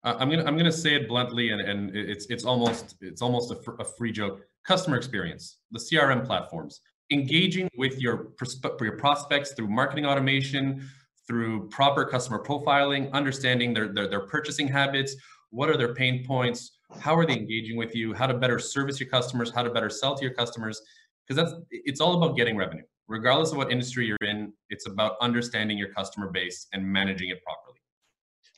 Uh, 0.04 0.16
I'm 0.18 0.30
gonna 0.30 0.44
I'm 0.44 0.56
gonna 0.56 0.72
say 0.72 0.94
it 0.94 1.08
bluntly, 1.08 1.50
and, 1.50 1.60
and 1.60 1.94
it's 1.94 2.26
it's 2.26 2.44
almost 2.44 2.96
it's 3.00 3.20
almost 3.20 3.50
a, 3.50 3.56
fr 3.56 3.72
a 3.80 3.84
free 3.84 4.12
joke. 4.12 4.40
Customer 4.64 4.96
experience, 4.96 5.58
the 5.72 5.78
CRM 5.78 6.24
platforms, 6.24 6.80
engaging 7.10 7.68
with 7.76 8.00
your 8.00 8.32
your 8.80 8.96
prospects 8.96 9.52
through 9.54 9.68
marketing 9.68 10.06
automation, 10.06 10.88
through 11.26 11.68
proper 11.68 12.04
customer 12.04 12.42
profiling, 12.42 13.10
understanding 13.12 13.74
their, 13.74 13.88
their 13.88 14.06
their 14.06 14.20
purchasing 14.20 14.68
habits, 14.68 15.16
what 15.50 15.68
are 15.68 15.76
their 15.76 15.94
pain 15.94 16.24
points, 16.24 16.77
how 17.00 17.16
are 17.16 17.26
they 17.26 17.34
engaging 17.34 17.76
with 17.76 17.94
you, 17.94 18.14
how 18.14 18.26
to 18.26 18.34
better 18.34 18.58
service 18.58 18.98
your 18.98 19.08
customers, 19.08 19.50
how 19.50 19.62
to 19.62 19.70
better 19.70 19.90
sell 19.90 20.16
to 20.16 20.22
your 20.24 20.34
customers, 20.34 20.80
because 21.26 21.42
that's 21.42 21.60
it's 21.70 22.00
all 22.00 22.22
about 22.22 22.36
getting 22.36 22.56
revenue. 22.56 22.84
Regardless 23.08 23.52
of 23.52 23.58
what 23.58 23.70
industry 23.70 24.06
you're 24.06 24.16
in, 24.22 24.52
it's 24.70 24.86
about 24.86 25.16
understanding 25.20 25.78
your 25.78 25.92
customer 25.92 26.30
base 26.30 26.66
and 26.72 26.84
managing 26.84 27.30
it 27.30 27.38
properly. 27.42 27.78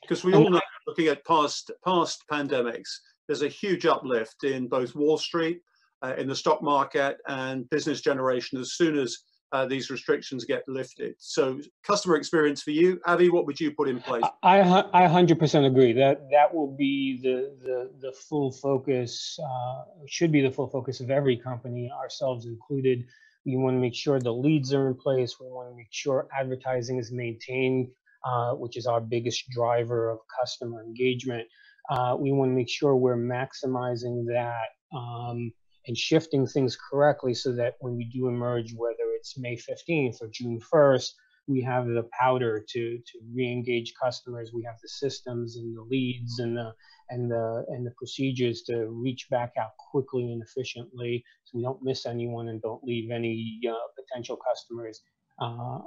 Because 0.03 0.25
we 0.25 0.35
all 0.35 0.51
know, 0.51 0.61
looking 0.87 1.09
at 1.09 1.25
past 1.25 1.71
past 1.85 2.25
pandemics, 2.31 2.89
there's 3.27 3.43
a 3.43 3.49
huge 3.49 3.87
uplift 3.87 4.45
in 4.45 4.69
both 4.69 4.95
Wall 4.95 5.19
Street, 5.19 5.61
uh, 6.03 6.15
in 6.17 6.27
the 6.27 6.35
stock 6.35 6.63
market, 6.63 7.19
and 7.29 7.69
business 7.71 8.01
generation 8.01 8.59
as 8.59 8.73
soon 8.73 8.99
as 8.99 9.17
uh, 9.53 9.67
these 9.67 9.91
restrictions 9.91 10.45
get 10.45 10.63
lifted. 10.69 11.15
So, 11.19 11.61
customer 11.85 12.17
experience 12.17 12.63
for 12.63 12.71
you, 12.71 13.01
Avi, 13.07 13.31
what 13.31 13.47
would 13.47 13.59
you 13.59 13.73
put 13.73 13.89
in 13.89 14.01
place? 14.01 14.25
I 14.43 14.61
I 14.93 15.07
100% 15.07 15.67
agree 15.67 15.93
that 15.95 16.21
that 16.31 16.55
will 16.55 16.77
be 16.77 17.21
the 17.23 17.57
the 17.65 17.91
the 18.01 18.13
full 18.13 18.53
focus. 18.53 19.39
Uh, 19.43 19.83
should 20.07 20.33
be 20.33 20.41
the 20.41 20.51
full 20.51 20.69
focus 20.69 21.01
of 21.01 21.11
every 21.11 21.37
company, 21.37 21.91
ourselves 21.91 22.47
included. 22.47 23.05
We 23.45 23.57
want 23.57 23.75
to 23.77 23.81
make 23.81 23.95
sure 23.95 24.21
the 24.21 24.33
leads 24.33 24.73
are 24.75 24.87
in 24.87 24.95
place. 24.95 25.37
We 25.41 25.47
want 25.47 25.71
to 25.71 25.77
make 25.77 25.89
sure 25.91 26.29
advertising 26.39 26.99
is 26.99 27.11
maintained, 27.11 27.89
uh, 28.25 28.53
which 28.53 28.77
is 28.77 28.87
our 28.87 29.01
biggest 29.01 29.49
driver 29.51 30.11
of 30.11 30.19
customer 30.39 30.83
engagement. 30.83 31.49
Uh, 31.89 32.17
we 32.19 32.33
want 32.33 32.51
to 32.51 32.55
make 32.55 32.69
sure 32.69 32.95
we're 32.95 33.17
maximizing 33.17 34.27
that 34.27 34.69
um, 34.97 35.53
and 35.87 35.97
shifting 35.97 36.47
things 36.47 36.77
correctly 36.91 37.35
so 37.35 37.53
that 37.53 37.75
when 37.81 37.97
we 37.97 38.05
do 38.05 38.29
emerge, 38.29 38.75
whether 38.75 39.11
it's 39.17 39.39
May 39.39 39.57
15th 39.57 40.23
or 40.23 40.29
June 40.33 40.61
1st, 40.73 41.11
we 41.49 41.61
have 41.63 41.87
the 41.87 42.07
powder 42.19 42.65
to 42.69 42.99
to 42.99 43.19
re-engage 43.35 43.93
customers. 44.01 44.53
We 44.53 44.63
have 44.65 44.77
the 44.81 44.89
systems 44.89 45.57
and 45.57 45.77
the 45.77 45.83
leads 45.83 46.39
and 46.39 46.57
the 46.57 46.73
and 47.09 47.31
the 47.31 47.65
and 47.69 47.85
the 47.85 47.93
procedures 47.99 48.63
to 48.63 48.87
reach 48.89 49.27
back 49.31 49.53
out 49.59 49.71
quickly 49.91 50.31
and 50.31 50.43
efficiently, 50.43 51.25
so 51.45 51.59
we 51.59 51.65
don't 51.65 51.83
miss 51.83 52.07
anyone 52.07 52.49
and 52.49 52.63
don't 52.63 52.85
leave 52.85 53.11
any 53.11 53.61
uh, 53.69 53.75
potential 53.99 54.39
customers 54.49 55.03
uh, 55.41 55.81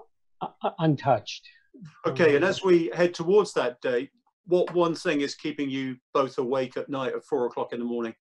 untouched. 0.79 1.47
Okay, 2.05 2.35
and 2.35 2.45
as 2.45 2.63
we 2.63 2.91
head 2.93 3.13
towards 3.13 3.53
that 3.53 3.81
date, 3.81 4.09
what 4.45 4.73
one 4.73 4.95
thing 4.95 5.21
is 5.21 5.33
keeping 5.33 5.69
you 5.69 5.95
both 6.13 6.37
awake 6.37 6.77
at 6.77 6.89
night 6.89 7.13
at 7.13 7.23
four 7.23 7.45
o'clock 7.45 7.73
in 7.73 7.79
the 7.79 7.85
morning? 7.85 8.13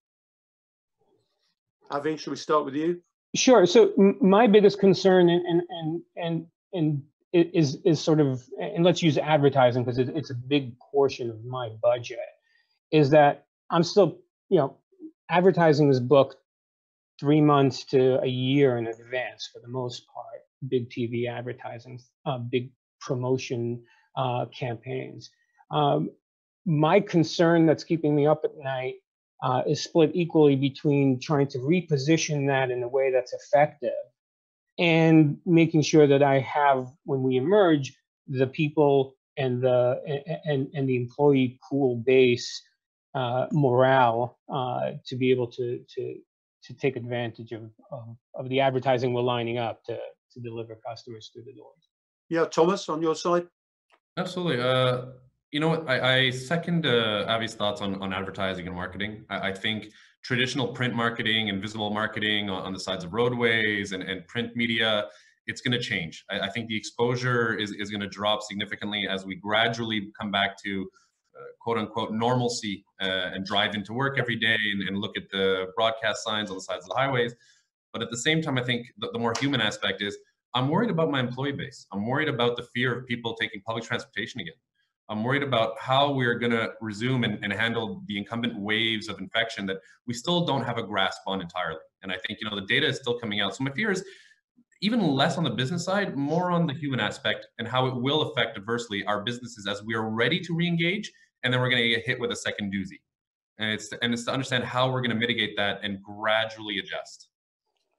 Avi, 1.93 2.17
should 2.17 2.31
we 2.31 2.37
start 2.37 2.65
with 2.65 2.75
you? 2.75 3.01
Sure. 3.35 3.67
So 3.67 3.93
my 4.21 4.47
biggest 4.47 4.79
concern 4.79 5.29
and 5.29 5.63
and 5.69 6.03
and 6.17 6.47
and, 6.73 7.03
is 7.33 7.79
is 7.85 8.01
sort 8.01 8.21
of 8.21 8.43
and 8.61 8.85
let's 8.85 9.03
use 9.03 9.17
advertising 9.17 9.85
because 9.85 9.99
it, 9.99 10.11
it's 10.15 10.31
a 10.31 10.35
big 10.35 10.79
portion 10.79 11.31
of 11.31 11.45
my 11.45 11.71
budget 11.83 12.19
is 12.91 13.09
that 13.09 13.47
i'm 13.71 13.83
still 13.83 14.19
you 14.51 14.59
know 14.59 14.77
advertising 15.31 15.89
is 15.89 15.99
booked 15.99 16.37
three 17.19 17.41
months 17.41 17.85
to 17.85 18.21
a 18.23 18.27
year 18.27 18.77
in 18.77 18.87
advance 18.87 19.49
for 19.51 19.61
the 19.61 19.69
most 19.69 20.07
part 20.13 20.41
big 20.69 20.91
tv 20.91 21.27
advertising 21.27 21.99
uh, 22.27 22.37
big 22.37 22.71
promotion 23.01 23.83
uh, 24.17 24.45
campaigns 24.47 25.31
um, 25.71 26.11
my 26.67 27.01
concern 27.01 27.65
that's 27.65 27.83
keeping 27.83 28.15
me 28.15 28.27
up 28.27 28.43
at 28.45 28.59
night 28.59 28.97
uh, 29.43 29.63
is 29.67 29.83
split 29.83 30.11
equally 30.15 30.57
between 30.57 31.19
trying 31.21 31.49
to 31.49 31.59
reposition 31.59 32.47
that 32.47 32.71
in 32.71 32.83
a 32.83 32.89
way 32.89 33.11
that's 33.11 33.33
effective 33.33 33.91
and 34.79 35.39
making 35.45 35.83
sure 35.83 36.07
that 36.07 36.23
I 36.23 36.39
have, 36.41 36.91
when 37.05 37.23
we 37.23 37.37
emerge, 37.37 37.95
the 38.29 38.47
people 38.47 39.15
and 39.37 39.63
the 39.63 40.01
and 40.45 40.69
and 40.75 40.89
the 40.89 40.97
employee 40.97 41.59
pool 41.69 41.97
base 41.97 42.63
uh, 43.15 43.47
morale 43.53 44.39
uh, 44.53 44.93
to 45.07 45.17
be 45.17 45.31
able 45.31 45.47
to 45.49 45.85
to 45.95 46.15
to 46.65 46.75
take 46.75 46.97
advantage 46.97 47.51
of, 47.53 47.71
of, 47.91 48.17
of 48.37 48.49
the 48.49 48.61
advertising 48.61 49.13
we're 49.13 49.23
lining 49.23 49.59
up 49.59 49.83
to 49.85 49.99
to 50.33 50.41
deliver 50.41 50.79
customers 50.87 51.31
through 51.33 51.45
the 51.45 51.53
doors. 51.53 51.89
Yeah, 52.29 52.47
Thomas, 52.47 52.89
on 52.89 53.03
your 53.03 53.15
side. 53.15 53.47
Absolutely. 54.17 54.63
Uh, 54.63 55.07
you 55.53 55.61
know 55.61 55.69
what? 55.69 55.89
I, 55.89 56.17
I 56.17 56.31
second 56.31 56.87
uh, 56.87 57.27
Avi's 57.29 57.55
thoughts 57.55 57.83
on, 57.83 58.03
on 58.03 58.13
advertising 58.13 58.67
and 58.67 58.75
marketing. 58.75 59.25
I, 59.29 59.51
I 59.51 59.53
think 59.53 59.93
traditional 60.25 60.69
print 60.69 60.95
marketing 60.95 61.51
and 61.51 61.61
visible 61.61 61.91
marketing 61.91 62.49
on, 62.49 62.63
on 62.63 62.73
the 62.73 62.81
sides 62.81 63.05
of 63.05 63.13
roadways 63.13 63.93
and, 63.93 64.03
and 64.03 64.27
print 64.27 64.57
media, 64.57 65.09
it's 65.47 65.61
going 65.61 65.73
to 65.73 65.79
change. 65.79 66.25
I, 66.31 66.41
I, 66.41 66.49
think 66.49 66.69
the 66.69 66.77
exposure 66.77 67.55
is, 67.55 67.73
is 67.73 67.91
going 67.91 68.01
to 68.01 68.09
drop 68.09 68.43
significantly 68.43 69.07
as 69.09 69.27
we 69.27 69.35
gradually 69.35 70.11
come 70.19 70.31
back 70.31 70.57
to 70.63 70.89
uh, 71.37 71.41
quote 71.61 71.77
unquote 71.77 72.13
normalcy 72.13 72.85
uh, 73.03 73.31
and 73.35 73.45
drive 73.45 73.75
into 73.75 73.93
work 73.93 74.19
every 74.19 74.37
day 74.37 74.57
and, 74.73 74.89
and, 74.89 74.97
look 74.99 75.17
at 75.17 75.25
the 75.31 75.67
broadcast 75.77 76.25
signs 76.25 76.51
on 76.51 76.57
the 76.57 76.63
sides 76.63 76.85
of 76.85 76.91
the 76.91 76.95
highways. 76.95 77.35
But 77.93 78.01
at 78.01 78.11
the 78.11 78.19
same 78.19 78.41
time, 78.41 78.57
I 78.57 78.63
think 78.63 78.87
the, 78.99 79.11
the 79.13 79.19
more 79.19 79.35
human 79.39 79.61
aspect 79.61 80.01
is 80.01 80.17
I'm 80.55 80.69
worried 80.69 80.91
about 80.91 81.11
my 81.11 81.21
employee 81.21 81.53
base. 81.53 81.87
I'm 81.93 82.07
worried 82.07 82.29
about 82.29 82.57
the 82.57 82.63
fear 82.75 82.99
of 82.99 83.07
people 83.07 83.35
taking 83.35 83.61
public 83.63 83.85
transportation 83.85 84.41
again. 84.41 84.55
I'm 85.09 85.25
worried 85.25 85.43
about 85.43 85.79
how 85.79 86.13
we're 86.13 86.39
going 86.39 86.53
to 86.53 86.71
resume 86.81 87.25
and, 87.25 87.39
and, 87.43 87.53
handle 87.53 88.03
the 88.07 88.17
incumbent 88.17 88.59
waves 88.59 89.09
of 89.09 89.19
infection 89.19 89.67
that 89.67 89.79
we 90.07 90.15
still 90.15 90.47
don't 90.47 90.65
have 90.65 90.79
a 90.79 90.83
grasp 90.83 91.21
on 91.27 91.41
entirely. 91.41 91.81
And 92.03 92.11
I 92.11 92.17
think, 92.27 92.39
you 92.41 92.49
know, 92.49 92.57
the 92.57 92.67
data 92.67 92.87
is 92.87 92.99
still 92.99 93.19
coming 93.19 93.41
out. 93.41 93.55
So 93.55 93.65
my 93.65 93.73
fear 93.73 93.91
is 93.91 94.05
even 94.81 95.01
less 95.01 95.39
on 95.39 95.45
the 95.45 95.51
business 95.51 95.85
side, 95.85 96.17
more 96.17 96.51
on 96.51 96.67
the 96.67 96.75
human 96.75 96.99
aspect 96.99 97.47
and 97.59 97.69
how 97.69 97.87
it 97.87 97.95
will 97.95 98.31
affect 98.31 98.57
adversely 98.57 99.05
our 99.05 99.23
businesses 99.23 99.67
as 99.67 99.83
we 99.83 99.95
are 99.95 100.09
ready 100.09 100.41
to 100.41 100.55
re-engage 100.55 101.11
and 101.43 101.53
then 101.53 101.61
we're 101.61 101.71
going 101.71 101.83
to 101.83 101.89
get 101.89 102.05
hit 102.05 102.21
with 102.21 102.31
a 102.33 102.37
second 102.37 102.73
doozy. 102.73 103.01
And 103.59 103.71
it's, 103.71 103.93
and 104.03 104.13
it's 104.13 104.25
to 104.25 104.33
understand 104.33 104.65
how 104.65 104.91
we're 104.91 105.01
going 105.01 105.11
to 105.11 105.17
mitigate 105.17 105.57
that 105.57 105.81
and 105.83 106.03
gradually 106.03 106.79
adjust. 106.79 107.29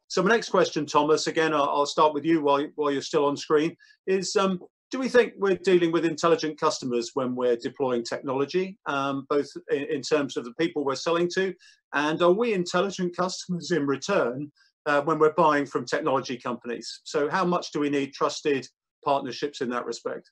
So 0.08 0.22
my 0.22 0.30
next 0.30 0.50
question, 0.50 0.86
Thomas, 0.86 1.28
again, 1.28 1.54
I'll, 1.54 1.70
I'll 1.70 1.86
start 1.86 2.14
with 2.14 2.26
you 2.26 2.42
while, 2.42 2.68
while 2.76 2.92
you're 2.92 3.02
still 3.02 3.26
on 3.26 3.38
screen, 3.38 3.76
is 4.06 4.36
um, 4.36 4.60
do 4.94 5.00
we 5.00 5.10
think 5.10 5.34
we're 5.38 5.56
dealing 5.56 5.92
with 5.92 6.06
intelligent 6.06 6.60
customers 6.60 7.10
when 7.16 7.36
we're 7.36 7.56
deploying 7.56 8.04
technology, 8.04 8.78
um, 8.86 9.26
both 9.28 9.48
in, 9.72 9.86
in, 9.86 10.02
terms 10.04 10.38
of 10.38 10.46
the 10.46 10.54
people 10.54 10.86
we're 10.86 10.94
selling 10.94 11.28
to, 11.34 11.52
and 11.96 12.22
are 12.22 12.32
we 12.32 12.54
intelligent 12.54 13.18
customers 13.18 13.72
in 13.72 13.88
return 13.88 14.52
uh, 14.86 15.02
when 15.02 15.18
we're 15.18 15.34
buying 15.34 15.66
from 15.66 15.84
technology 15.84 16.38
companies. 16.38 17.02
So 17.06 17.28
how 17.28 17.44
much 17.44 17.72
do 17.72 17.80
we 17.80 17.90
need 17.90 18.14
trusted 18.14 18.68
partnerships 19.04 19.62
in 19.62 19.70
that 19.72 19.84
respect? 19.88 20.30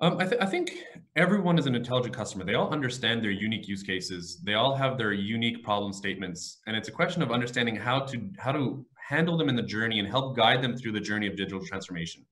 Um, 0.00 0.18
I, 0.18 0.24
th- 0.26 0.42
I, 0.42 0.46
think 0.46 0.82
everyone 1.14 1.60
is 1.60 1.66
an 1.66 1.76
intelligent 1.76 2.16
customer. 2.16 2.44
They 2.44 2.54
all 2.54 2.72
understand 2.72 3.22
their 3.22 3.30
unique 3.30 3.68
use 3.68 3.84
cases. 3.84 4.40
They 4.42 4.54
all 4.54 4.74
have 4.74 4.98
their 4.98 5.12
unique 5.12 5.62
problem 5.62 5.92
statements, 5.92 6.58
and 6.66 6.76
it's 6.76 6.88
a 6.88 6.92
question 6.92 7.22
of 7.22 7.30
understanding 7.30 7.76
how 7.76 8.00
to 8.00 8.30
how 8.36 8.50
to 8.50 8.84
handle 9.08 9.36
them 9.36 9.48
in 9.48 9.54
the 9.54 9.62
journey 9.62 10.00
and 10.00 10.08
help 10.08 10.36
guide 10.36 10.60
them 10.60 10.76
through 10.76 10.92
the 10.92 11.00
journey 11.00 11.28
of 11.28 11.36
digital 11.36 11.64
transformation. 11.64 12.24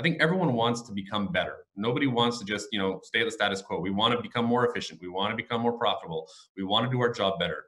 I 0.00 0.02
think 0.02 0.16
everyone 0.18 0.54
wants 0.54 0.80
to 0.80 0.92
become 0.92 1.28
better. 1.28 1.66
Nobody 1.76 2.06
wants 2.06 2.38
to 2.38 2.44
just 2.46 2.68
you 2.72 2.78
know 2.78 3.00
stay 3.02 3.20
at 3.20 3.26
the 3.26 3.30
status 3.30 3.60
quo. 3.60 3.80
We 3.80 3.90
want 3.90 4.16
to 4.16 4.22
become 4.22 4.46
more 4.46 4.66
efficient. 4.66 4.98
We 5.02 5.08
want 5.08 5.30
to 5.30 5.36
become 5.36 5.60
more 5.60 5.76
profitable. 5.76 6.26
We 6.56 6.64
want 6.64 6.86
to 6.86 6.90
do 6.90 6.98
our 7.02 7.12
job 7.12 7.38
better, 7.38 7.66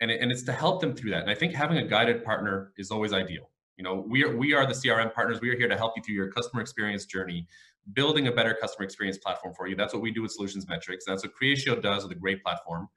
and 0.00 0.08
it, 0.08 0.20
and 0.20 0.30
it's 0.30 0.44
to 0.44 0.52
help 0.52 0.80
them 0.80 0.94
through 0.94 1.10
that. 1.10 1.22
And 1.22 1.30
I 1.30 1.34
think 1.34 1.52
having 1.52 1.78
a 1.78 1.84
guided 1.84 2.24
partner 2.24 2.72
is 2.76 2.92
always 2.92 3.12
ideal. 3.12 3.50
You 3.76 3.82
know, 3.82 4.04
we 4.06 4.22
are 4.22 4.36
we 4.36 4.54
are 4.54 4.64
the 4.66 4.72
CRM 4.72 5.12
partners. 5.12 5.40
We 5.40 5.50
are 5.50 5.56
here 5.56 5.68
to 5.68 5.76
help 5.76 5.94
you 5.96 6.02
through 6.04 6.14
your 6.14 6.30
customer 6.30 6.62
experience 6.62 7.06
journey 7.06 7.48
building 7.92 8.28
a 8.28 8.32
better 8.32 8.56
customer 8.60 8.84
experience 8.84 9.18
platform 9.18 9.52
for 9.52 9.66
you. 9.66 9.74
That's 9.74 9.92
what 9.92 10.00
we 10.00 10.12
do 10.12 10.22
with 10.22 10.30
Solutions 10.30 10.68
Metrics. 10.68 11.04
That's 11.04 11.24
what 11.24 11.32
Creatio 11.34 11.82
does 11.82 12.04
with 12.04 12.12
a 12.12 12.18
great 12.18 12.42
platform. 12.42 12.88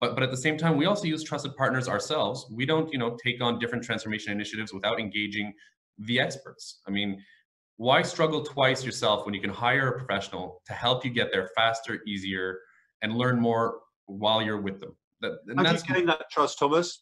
But, 0.00 0.14
but 0.14 0.22
at 0.22 0.30
the 0.30 0.36
same 0.36 0.56
time, 0.56 0.76
we 0.76 0.86
also 0.86 1.04
use 1.04 1.22
trusted 1.22 1.54
partners 1.56 1.88
ourselves. 1.88 2.46
We 2.50 2.66
don't, 2.66 2.90
you 2.92 2.98
know, 2.98 3.16
take 3.22 3.42
on 3.42 3.58
different 3.58 3.84
transformation 3.84 4.32
initiatives 4.32 4.72
without 4.72 4.98
engaging 4.98 5.52
the 5.98 6.20
experts. 6.20 6.80
I 6.86 6.90
mean, 6.90 7.22
why 7.78 8.02
struggle 8.02 8.42
twice 8.42 8.84
yourself 8.84 9.24
when 9.24 9.34
you 9.34 9.40
can 9.40 9.50
hire 9.50 9.88
a 9.88 9.98
professional 9.98 10.60
to 10.66 10.72
help 10.74 11.04
you 11.04 11.10
get 11.10 11.28
there 11.32 11.48
faster, 11.56 12.00
easier, 12.06 12.58
and 13.02 13.14
learn 13.14 13.40
more 13.40 13.80
while 14.06 14.42
you're 14.42 14.60
with 14.60 14.80
them? 14.80 14.94
That, 15.20 15.38
How 15.56 15.62
do 15.62 15.72
you 15.72 15.94
gain 15.94 16.06
that 16.06 16.30
trust, 16.30 16.58
Thomas? 16.58 17.00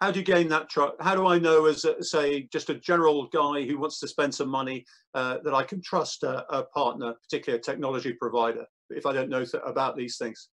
how 0.00 0.10
do 0.12 0.20
you 0.20 0.24
gain 0.24 0.48
that 0.48 0.68
trust? 0.68 0.94
How 1.00 1.14
do 1.14 1.26
I 1.26 1.38
know, 1.38 1.66
as 1.66 1.84
a, 1.84 2.02
say, 2.02 2.48
just 2.52 2.70
a 2.70 2.74
general 2.74 3.26
guy 3.26 3.64
who 3.64 3.78
wants 3.78 3.98
to 4.00 4.08
spend 4.08 4.34
some 4.34 4.48
money, 4.48 4.84
uh, 5.14 5.38
that 5.44 5.54
I 5.54 5.64
can 5.64 5.82
trust 5.82 6.22
a, 6.22 6.46
a, 6.54 6.64
partner, 6.64 7.14
particularly 7.22 7.58
a 7.58 7.62
technology 7.62 8.12
provider, 8.12 8.64
if 8.90 9.06
I 9.06 9.12
don't 9.12 9.28
know 9.28 9.44
th- 9.44 9.62
about 9.66 9.96
these 9.96 10.16
things? 10.16 10.50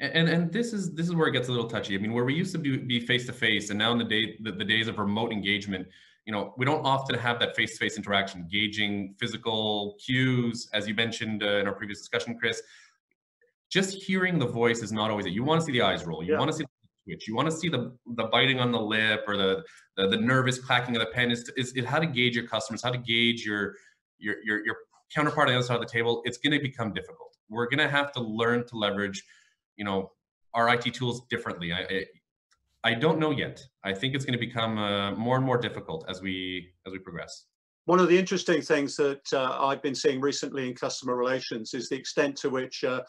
And 0.00 0.28
and 0.28 0.52
this 0.52 0.72
is 0.72 0.92
this 0.92 1.06
is 1.06 1.14
where 1.14 1.28
it 1.28 1.32
gets 1.32 1.46
a 1.46 1.52
little 1.52 1.68
touchy. 1.68 1.94
I 1.94 1.98
mean, 1.98 2.12
where 2.12 2.24
we 2.24 2.34
used 2.34 2.50
to 2.52 2.58
be 2.58 2.98
face 2.98 3.26
to 3.26 3.32
face, 3.32 3.70
and 3.70 3.78
now 3.78 3.92
in 3.92 3.98
the 3.98 4.04
day 4.04 4.36
the, 4.42 4.50
the 4.50 4.64
days 4.64 4.88
of 4.88 4.98
remote 4.98 5.30
engagement, 5.30 5.86
you 6.26 6.32
know, 6.32 6.54
we 6.56 6.64
don't 6.64 6.84
often 6.86 7.18
have 7.18 7.38
that 7.40 7.54
face 7.54 7.72
to 7.72 7.78
face 7.78 7.96
interaction, 7.96 8.48
gauging 8.50 9.14
physical 9.18 9.96
cues, 10.04 10.68
as 10.72 10.88
you 10.88 10.94
mentioned 10.94 11.42
uh, 11.42 11.58
in 11.58 11.66
our 11.66 11.74
previous 11.74 11.98
discussion, 11.98 12.38
Chris. 12.38 12.62
Just 13.70 13.94
hearing 14.02 14.38
the 14.38 14.46
voice 14.46 14.82
is 14.82 14.92
not 14.92 15.10
always 15.10 15.26
it. 15.26 15.32
You 15.32 15.44
want 15.44 15.60
to 15.60 15.66
see 15.66 15.72
the 15.72 15.82
eyes 15.82 16.04
roll. 16.04 16.22
You 16.22 16.32
yeah. 16.32 16.38
want 16.38 16.50
to 16.50 16.56
see 16.56 16.64
the 16.64 17.12
twitch. 17.12 17.28
You 17.28 17.34
want 17.34 17.50
to 17.50 17.56
see 17.56 17.68
the 17.68 17.96
the 18.16 18.24
biting 18.24 18.60
on 18.60 18.72
the 18.72 18.80
lip 18.80 19.24
or 19.26 19.36
the 19.36 19.62
the, 19.96 20.08
the 20.08 20.16
nervous 20.16 20.58
clacking 20.58 20.96
of 20.96 21.00
the 21.00 21.10
pen. 21.12 21.30
Is, 21.30 21.50
is 21.56 21.74
how 21.84 21.98
to 21.98 22.06
gauge 22.06 22.36
your 22.36 22.46
customers, 22.46 22.82
how 22.82 22.90
to 22.90 22.98
gauge 22.98 23.44
your 23.44 23.74
your 24.18 24.36
your, 24.44 24.64
your 24.64 24.76
counterpart 25.14 25.48
on 25.48 25.54
the 25.54 25.58
other 25.58 25.66
side 25.66 25.76
of 25.76 25.82
the 25.82 25.88
table. 25.88 26.22
It's 26.24 26.38
going 26.38 26.52
to 26.52 26.60
become 26.60 26.92
difficult. 26.92 27.36
We're 27.48 27.68
going 27.68 27.78
to 27.78 27.88
have 27.88 28.12
to 28.12 28.20
learn 28.20 28.66
to 28.68 28.76
leverage, 28.76 29.22
you 29.76 29.84
know, 29.84 30.12
our 30.54 30.72
IT 30.72 30.94
tools 30.94 31.22
differently. 31.28 31.72
I, 31.72 31.80
I, 31.80 32.04
I 32.84 32.92
don't 32.92 33.18
know 33.18 33.30
yet. 33.30 33.62
I 33.82 33.94
think 33.94 34.14
it's 34.14 34.26
going 34.26 34.38
to 34.38 34.46
become 34.46 34.76
uh, 34.76 35.12
more 35.12 35.36
and 35.36 35.44
more 35.44 35.56
difficult 35.56 36.04
as 36.08 36.20
we 36.20 36.70
as 36.86 36.92
we 36.92 36.98
progress. 36.98 37.46
One 37.86 37.98
of 37.98 38.08
the 38.08 38.18
interesting 38.18 38.60
things 38.60 38.94
that 38.96 39.22
uh, 39.32 39.58
I've 39.66 39.82
been 39.82 39.94
seeing 39.94 40.20
recently 40.20 40.68
in 40.68 40.74
customer 40.74 41.16
relations 41.16 41.74
is 41.74 41.88
the 41.88 41.96
extent 41.96 42.36
to 42.36 42.50
which 42.50 42.84
uh, 42.84 43.02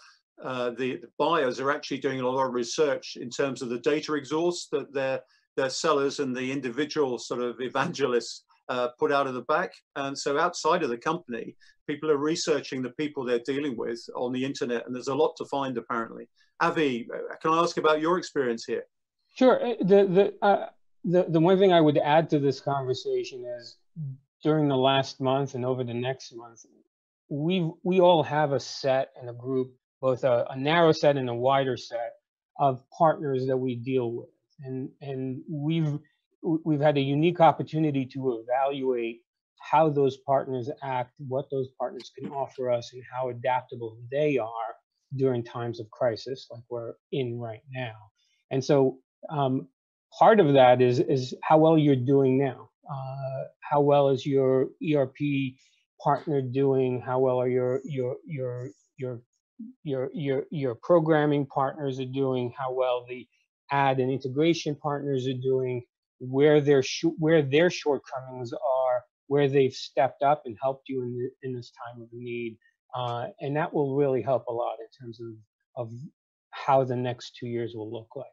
uh, 0.43 0.71
the, 0.71 0.97
the, 0.97 1.07
buyers 1.17 1.61
are 1.61 1.71
actually 1.71 1.99
doing 1.99 2.19
a 2.19 2.27
lot 2.27 2.45
of 2.45 2.53
research 2.53 3.17
in 3.19 3.29
terms 3.29 3.61
of 3.61 3.69
the 3.69 3.79
data 3.79 4.15
exhaust 4.15 4.71
that 4.71 4.93
their 4.93 5.21
their 5.57 5.69
sellers 5.69 6.19
and 6.19 6.35
the 6.35 6.51
individual 6.51 7.17
sort 7.17 7.41
of 7.41 7.59
evangelists 7.59 8.43
uh, 8.69 8.89
put 8.99 9.11
out 9.11 9.27
of 9.27 9.33
the 9.33 9.43
back. 9.43 9.71
And 9.95 10.17
so 10.17 10.39
outside 10.39 10.83
of 10.83 10.89
the 10.89 10.97
company, 10.97 11.55
people 11.87 12.09
are 12.11 12.17
researching 12.17 12.81
the 12.81 12.89
people 12.91 13.23
they're 13.23 13.39
dealing 13.39 13.77
with 13.77 14.01
on 14.15 14.31
the 14.31 14.43
internet, 14.43 14.85
and 14.85 14.95
there's 14.95 15.09
a 15.09 15.15
lot 15.15 15.35
to 15.37 15.45
find 15.45 15.77
apparently. 15.77 16.29
Avi, 16.61 17.07
uh, 17.13 17.35
can 17.41 17.51
I 17.51 17.61
ask 17.61 17.77
about 17.77 18.01
your 18.01 18.17
experience 18.17 18.63
here? 18.65 18.85
Sure. 19.35 19.63
Uh, 19.63 19.75
the 19.79 19.85
the 20.07 20.33
uh, 20.41 20.65
the 21.03 21.25
the 21.29 21.39
one 21.39 21.59
thing 21.59 21.71
I 21.73 21.81
would 21.81 21.97
add 21.97 22.29
to 22.31 22.39
this 22.39 22.59
conversation 22.59 23.45
is 23.45 23.77
during 24.43 24.67
the 24.67 24.77
last 24.77 25.21
month 25.21 25.55
and 25.55 25.65
over 25.65 25.83
the 25.83 25.93
next 25.93 26.33
month, 26.35 26.65
we 27.29 27.69
we 27.83 27.99
all 27.99 28.23
have 28.23 28.51
a 28.51 28.59
set 28.59 29.11
and 29.19 29.29
a 29.29 29.33
group 29.33 29.73
both 30.01 30.23
a, 30.23 30.45
a 30.51 30.57
narrow 30.57 30.91
set 30.91 31.17
and 31.17 31.29
a 31.29 31.33
wider 31.33 31.77
set 31.77 32.13
of 32.59 32.83
partners 32.97 33.47
that 33.47 33.57
we 33.57 33.75
deal 33.75 34.11
with. 34.11 34.29
And, 34.59 34.89
and 35.01 35.41
we've, 35.49 35.97
we've 36.43 36.79
had 36.79 36.97
a 36.97 37.01
unique 37.01 37.39
opportunity 37.39 38.05
to 38.13 38.43
evaluate 38.43 39.21
how 39.59 39.89
those 39.89 40.17
partners 40.17 40.69
act, 40.83 41.15
what 41.27 41.49
those 41.49 41.69
partners 41.79 42.11
can 42.17 42.31
offer 42.31 42.71
us, 42.71 42.91
and 42.93 43.01
how 43.11 43.29
adaptable 43.29 43.97
they 44.11 44.37
are 44.37 44.75
during 45.15 45.43
times 45.43 45.79
of 45.79 45.89
crisis 45.89 46.47
like 46.51 46.63
we're 46.69 46.93
in 47.11 47.39
right 47.39 47.63
now. 47.73 47.95
And 48.51 48.63
so 48.63 48.99
um, 49.29 49.67
part 50.17 50.39
of 50.39 50.53
that 50.53 50.81
is, 50.81 50.99
is 50.99 51.33
how 51.43 51.57
well 51.57 51.77
you're 51.77 51.95
doing 51.95 52.37
now. 52.37 52.69
Uh, 52.89 53.43
how 53.61 53.81
well 53.81 54.09
is 54.09 54.25
your 54.25 54.69
ERP 54.93 55.17
partner 56.01 56.41
doing? 56.41 57.01
How 57.05 57.19
well 57.19 57.39
are 57.41 57.49
your 57.49 57.81
your 57.83 58.17
your 58.25 58.69
your 58.97 59.21
your 59.83 60.09
your 60.13 60.43
your 60.51 60.75
programming 60.75 61.45
partners 61.47 61.99
are 61.99 62.05
doing, 62.05 62.53
how 62.57 62.73
well 62.73 63.05
the 63.09 63.27
ad 63.71 63.99
and 63.99 64.11
integration 64.11 64.75
partners 64.75 65.27
are 65.27 65.41
doing, 65.41 65.83
where 66.19 66.61
their 66.61 66.83
where 67.17 67.41
their 67.41 67.69
shortcomings 67.69 68.53
are, 68.53 69.03
where 69.27 69.47
they've 69.49 69.73
stepped 69.73 70.21
up 70.21 70.43
and 70.45 70.57
helped 70.61 70.89
you 70.89 71.01
in 71.03 71.17
the, 71.17 71.47
in 71.47 71.55
this 71.55 71.71
time 71.71 72.01
of 72.01 72.09
need, 72.13 72.57
uh, 72.95 73.27
and 73.41 73.55
that 73.55 73.73
will 73.73 73.95
really 73.95 74.21
help 74.21 74.45
a 74.47 74.53
lot 74.53 74.77
in 74.79 74.87
terms 75.05 75.19
of 75.21 75.33
of 75.77 75.91
how 76.51 76.83
the 76.83 76.95
next 76.95 77.35
two 77.39 77.47
years 77.47 77.73
will 77.75 77.91
look 77.91 78.09
like. 78.15 78.27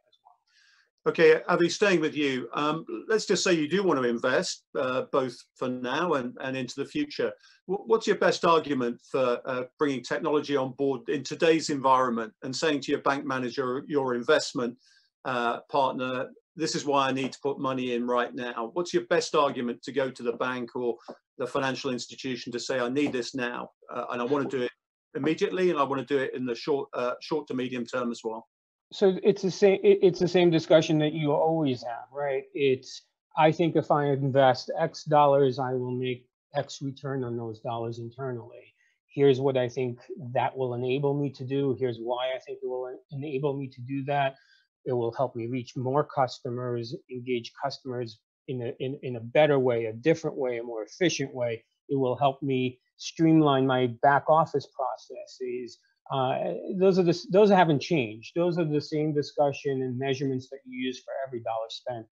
Okay, 1.05 1.41
Avi, 1.49 1.69
staying 1.69 2.01
with 2.01 2.15
you, 2.15 2.49
um, 2.55 2.87
let's 3.09 3.27
just 3.27 3.43
say 3.43 3.53
you 3.53 3.67
do 3.67 3.83
want 3.83 4.01
to 4.01 4.09
invest 4.09 4.63
uh, 4.79 5.03
both 5.11 5.37
for 5.57 5.67
now 5.67 6.13
and, 6.13 6.37
and 6.41 6.57
into 6.57 6.77
the 6.77 6.85
future. 6.85 7.33
what's 7.67 8.07
your 8.07 8.17
best 8.17 8.45
argument 8.45 9.01
for 9.11 9.41
uh, 9.45 9.65
bringing 9.81 10.01
technology 10.01 10.55
on 10.55 10.71
board 10.75 11.01
in 11.09 11.25
today's 11.25 11.71
environment 11.71 12.33
and 12.45 12.55
saying 12.55 12.81
to 12.83 12.93
your 12.93 13.01
bank 13.01 13.25
manager, 13.25 13.83
your 13.89 14.15
investment 14.15 14.79
uh, 15.25 15.59
partner, 15.73 16.29
this 16.55 16.77
is 16.77 16.85
why 16.85 17.09
I 17.09 17.13
need 17.13 17.33
to 17.33 17.39
put 17.43 17.59
money 17.59 17.95
in 17.95 18.07
right 18.07 18.33
now? 18.33 18.71
What's 18.75 18.95
your 18.95 19.07
best 19.07 19.35
argument 19.35 19.83
to 19.83 19.91
go 19.91 20.09
to 20.09 20.23
the 20.23 20.35
bank 20.35 20.77
or 20.77 20.99
the 21.37 21.49
financial 21.49 21.91
institution 21.91 22.53
to 22.53 22.61
say, 22.61 22.79
I 22.79 22.89
need 22.89 23.11
this 23.11 23.35
now 23.35 23.71
uh, 23.93 24.05
and 24.13 24.23
I 24.23 24.25
want 24.25 24.49
to 24.49 24.57
do 24.57 24.63
it 24.63 24.71
immediately 25.17 25.71
and 25.71 25.81
I 25.81 25.83
want 25.83 26.07
to 26.07 26.15
do 26.15 26.23
it 26.23 26.33
in 26.33 26.47
the 26.47 26.55
short, 26.55 26.91
uh, 26.95 27.15
short 27.21 27.49
to 27.49 27.55
medium 27.55 27.85
term 27.85 28.13
as 28.13 28.21
well? 28.23 28.47
So 28.93 29.19
it's 29.23 29.43
the 29.43 29.51
same 29.51 29.79
it's 29.83 30.21
the 30.21 30.29
same 30.29 30.51
discussion 30.51 30.99
that 30.99 31.13
you 31.13 31.33
always 31.33 31.83
have 31.83 32.07
right? 32.13 32.45
It's 32.55 33.03
i 33.37 33.51
think 33.51 33.77
if 33.77 33.91
i 33.91 34.07
invest 34.07 34.71
x 34.79 35.05
dollars 35.05 35.59
i 35.59 35.73
will 35.73 35.91
make 35.93 36.27
x 36.55 36.83
return 36.83 37.25
on 37.25 37.37
those 37.37 37.61
dollars 37.61 37.99
internally. 37.99 38.75
Here's 39.09 39.41
what 39.41 39.57
i 39.57 39.69
think 39.69 39.99
that 40.33 40.57
will 40.57 40.75
enable 40.75 41.15
me 41.15 41.31
to 41.31 41.45
do. 41.45 41.77
Here's 41.79 41.99
why 41.99 42.33
i 42.37 42.39
think 42.39 42.59
it 42.63 42.69
will 42.69 42.95
enable 43.11 43.55
me 43.57 43.69
to 43.69 43.81
do 43.81 44.05
that. 44.05 44.37
It 44.85 44.93
will 44.93 45.13
help 45.13 45.35
me 45.37 45.47
reach 45.47 45.77
more 45.77 46.05
customers 46.05 46.95
engage 47.11 47.53
customers 47.63 48.19
in 48.49 48.63
a 48.63 48.73
in, 48.81 48.99
in 49.03 49.17
a 49.17 49.21
better 49.21 49.59
way 49.59 49.87
a 49.87 49.93
different 49.93 50.37
way 50.37 50.59
a 50.59 50.63
more 50.63 50.83
efficient 50.85 51.35
way. 51.35 51.65
It 51.89 51.97
will 51.97 52.17
help 52.17 52.43
me 52.43 52.79
streamline 52.99 53.67
my 53.67 53.89
back 54.03 54.25
office 54.29 54.67
processes 54.67 55.79
uh, 56.11 56.55
those 56.77 56.99
are 56.99 57.03
the 57.03 57.19
those 57.31 57.51
haven't 57.51 57.81
changed. 57.81 58.33
Those 58.35 58.59
are 58.59 58.65
the 58.65 58.81
same 58.81 59.15
discussion 59.15 59.83
and 59.83 59.99
measurements 59.99 60.49
that 60.51 60.59
you 60.67 60.87
use 60.87 61.03
for 61.03 61.13
every 61.27 61.41
dollar 61.41 61.67
spent 61.69 62.07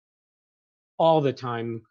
all 0.99 1.21
the 1.21 1.33
time. 1.33 1.83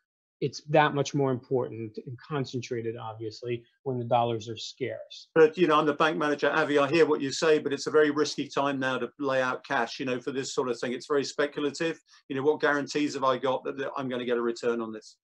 It's 0.41 0.61
that 0.69 0.95
much 0.95 1.13
more 1.13 1.31
important 1.31 1.97
and 1.97 2.17
concentrated, 2.17 2.95
obviously, 2.95 3.61
when 3.83 3.99
the 3.99 4.05
dollars 4.05 4.47
are 4.47 4.55
scarce. 4.55 5.27
But 5.35 5.57
you 5.57 5.67
know, 5.67 5.77
I'm 5.77 5.85
the 5.85 5.93
bank 5.93 6.17
manager, 6.17 6.49
Avi. 6.49 6.79
I 6.79 6.87
hear 6.87 7.05
what 7.05 7.19
you 7.19 7.31
say, 7.31 7.59
but 7.59 7.73
it's 7.73 7.87
a 7.87 7.91
very 7.91 8.09
risky 8.09 8.47
time 8.47 8.79
now 8.79 8.97
to 8.99 9.09
lay 9.19 9.41
out 9.41 9.65
cash. 9.65 9.99
You 9.99 10.05
know, 10.05 10.21
for 10.21 10.31
this 10.31 10.53
sort 10.53 10.69
of 10.69 10.79
thing, 10.79 10.93
it's 10.93 11.07
very 11.07 11.25
speculative. 11.25 11.99
You 12.29 12.37
know, 12.37 12.43
what 12.43 12.61
guarantees 12.61 13.15
have 13.15 13.25
I 13.25 13.37
got 13.37 13.65
that, 13.65 13.77
that 13.77 13.91
I'm 13.97 14.07
going 14.07 14.19
to 14.19 14.25
get 14.25 14.37
a 14.37 14.41
return 14.41 14.79
on 14.79 14.93
this? 14.93 15.17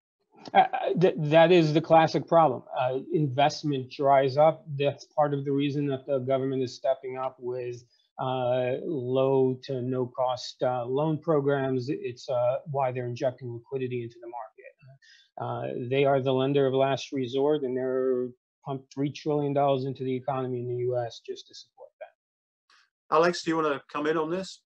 Uh, 0.53 0.57
uh, 0.57 0.93
th- 0.99 1.15
that 1.17 1.51
is 1.51 1.73
the 1.73 1.81
classic 1.81 2.27
problem. 2.27 2.63
Uh, 2.79 2.99
investment 3.13 3.91
dries 3.91 4.37
up. 4.37 4.65
That's 4.77 5.05
part 5.05 5.33
of 5.33 5.45
the 5.45 5.51
reason 5.51 5.87
that 5.87 6.05
the 6.05 6.19
government 6.19 6.63
is 6.63 6.75
stepping 6.75 7.17
up 7.17 7.37
with 7.39 7.83
uh, 8.19 8.73
low 8.83 9.57
to 9.63 9.81
no 9.81 10.05
cost 10.07 10.61
uh, 10.63 10.85
loan 10.85 11.19
programs. 11.19 11.87
It's 11.89 12.27
why 12.71 12.91
they're 12.91 13.07
injecting 13.07 13.53
liquidity 13.53 14.03
into 14.03 14.15
the 14.21 14.27
market. 14.27 15.89
they 15.89 16.05
are 16.05 16.21
the 16.21 16.33
lender 16.33 16.67
of 16.67 16.73
last 16.73 17.11
resort, 17.11 17.63
and 17.63 17.75
they're 17.75 18.27
pumped 18.65 18.93
three 18.93 19.11
trillion 19.11 19.53
dollars 19.53 19.85
into 19.85 20.03
the 20.03 20.15
economy 20.15 20.59
in 20.59 20.67
the 20.67 20.83
U.S. 20.85 21.21
just 21.25 21.47
to 21.47 21.55
support 21.55 21.89
that. 21.99 23.15
Alex, 23.15 23.43
do 23.43 23.51
you 23.51 23.57
want 23.57 23.73
to 23.73 23.81
come 23.91 24.07
in 24.07 24.17
on 24.17 24.29
this? 24.29 24.61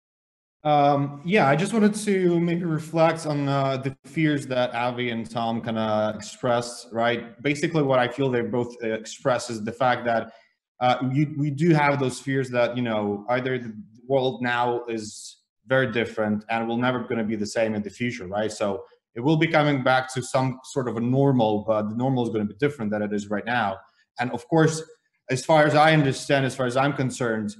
Um, 0.63 1.21
yeah, 1.23 1.47
I 1.47 1.55
just 1.55 1.71
wanted 1.71 1.95
to 1.95 2.39
maybe 2.39 2.65
reflect 2.65 3.25
on 3.25 3.47
uh, 3.47 3.77
the 3.77 3.95
fears 4.05 4.45
that 4.47 4.73
Avi 4.75 5.09
and 5.09 5.29
Tom 5.29 5.61
kind 5.61 5.77
of 5.77 6.15
expressed, 6.15 6.89
right? 6.91 7.41
Basically, 7.41 7.81
what 7.81 7.99
I 7.99 8.09
feel 8.09 8.29
they 8.29 8.41
both 8.41 8.75
express 8.83 9.49
is 9.49 9.63
the 9.63 9.71
fact 9.71 10.03
that 10.05 10.33
uh, 10.81 10.97
you, 11.13 11.33
we 11.37 11.49
do 11.49 11.73
have 11.73 11.99
those 11.99 12.19
fears 12.19 12.49
that, 12.49 12.75
you 12.75 12.83
know, 12.83 13.25
either 13.29 13.57
the 13.57 13.73
world 14.05 14.41
now 14.41 14.83
is 14.85 15.37
very 15.67 15.91
different 15.91 16.43
and 16.49 16.67
will 16.67 16.77
never 16.77 16.99
going 16.99 17.19
to 17.19 17.23
be 17.23 17.35
the 17.37 17.45
same 17.45 17.73
in 17.73 17.81
the 17.81 17.89
future, 17.89 18.27
right? 18.27 18.51
So 18.51 18.83
it 19.15 19.21
will 19.21 19.37
be 19.37 19.47
coming 19.47 19.81
back 19.83 20.13
to 20.13 20.21
some 20.21 20.59
sort 20.63 20.89
of 20.89 20.97
a 20.97 21.01
normal, 21.01 21.63
but 21.65 21.89
the 21.89 21.95
normal 21.95 22.23
is 22.23 22.29
going 22.29 22.45
to 22.45 22.53
be 22.53 22.57
different 22.57 22.91
than 22.91 23.01
it 23.01 23.13
is 23.13 23.29
right 23.29 23.45
now. 23.45 23.77
And 24.19 24.31
of 24.31 24.47
course, 24.47 24.81
as 25.29 25.45
far 25.45 25.65
as 25.65 25.75
I 25.75 25.93
understand, 25.93 26.45
as 26.45 26.55
far 26.55 26.65
as 26.65 26.75
I'm 26.75 26.93
concerned, 26.93 27.55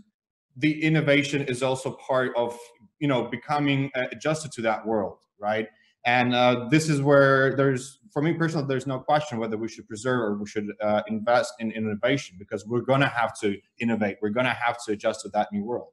the 0.58 0.84
innovation 0.84 1.44
is 1.44 1.64
also 1.64 1.92
part 1.92 2.36
of 2.36 2.58
you 3.00 3.08
know 3.08 3.24
becoming 3.24 3.90
uh, 3.96 4.06
adjusted 4.12 4.52
to 4.54 4.62
that 4.62 4.86
world 4.86 5.20
right? 5.40 5.68
And 6.06 6.34
uh, 6.34 6.68
this 6.70 6.90
is 6.90 7.02
where 7.02 7.56
there's 7.56 8.00
for 8.12 8.22
me 8.22 8.34
personally 8.34 8.66
there's 8.68 8.88
no 8.88 9.00
question 9.00 9.38
whether 9.38 9.58
we 9.58 9.68
should 9.68 9.88
preserve 9.88 10.22
or 10.22 10.38
we 10.38 10.48
should 10.48 10.72
uh, 10.82 11.02
invest 11.08 11.54
in 11.60 11.72
innovation 11.72 12.36
because 12.40 12.66
we're 12.66 12.82
going 12.82 13.02
to 13.02 13.08
have 13.08 13.38
to 13.40 13.58
innovate. 13.80 14.18
We're 14.22 14.30
going 14.30 14.46
to 14.46 14.54
have 14.54 14.78
to 14.86 14.94
adjust 14.94 15.22
to 15.22 15.30
that 15.30 15.50
new 15.52 15.64
world. 15.64 15.90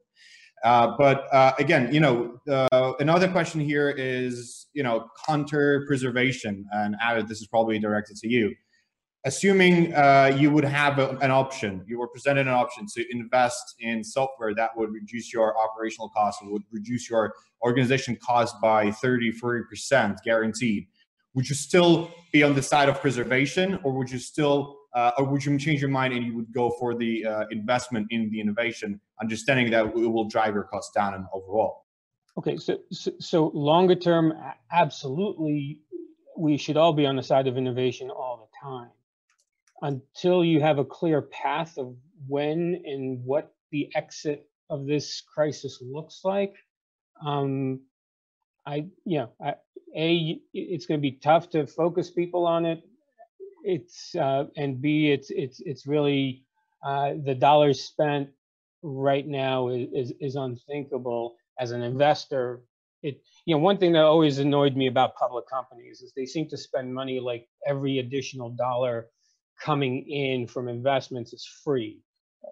Uh, 0.64 0.94
but 0.96 1.32
uh, 1.34 1.52
again 1.59 1.92
you 1.92 2.00
know 2.00 2.40
uh, 2.48 2.92
another 2.98 3.28
question 3.28 3.61
here 3.61 3.90
is 3.90 4.66
you 4.72 4.82
know 4.82 5.07
counter 5.26 5.84
preservation 5.86 6.64
and 6.72 6.96
Avi, 7.04 7.22
this 7.22 7.40
is 7.40 7.46
probably 7.46 7.78
directed 7.78 8.16
to 8.16 8.28
you 8.28 8.54
assuming 9.26 9.92
uh, 9.92 10.32
you 10.38 10.52
would 10.52 10.64
have 10.64 11.00
a, 11.00 11.16
an 11.18 11.32
option, 11.32 11.84
you 11.86 11.98
were 11.98 12.06
presented 12.06 12.46
an 12.46 12.54
option 12.54 12.86
to 12.86 13.04
invest 13.10 13.74
in 13.80 14.02
software 14.02 14.54
that 14.54 14.70
would 14.76 14.90
reduce 14.92 15.32
your 15.32 15.58
operational 15.58 16.08
costs, 16.08 16.40
would 16.44 16.62
reduce 16.70 17.10
your 17.10 17.34
organization 17.62 18.16
cost 18.24 18.54
by 18.62 18.90
30, 18.92 19.32
40% 19.32 20.16
guaranteed. 20.24 20.86
Would 21.34 21.48
you 21.48 21.56
still 21.56 22.10
be 22.32 22.44
on 22.44 22.54
the 22.54 22.62
side 22.62 22.88
of 22.88 23.00
preservation 23.00 23.80
or 23.82 23.92
would 23.92 24.10
you 24.10 24.20
still, 24.20 24.78
uh, 24.94 25.10
or 25.18 25.24
would 25.24 25.44
you 25.44 25.58
change 25.58 25.80
your 25.80 25.90
mind 25.90 26.14
and 26.14 26.24
you 26.24 26.34
would 26.36 26.52
go 26.52 26.70
for 26.78 26.94
the 26.94 27.26
uh, 27.26 27.44
investment 27.50 28.06
in 28.10 28.30
the 28.30 28.40
innovation, 28.40 29.00
understanding 29.20 29.70
that 29.72 29.86
it 29.86 29.94
will 29.94 30.28
drive 30.28 30.54
your 30.54 30.64
costs 30.64 30.92
down 30.94 31.14
and 31.14 31.24
overall? 31.34 31.84
Okay, 32.38 32.56
so, 32.58 32.78
so, 32.92 33.10
so 33.18 33.50
longer 33.54 33.96
term, 33.96 34.32
absolutely, 34.70 35.80
we 36.38 36.56
should 36.56 36.76
all 36.76 36.92
be 36.92 37.06
on 37.06 37.16
the 37.16 37.22
side 37.22 37.48
of 37.48 37.56
innovation 37.56 38.08
all 38.08 38.48
the 38.48 38.68
time 38.68 38.90
until 39.82 40.44
you 40.44 40.60
have 40.60 40.78
a 40.78 40.84
clear 40.84 41.22
path 41.22 41.78
of 41.78 41.96
when 42.28 42.82
and 42.84 43.24
what 43.24 43.54
the 43.72 43.90
exit 43.94 44.48
of 44.70 44.86
this 44.86 45.22
crisis 45.34 45.82
looks 45.82 46.20
like, 46.24 46.54
um, 47.24 47.80
I, 48.66 48.86
you 49.04 49.18
know, 49.18 49.30
I, 49.44 49.54
a, 49.96 50.40
it's 50.52 50.86
going 50.86 51.00
to 51.00 51.02
be 51.02 51.12
tough 51.12 51.50
to 51.50 51.66
focus 51.66 52.10
people 52.10 52.46
on 52.46 52.66
it. 52.66 52.82
It's 53.64 54.14
uh, 54.14 54.44
and 54.56 54.80
B, 54.80 55.10
it's 55.10 55.30
it's 55.30 55.60
it's 55.60 55.86
really 55.86 56.44
uh, 56.84 57.14
the 57.24 57.34
dollars 57.34 57.82
spent 57.82 58.30
right 58.82 59.26
now 59.26 59.68
is, 59.68 59.88
is 59.92 60.12
is 60.20 60.36
unthinkable 60.36 61.36
as 61.58 61.72
an 61.72 61.82
investor. 61.82 62.62
It 63.02 63.22
you 63.44 63.54
know 63.54 63.60
one 63.60 63.78
thing 63.78 63.92
that 63.92 64.04
always 64.04 64.38
annoyed 64.38 64.76
me 64.76 64.86
about 64.86 65.16
public 65.16 65.48
companies 65.48 66.00
is 66.00 66.12
they 66.14 66.26
seem 66.26 66.48
to 66.50 66.56
spend 66.56 66.94
money 66.94 67.18
like 67.18 67.48
every 67.66 67.98
additional 67.98 68.50
dollar 68.50 69.08
coming 69.62 70.09
in 70.09 70.46
from 70.46 70.68
investments 70.68 71.32
is 71.32 71.46
free. 71.64 72.00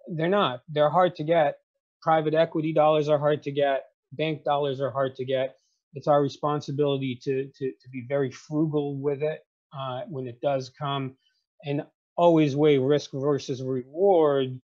They're 0.09 0.29
not. 0.29 0.63
They're 0.69 0.91
hard 0.91 1.17
to 1.17 1.25
get. 1.25 1.59
Private 2.03 2.35
equity 2.35 2.73
dollars 2.73 3.09
are 3.09 3.19
hard 3.19 3.43
to 3.45 3.53
get. 3.53 3.85
Bank 4.13 4.45
dollars 4.45 4.81
are 4.81 4.91
hard 4.91 5.15
to 5.17 5.25
get. 5.25 5.57
It's 5.95 6.09
our 6.09 6.23
responsibility 6.23 7.19
to, 7.23 7.47
to, 7.47 7.71
to 7.71 7.89
be 7.93 8.05
very 8.09 8.31
frugal 8.31 8.97
with 8.99 9.23
it 9.23 9.41
uh, 9.77 10.03
when 10.09 10.27
it 10.27 10.41
does 10.41 10.71
come 10.71 11.17
and 11.65 11.85
always 12.17 12.57
weigh 12.57 12.79
risk 12.79 13.11
versus 13.13 13.63
reward. 13.63 14.61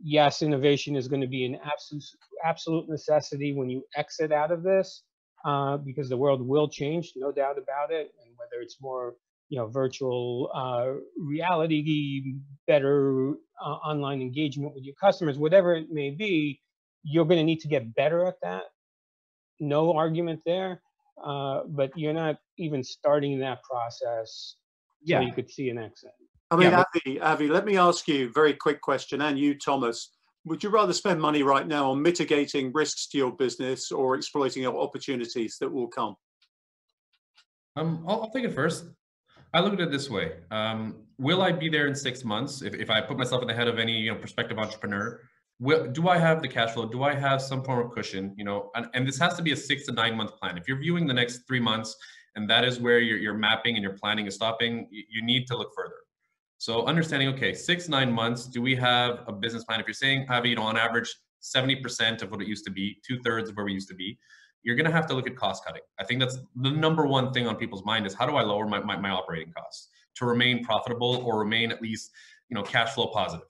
Yes, 0.00 0.42
innovation 0.42 0.96
is 0.96 1.08
going 1.08 1.22
to 1.22 1.26
be 1.26 1.46
an 1.46 1.58
absolute, 1.64 2.04
absolute 2.44 2.88
necessity 2.88 3.54
when 3.54 3.70
you 3.70 3.82
exit 3.96 4.32
out 4.32 4.52
of 4.52 4.62
this 4.62 5.02
uh, 5.44 5.78
because 5.78 6.08
the 6.08 6.16
world 6.16 6.46
will 6.46 6.68
change, 6.68 7.12
no 7.16 7.32
doubt 7.32 7.58
about 7.58 7.90
it. 7.90 8.12
And 8.22 8.34
whether 8.36 8.62
it's 8.62 8.76
more 8.80 9.14
you 9.48 9.58
know, 9.58 9.66
virtual 9.66 10.50
uh, 10.54 10.94
reality, 11.18 12.34
better 12.66 13.34
uh, 13.64 13.68
online 13.68 14.20
engagement 14.20 14.74
with 14.74 14.84
your 14.84 14.94
customers, 15.00 15.38
whatever 15.38 15.74
it 15.74 15.90
may 15.90 16.10
be, 16.10 16.60
you're 17.02 17.24
going 17.24 17.38
to 17.38 17.44
need 17.44 17.60
to 17.60 17.68
get 17.68 17.94
better 17.94 18.26
at 18.26 18.34
that. 18.42 18.62
No 19.60 19.94
argument 19.94 20.40
there. 20.44 20.82
Uh, 21.24 21.62
but 21.68 21.90
you're 21.96 22.12
not 22.12 22.36
even 22.58 22.84
starting 22.84 23.38
that 23.38 23.62
process 23.62 24.56
yeah. 25.02 25.18
so 25.18 25.26
you 25.26 25.32
could 25.32 25.50
see 25.50 25.70
an 25.70 25.78
exit. 25.78 26.10
I 26.50 26.56
mean, 26.56 26.70
yeah, 26.70 26.84
Avi, 26.94 27.20
Avi, 27.20 27.48
let 27.48 27.64
me 27.64 27.76
ask 27.76 28.06
you 28.06 28.26
a 28.26 28.30
very 28.30 28.52
quick 28.52 28.80
question, 28.80 29.22
and 29.22 29.38
you, 29.38 29.58
Thomas. 29.58 30.10
Would 30.44 30.62
you 30.62 30.70
rather 30.70 30.92
spend 30.92 31.20
money 31.20 31.42
right 31.42 31.66
now 31.66 31.90
on 31.90 32.00
mitigating 32.00 32.72
risks 32.72 33.08
to 33.08 33.18
your 33.18 33.32
business 33.32 33.90
or 33.90 34.14
exploiting 34.14 34.64
opportunities 34.64 35.56
that 35.58 35.72
will 35.72 35.88
come? 35.88 36.14
Um, 37.74 38.04
I'll, 38.06 38.22
I'll 38.22 38.30
take 38.30 38.44
it 38.44 38.54
first. 38.54 38.84
I 39.54 39.60
look 39.60 39.74
at 39.74 39.80
it 39.80 39.90
this 39.90 40.10
way. 40.10 40.32
Um, 40.50 40.96
will 41.18 41.42
I 41.42 41.52
be 41.52 41.68
there 41.68 41.86
in 41.86 41.94
six 41.94 42.24
months? 42.24 42.62
If, 42.62 42.74
if 42.74 42.90
I 42.90 43.00
put 43.00 43.16
myself 43.16 43.42
in 43.42 43.48
the 43.48 43.54
head 43.54 43.68
of 43.68 43.78
any 43.78 43.92
you 43.92 44.12
know 44.12 44.18
prospective 44.18 44.58
entrepreneur, 44.58 45.20
will, 45.60 45.86
do 45.86 46.08
I 46.08 46.18
have 46.18 46.42
the 46.42 46.48
cash 46.48 46.72
flow? 46.72 46.86
Do 46.86 47.02
I 47.02 47.14
have 47.14 47.40
some 47.40 47.62
form 47.62 47.86
of 47.86 47.92
cushion? 47.92 48.34
You 48.36 48.44
know, 48.44 48.70
and, 48.74 48.86
and 48.94 49.06
this 49.06 49.18
has 49.18 49.34
to 49.36 49.42
be 49.42 49.52
a 49.52 49.56
six 49.56 49.86
to 49.86 49.92
nine 49.92 50.16
month 50.16 50.36
plan. 50.38 50.58
If 50.58 50.68
you're 50.68 50.78
viewing 50.78 51.06
the 51.06 51.14
next 51.14 51.46
three 51.46 51.60
months 51.60 51.96
and 52.34 52.48
that 52.50 52.64
is 52.64 52.78
where 52.78 52.98
your, 53.00 53.18
your 53.18 53.34
mapping 53.34 53.76
and 53.76 53.82
your 53.82 53.94
planning 53.94 54.26
is 54.26 54.34
stopping, 54.34 54.86
you, 54.90 55.02
you 55.08 55.22
need 55.22 55.46
to 55.48 55.56
look 55.56 55.72
further. 55.74 55.94
So 56.58 56.86
understanding, 56.86 57.28
okay, 57.30 57.52
six, 57.54 57.88
nine 57.88 58.12
months, 58.12 58.46
do 58.46 58.62
we 58.62 58.74
have 58.76 59.24
a 59.26 59.32
business 59.32 59.64
plan? 59.64 59.80
If 59.80 59.86
you're 59.86 59.94
saying 59.94 60.26
have, 60.28 60.46
you 60.46 60.56
know, 60.56 60.62
on 60.62 60.76
average, 60.76 61.14
70% 61.42 62.22
of 62.22 62.30
what 62.30 62.40
it 62.40 62.48
used 62.48 62.64
to 62.64 62.70
be, 62.70 62.98
two 63.06 63.20
thirds 63.20 63.50
of 63.50 63.56
where 63.56 63.66
we 63.66 63.72
used 63.72 63.88
to 63.88 63.94
be, 63.94 64.18
you're 64.66 64.74
going 64.74 64.84
to 64.84 64.92
have 64.92 65.06
to 65.06 65.14
look 65.14 65.28
at 65.28 65.36
cost 65.36 65.64
cutting. 65.64 65.82
I 66.00 66.04
think 66.04 66.18
that's 66.18 66.38
the 66.56 66.70
number 66.70 67.06
one 67.06 67.32
thing 67.32 67.46
on 67.46 67.54
people's 67.54 67.84
mind 67.84 68.04
is 68.04 68.14
how 68.14 68.26
do 68.26 68.34
I 68.34 68.42
lower 68.42 68.66
my, 68.66 68.80
my, 68.80 68.96
my 68.96 69.10
operating 69.10 69.52
costs 69.52 69.90
to 70.16 70.26
remain 70.26 70.64
profitable 70.64 71.22
or 71.24 71.38
remain 71.38 71.70
at 71.70 71.80
least, 71.80 72.10
you 72.48 72.56
know, 72.56 72.64
cash 72.64 72.94
flow 72.94 73.06
positive 73.06 73.46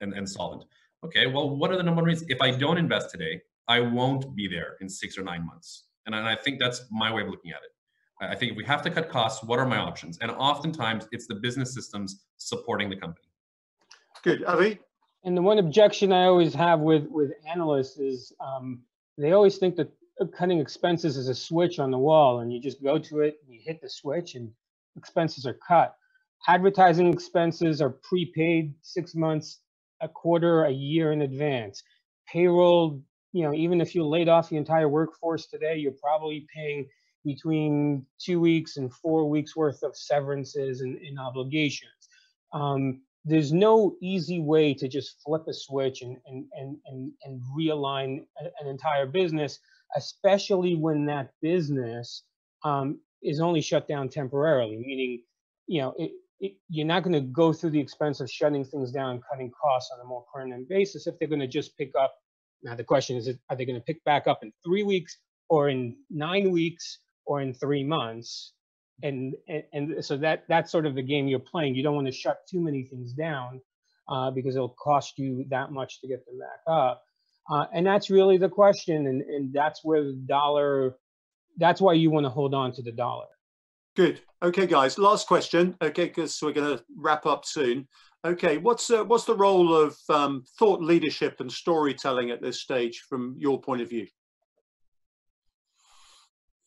and, 0.00 0.14
and 0.14 0.28
solvent. 0.28 0.62
Okay, 1.04 1.26
well, 1.26 1.50
what 1.56 1.72
are 1.72 1.76
the 1.76 1.82
number 1.82 2.02
one 2.02 2.04
reasons? 2.04 2.30
If 2.30 2.40
I 2.40 2.52
don't 2.52 2.78
invest 2.78 3.10
today, 3.10 3.42
I 3.66 3.80
won't 3.80 4.36
be 4.36 4.46
there 4.46 4.76
in 4.80 4.88
six 4.88 5.18
or 5.18 5.24
nine 5.24 5.44
months. 5.44 5.86
And, 6.06 6.14
and 6.14 6.24
I 6.24 6.36
think 6.36 6.60
that's 6.60 6.84
my 6.92 7.12
way 7.12 7.22
of 7.22 7.28
looking 7.28 7.50
at 7.50 7.62
it. 7.64 7.72
I 8.24 8.36
think 8.36 8.52
if 8.52 8.56
we 8.56 8.64
have 8.64 8.82
to 8.82 8.90
cut 8.90 9.08
costs, 9.08 9.42
what 9.42 9.58
are 9.58 9.66
my 9.66 9.78
options? 9.78 10.18
And 10.18 10.30
oftentimes 10.30 11.08
it's 11.10 11.26
the 11.26 11.34
business 11.34 11.74
systems 11.74 12.26
supporting 12.36 12.88
the 12.90 12.96
company. 12.96 13.26
Good. 14.22 14.44
Avi? 14.44 14.78
And 15.24 15.36
the 15.36 15.42
one 15.42 15.58
objection 15.58 16.12
I 16.12 16.26
always 16.26 16.54
have 16.54 16.78
with, 16.78 17.08
with 17.08 17.32
analysts 17.50 17.98
is 17.98 18.32
um, 18.38 18.82
they 19.18 19.32
always 19.32 19.58
think 19.58 19.74
that 19.76 19.90
cutting 20.26 20.60
expenses 20.60 21.16
is 21.16 21.28
a 21.28 21.34
switch 21.34 21.78
on 21.78 21.90
the 21.90 21.98
wall 21.98 22.40
and 22.40 22.52
you 22.52 22.60
just 22.60 22.82
go 22.82 22.98
to 22.98 23.20
it 23.20 23.36
you 23.48 23.60
hit 23.64 23.80
the 23.80 23.88
switch 23.88 24.34
and 24.34 24.50
expenses 24.96 25.46
are 25.46 25.58
cut. 25.66 25.96
Advertising 26.48 27.12
expenses 27.12 27.80
are 27.82 27.90
prepaid 27.90 28.74
six 28.82 29.14
months 29.14 29.60
a 30.02 30.08
quarter 30.08 30.64
a 30.64 30.70
year 30.70 31.12
in 31.12 31.22
advance. 31.22 31.82
Payroll 32.32 33.00
you 33.32 33.44
know 33.44 33.54
even 33.54 33.80
if 33.80 33.94
you 33.94 34.06
laid 34.06 34.28
off 34.28 34.48
the 34.48 34.56
entire 34.56 34.88
workforce 34.88 35.46
today 35.46 35.76
you're 35.76 35.92
probably 35.92 36.46
paying 36.54 36.86
between 37.24 38.06
two 38.18 38.40
weeks 38.40 38.76
and 38.78 38.92
four 38.92 39.28
weeks 39.28 39.56
worth 39.56 39.82
of 39.82 39.96
severances 39.96 40.80
and, 40.80 40.96
and 40.98 41.18
obligations. 41.18 42.08
Um, 42.52 43.02
there's 43.26 43.52
no 43.52 43.96
easy 44.02 44.40
way 44.40 44.74
to 44.74 44.88
just 44.88 45.20
flip 45.22 45.42
a 45.48 45.52
switch 45.54 46.02
and 46.02 46.16
and 46.26 46.46
and 46.54 46.76
and, 46.86 47.12
and 47.24 47.42
realign 47.56 48.24
an 48.60 48.68
entire 48.68 49.06
business 49.06 49.58
especially 49.96 50.76
when 50.76 51.06
that 51.06 51.30
business 51.42 52.24
um, 52.64 53.00
is 53.22 53.40
only 53.40 53.60
shut 53.60 53.88
down 53.88 54.08
temporarily, 54.08 54.76
meaning, 54.76 55.22
you 55.66 55.80
know, 55.80 55.94
it, 55.98 56.12
it, 56.40 56.52
you're 56.68 56.86
not 56.86 57.02
going 57.02 57.12
to 57.12 57.20
go 57.20 57.52
through 57.52 57.70
the 57.70 57.80
expense 57.80 58.20
of 58.20 58.30
shutting 58.30 58.64
things 58.64 58.92
down, 58.92 59.10
and 59.12 59.22
cutting 59.30 59.50
costs 59.50 59.90
on 59.92 60.00
a 60.00 60.08
more 60.08 60.24
permanent 60.32 60.68
basis 60.68 61.06
if 61.06 61.18
they're 61.18 61.28
going 61.28 61.40
to 61.40 61.46
just 61.46 61.76
pick 61.76 61.92
up. 61.98 62.14
Now 62.62 62.74
the 62.74 62.84
question 62.84 63.16
is, 63.16 63.28
are 63.48 63.56
they 63.56 63.64
going 63.64 63.78
to 63.78 63.84
pick 63.84 64.02
back 64.04 64.26
up 64.26 64.40
in 64.42 64.52
three 64.64 64.82
weeks 64.82 65.18
or 65.48 65.68
in 65.68 65.96
nine 66.10 66.50
weeks 66.50 66.98
or 67.26 67.40
in 67.40 67.54
three 67.54 67.84
months? 67.84 68.52
And, 69.02 69.34
and, 69.48 69.62
and 69.72 70.04
so 70.04 70.18
that 70.18 70.44
that's 70.48 70.70
sort 70.70 70.84
of 70.84 70.94
the 70.94 71.02
game 71.02 71.26
you're 71.26 71.38
playing. 71.38 71.74
You 71.74 71.82
don't 71.82 71.94
want 71.94 72.06
to 72.06 72.12
shut 72.12 72.40
too 72.50 72.60
many 72.60 72.84
things 72.84 73.12
down 73.14 73.60
uh, 74.10 74.30
because 74.30 74.56
it'll 74.56 74.76
cost 74.82 75.18
you 75.18 75.46
that 75.48 75.72
much 75.72 76.00
to 76.00 76.08
get 76.08 76.24
them 76.26 76.38
back 76.38 76.60
up. 76.66 77.02
Uh, 77.48 77.66
and 77.72 77.86
that's 77.86 78.10
really 78.10 78.38
the 78.38 78.48
question. 78.48 79.06
And, 79.06 79.22
and 79.22 79.52
that's 79.52 79.84
where 79.84 80.02
the 80.02 80.20
dollar, 80.26 80.96
that's 81.56 81.80
why 81.80 81.94
you 81.94 82.10
want 82.10 82.24
to 82.26 82.30
hold 82.30 82.54
on 82.54 82.72
to 82.72 82.82
the 82.82 82.92
dollar. 82.92 83.26
Good. 83.96 84.20
Okay, 84.42 84.66
guys. 84.66 84.98
Last 84.98 85.26
question. 85.26 85.76
Okay, 85.82 86.06
because 86.06 86.38
we're 86.42 86.52
going 86.52 86.76
to 86.78 86.84
wrap 86.96 87.26
up 87.26 87.44
soon. 87.44 87.88
Okay, 88.24 88.58
what's 88.58 88.90
uh, 88.90 89.02
what's 89.04 89.24
the 89.24 89.34
role 89.34 89.74
of 89.74 89.96
um, 90.10 90.44
thought 90.58 90.82
leadership 90.82 91.40
and 91.40 91.50
storytelling 91.50 92.30
at 92.30 92.42
this 92.42 92.60
stage 92.60 93.04
from 93.08 93.34
your 93.38 93.60
point 93.60 93.80
of 93.80 93.88
view? 93.88 94.06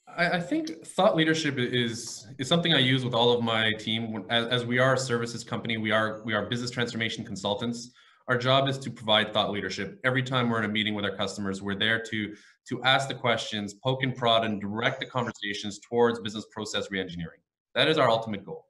I, 0.08 0.32
I 0.32 0.40
think 0.40 0.86
thought 0.86 1.16
leadership 1.16 1.58
is 1.58 2.28
is 2.40 2.48
something 2.48 2.74
I 2.74 2.80
use 2.80 3.06
with 3.06 3.14
all 3.14 3.32
of 3.32 3.44
my 3.44 3.72
team. 3.74 4.26
As, 4.30 4.48
as 4.48 4.66
we 4.66 4.80
are 4.80 4.96
a 4.96 4.98
services 4.98 5.44
company, 5.44 5.78
we 5.78 5.92
are 5.92 6.22
we 6.26 6.34
are 6.34 6.48
business 6.48 6.72
transformation 6.72 7.24
consultants. 7.24 7.92
Our 8.28 8.38
job 8.38 8.70
is 8.70 8.78
to 8.80 8.92
provide 8.92 9.34
thought 9.34 9.52
leadership. 9.52 10.00
Every 10.06 10.24
time 10.24 10.50
we're 10.50 10.60
in 10.60 10.66
a 10.66 10.74
meeting 10.74 10.96
with 10.96 11.04
our 11.04 11.16
customers, 11.16 11.62
we're 11.62 11.76
there 11.76 12.02
to 12.04 12.36
to 12.70 12.84
ask 12.84 13.10
the 13.10 13.16
questions, 13.16 13.74
poke 13.74 14.04
and 14.04 14.16
prod, 14.16 14.46
and 14.46 14.62
direct 14.62 15.02
the 15.02 15.06
conversations 15.06 15.80
towards 15.80 16.20
business 16.22 16.46
process 16.52 16.88
reengineering. 16.88 17.42
That 17.76 17.90
is 17.90 17.98
our 17.98 18.10
ultimate 18.10 18.46
goal. 18.46 18.68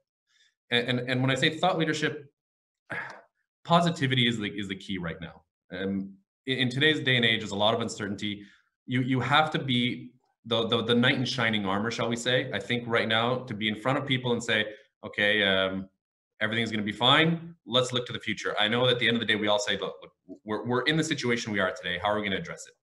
And, 0.70 0.88
and, 0.88 1.10
and 1.10 1.20
when 1.20 1.30
I 1.30 1.36
say 1.36 1.58
thought 1.58 1.78
leadership, 1.78 2.32
positivity 3.64 4.26
is 4.26 4.38
the, 4.38 4.48
is 4.48 4.68
the 4.68 4.74
key 4.74 4.98
right 4.98 5.20
now. 5.20 5.42
Um, 5.72 6.14
in, 6.46 6.58
in 6.58 6.70
today's 6.70 7.00
day 7.00 7.16
and 7.16 7.24
age, 7.24 7.40
there's 7.40 7.52
a 7.52 7.56
lot 7.56 7.74
of 7.74 7.80
uncertainty. 7.80 8.42
You, 8.86 9.02
you 9.02 9.20
have 9.20 9.50
to 9.52 9.58
be 9.58 10.10
the, 10.44 10.66
the, 10.66 10.82
the 10.82 10.94
knight 10.94 11.14
in 11.14 11.24
shining 11.24 11.64
armor, 11.64 11.90
shall 11.90 12.08
we 12.08 12.16
say. 12.16 12.50
I 12.52 12.58
think 12.58 12.84
right 12.86 13.08
now 13.08 13.38
to 13.44 13.54
be 13.54 13.68
in 13.68 13.80
front 13.80 13.98
of 13.98 14.06
people 14.06 14.32
and 14.32 14.42
say, 14.42 14.66
okay, 15.04 15.42
um, 15.44 15.88
everything's 16.40 16.70
going 16.70 16.84
to 16.84 16.92
be 16.92 16.96
fine. 16.96 17.54
Let's 17.66 17.92
look 17.92 18.06
to 18.06 18.12
the 18.12 18.18
future. 18.18 18.54
I 18.58 18.68
know 18.68 18.86
that 18.86 18.94
at 18.94 18.98
the 18.98 19.08
end 19.08 19.16
of 19.16 19.20
the 19.20 19.26
day, 19.26 19.36
we 19.36 19.48
all 19.48 19.58
say, 19.58 19.78
look, 19.78 19.96
look 20.02 20.12
we're, 20.44 20.64
we're 20.66 20.82
in 20.82 20.96
the 20.96 21.04
situation 21.04 21.52
we 21.52 21.60
are 21.60 21.72
today. 21.72 21.98
How 22.02 22.08
are 22.08 22.16
we 22.16 22.22
going 22.22 22.32
to 22.32 22.38
address 22.38 22.66
it? 22.66 22.74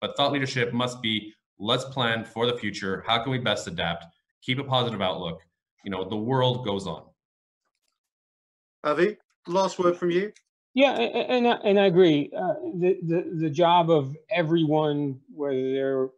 But 0.00 0.16
thought 0.16 0.32
leadership 0.32 0.72
must 0.72 1.00
be, 1.02 1.32
let's 1.58 1.84
plan 1.84 2.24
for 2.24 2.46
the 2.46 2.56
future. 2.56 3.04
How 3.06 3.22
can 3.22 3.30
we 3.32 3.38
best 3.38 3.66
adapt? 3.66 4.06
Keep 4.42 4.58
a 4.58 4.64
positive 4.64 5.00
outlook. 5.00 5.40
You 5.84 5.90
know, 5.90 6.08
the 6.08 6.16
world 6.16 6.64
goes 6.64 6.86
on. 6.86 7.04
Avi, 8.84 9.16
last 9.46 9.78
word 9.78 9.96
from 9.96 10.10
you. 10.10 10.32
Yeah, 10.74 10.92
and 10.92 11.46
and, 11.46 11.58
and 11.64 11.78
I 11.78 11.86
agree. 11.86 12.30
Uh, 12.36 12.54
the, 12.74 12.98
the 13.02 13.36
the 13.42 13.50
job 13.50 13.90
of 13.90 14.16
everyone, 14.30 15.20
whether 15.32 15.72
they're 15.72 16.08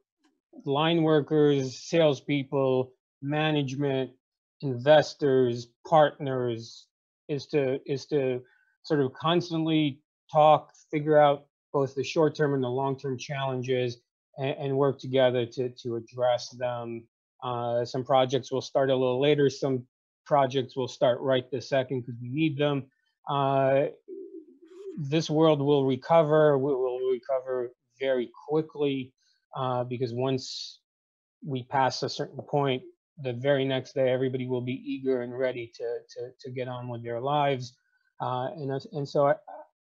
line 0.64 1.02
workers, 1.02 1.76
salespeople, 1.78 2.92
management, 3.20 4.12
investors, 4.60 5.68
partners, 5.86 6.86
is 7.28 7.46
to 7.46 7.80
is 7.90 8.06
to 8.06 8.42
sort 8.82 9.00
of 9.00 9.12
constantly 9.14 10.00
talk, 10.32 10.70
figure 10.90 11.18
out 11.18 11.46
both 11.72 11.94
the 11.94 12.04
short 12.04 12.34
term 12.34 12.54
and 12.54 12.62
the 12.62 12.68
long 12.68 12.98
term 12.98 13.18
challenges, 13.18 13.98
and, 14.38 14.56
and, 14.58 14.76
work 14.76 14.98
together 14.98 15.46
to 15.46 15.70
to 15.70 15.96
address 15.96 16.50
them. 16.50 17.06
Uh, 17.42 17.84
some 17.84 18.04
projects 18.04 18.50
will 18.50 18.62
start 18.62 18.90
a 18.90 18.96
little 18.96 19.20
later. 19.20 19.50
Some 19.50 19.86
projects 20.24 20.76
will 20.76 20.88
start 20.88 21.20
right 21.20 21.50
this 21.50 21.68
second 21.68 22.00
because 22.00 22.20
we 22.20 22.28
need 22.30 22.56
them. 22.56 22.84
Uh, 23.28 23.86
this 24.96 25.28
world 25.28 25.60
will 25.60 25.84
recover. 25.84 26.56
We 26.58 26.72
will 26.72 27.00
recover 27.10 27.70
very 28.00 28.30
quickly 28.48 29.12
uh, 29.56 29.84
because 29.84 30.12
once 30.12 30.80
we 31.44 31.64
pass 31.64 32.02
a 32.02 32.08
certain 32.08 32.38
point, 32.48 32.82
the 33.22 33.32
very 33.32 33.64
next 33.64 33.94
day, 33.94 34.10
everybody 34.10 34.46
will 34.48 34.60
be 34.60 34.72
eager 34.72 35.22
and 35.22 35.36
ready 35.36 35.70
to 35.74 35.98
to, 36.10 36.30
to 36.40 36.50
get 36.50 36.68
on 36.68 36.88
with 36.88 37.02
their 37.02 37.20
lives. 37.20 37.76
Uh, 38.20 38.48
and 38.56 38.70
and 38.92 39.08
so 39.08 39.26
I, 39.26 39.34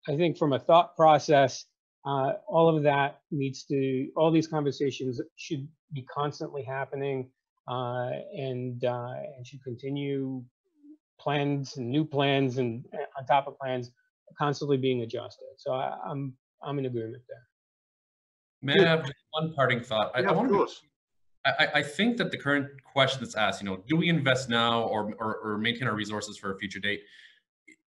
I 0.07 0.15
think 0.15 0.37
from 0.37 0.53
a 0.53 0.59
thought 0.59 0.95
process, 0.95 1.65
uh, 2.05 2.33
all 2.47 2.75
of 2.75 2.83
that 2.83 3.21
needs 3.31 3.63
to 3.65 4.09
all 4.15 4.31
these 4.31 4.47
conversations 4.47 5.19
should 5.35 5.67
be 5.93 6.03
constantly 6.03 6.63
happening 6.63 7.29
uh, 7.67 8.09
and 8.35 8.83
uh, 8.83 9.13
and 9.37 9.45
should 9.45 9.63
continue 9.63 10.43
plans 11.19 11.77
and 11.77 11.89
new 11.89 12.05
plans 12.05 12.57
and 12.57 12.85
uh, 12.93 13.19
on 13.19 13.25
top 13.25 13.47
of 13.47 13.57
plans 13.57 13.91
constantly 14.37 14.77
being 14.77 15.01
adjusted. 15.01 15.47
So 15.57 15.73
I, 15.73 15.97
I'm 16.05 16.33
I'm 16.63 16.77
in 16.79 16.85
agreement 16.85 17.23
there. 17.27 17.43
May 18.61 18.85
I 18.85 18.89
have 18.89 19.11
one 19.31 19.53
parting 19.53 19.81
thought? 19.81 20.11
I, 20.15 20.21
yeah, 20.21 20.29
I 20.29 20.31
want 20.33 20.49
to. 20.49 20.67
I, 21.45 21.67
I 21.75 21.83
think 21.83 22.17
that 22.17 22.31
the 22.31 22.37
current 22.37 22.69
question 22.83 23.19
that's 23.21 23.35
asked, 23.35 23.61
you 23.61 23.69
know, 23.69 23.83
do 23.87 23.95
we 23.95 24.09
invest 24.09 24.49
now 24.49 24.83
or, 24.83 25.13
or, 25.19 25.35
or 25.37 25.57
maintain 25.57 25.87
our 25.87 25.95
resources 25.95 26.37
for 26.37 26.53
a 26.53 26.57
future 26.57 26.79
date? 26.79 27.01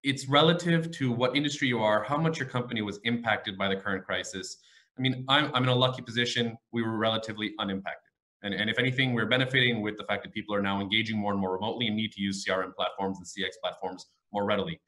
It's 0.05 0.29
relative 0.29 0.91
to 0.93 1.11
what 1.11 1.37
industry 1.37 1.67
you 1.67 1.81
are, 1.81 2.05
how 2.05 2.17
much 2.17 2.39
your 2.39 2.49
company 2.49 2.83
was 2.83 3.01
impacted 3.05 3.59
by 3.59 3.69
the 3.69 3.77
current 3.77 4.05
crisis. 4.05 4.59
I 4.97 5.01
mean, 5.01 5.25
I'm, 5.29 5.51
I'm 5.55 5.65
in 5.65 5.69
a 5.69 5.75
lucky 5.75 6.03
position. 6.03 6.57
We 6.73 6.83
were 6.83 6.97
relatively 6.97 7.55
unimpacted. 7.59 8.03
And, 8.43 8.55
and 8.55 8.71
if 8.71 8.79
anything, 8.79 9.15
we're 9.15 9.27
benefiting 9.27 9.83
with 9.83 9.97
the 9.97 10.05
fact 10.05 10.23
that 10.23 10.33
people 10.33 10.55
are 10.55 10.63
now 10.63 10.81
engaging 10.81 11.19
more 11.19 11.33
and 11.33 11.41
more 11.41 11.53
remotely 11.53 11.89
and 11.89 11.97
need 11.97 12.13
to 12.13 12.23
use 12.23 12.45
CRM 12.45 12.75
platforms 12.75 13.19
and 13.19 13.27
CX 13.27 13.51
platforms 13.61 14.07
more 14.33 14.45
readily. 14.45 14.81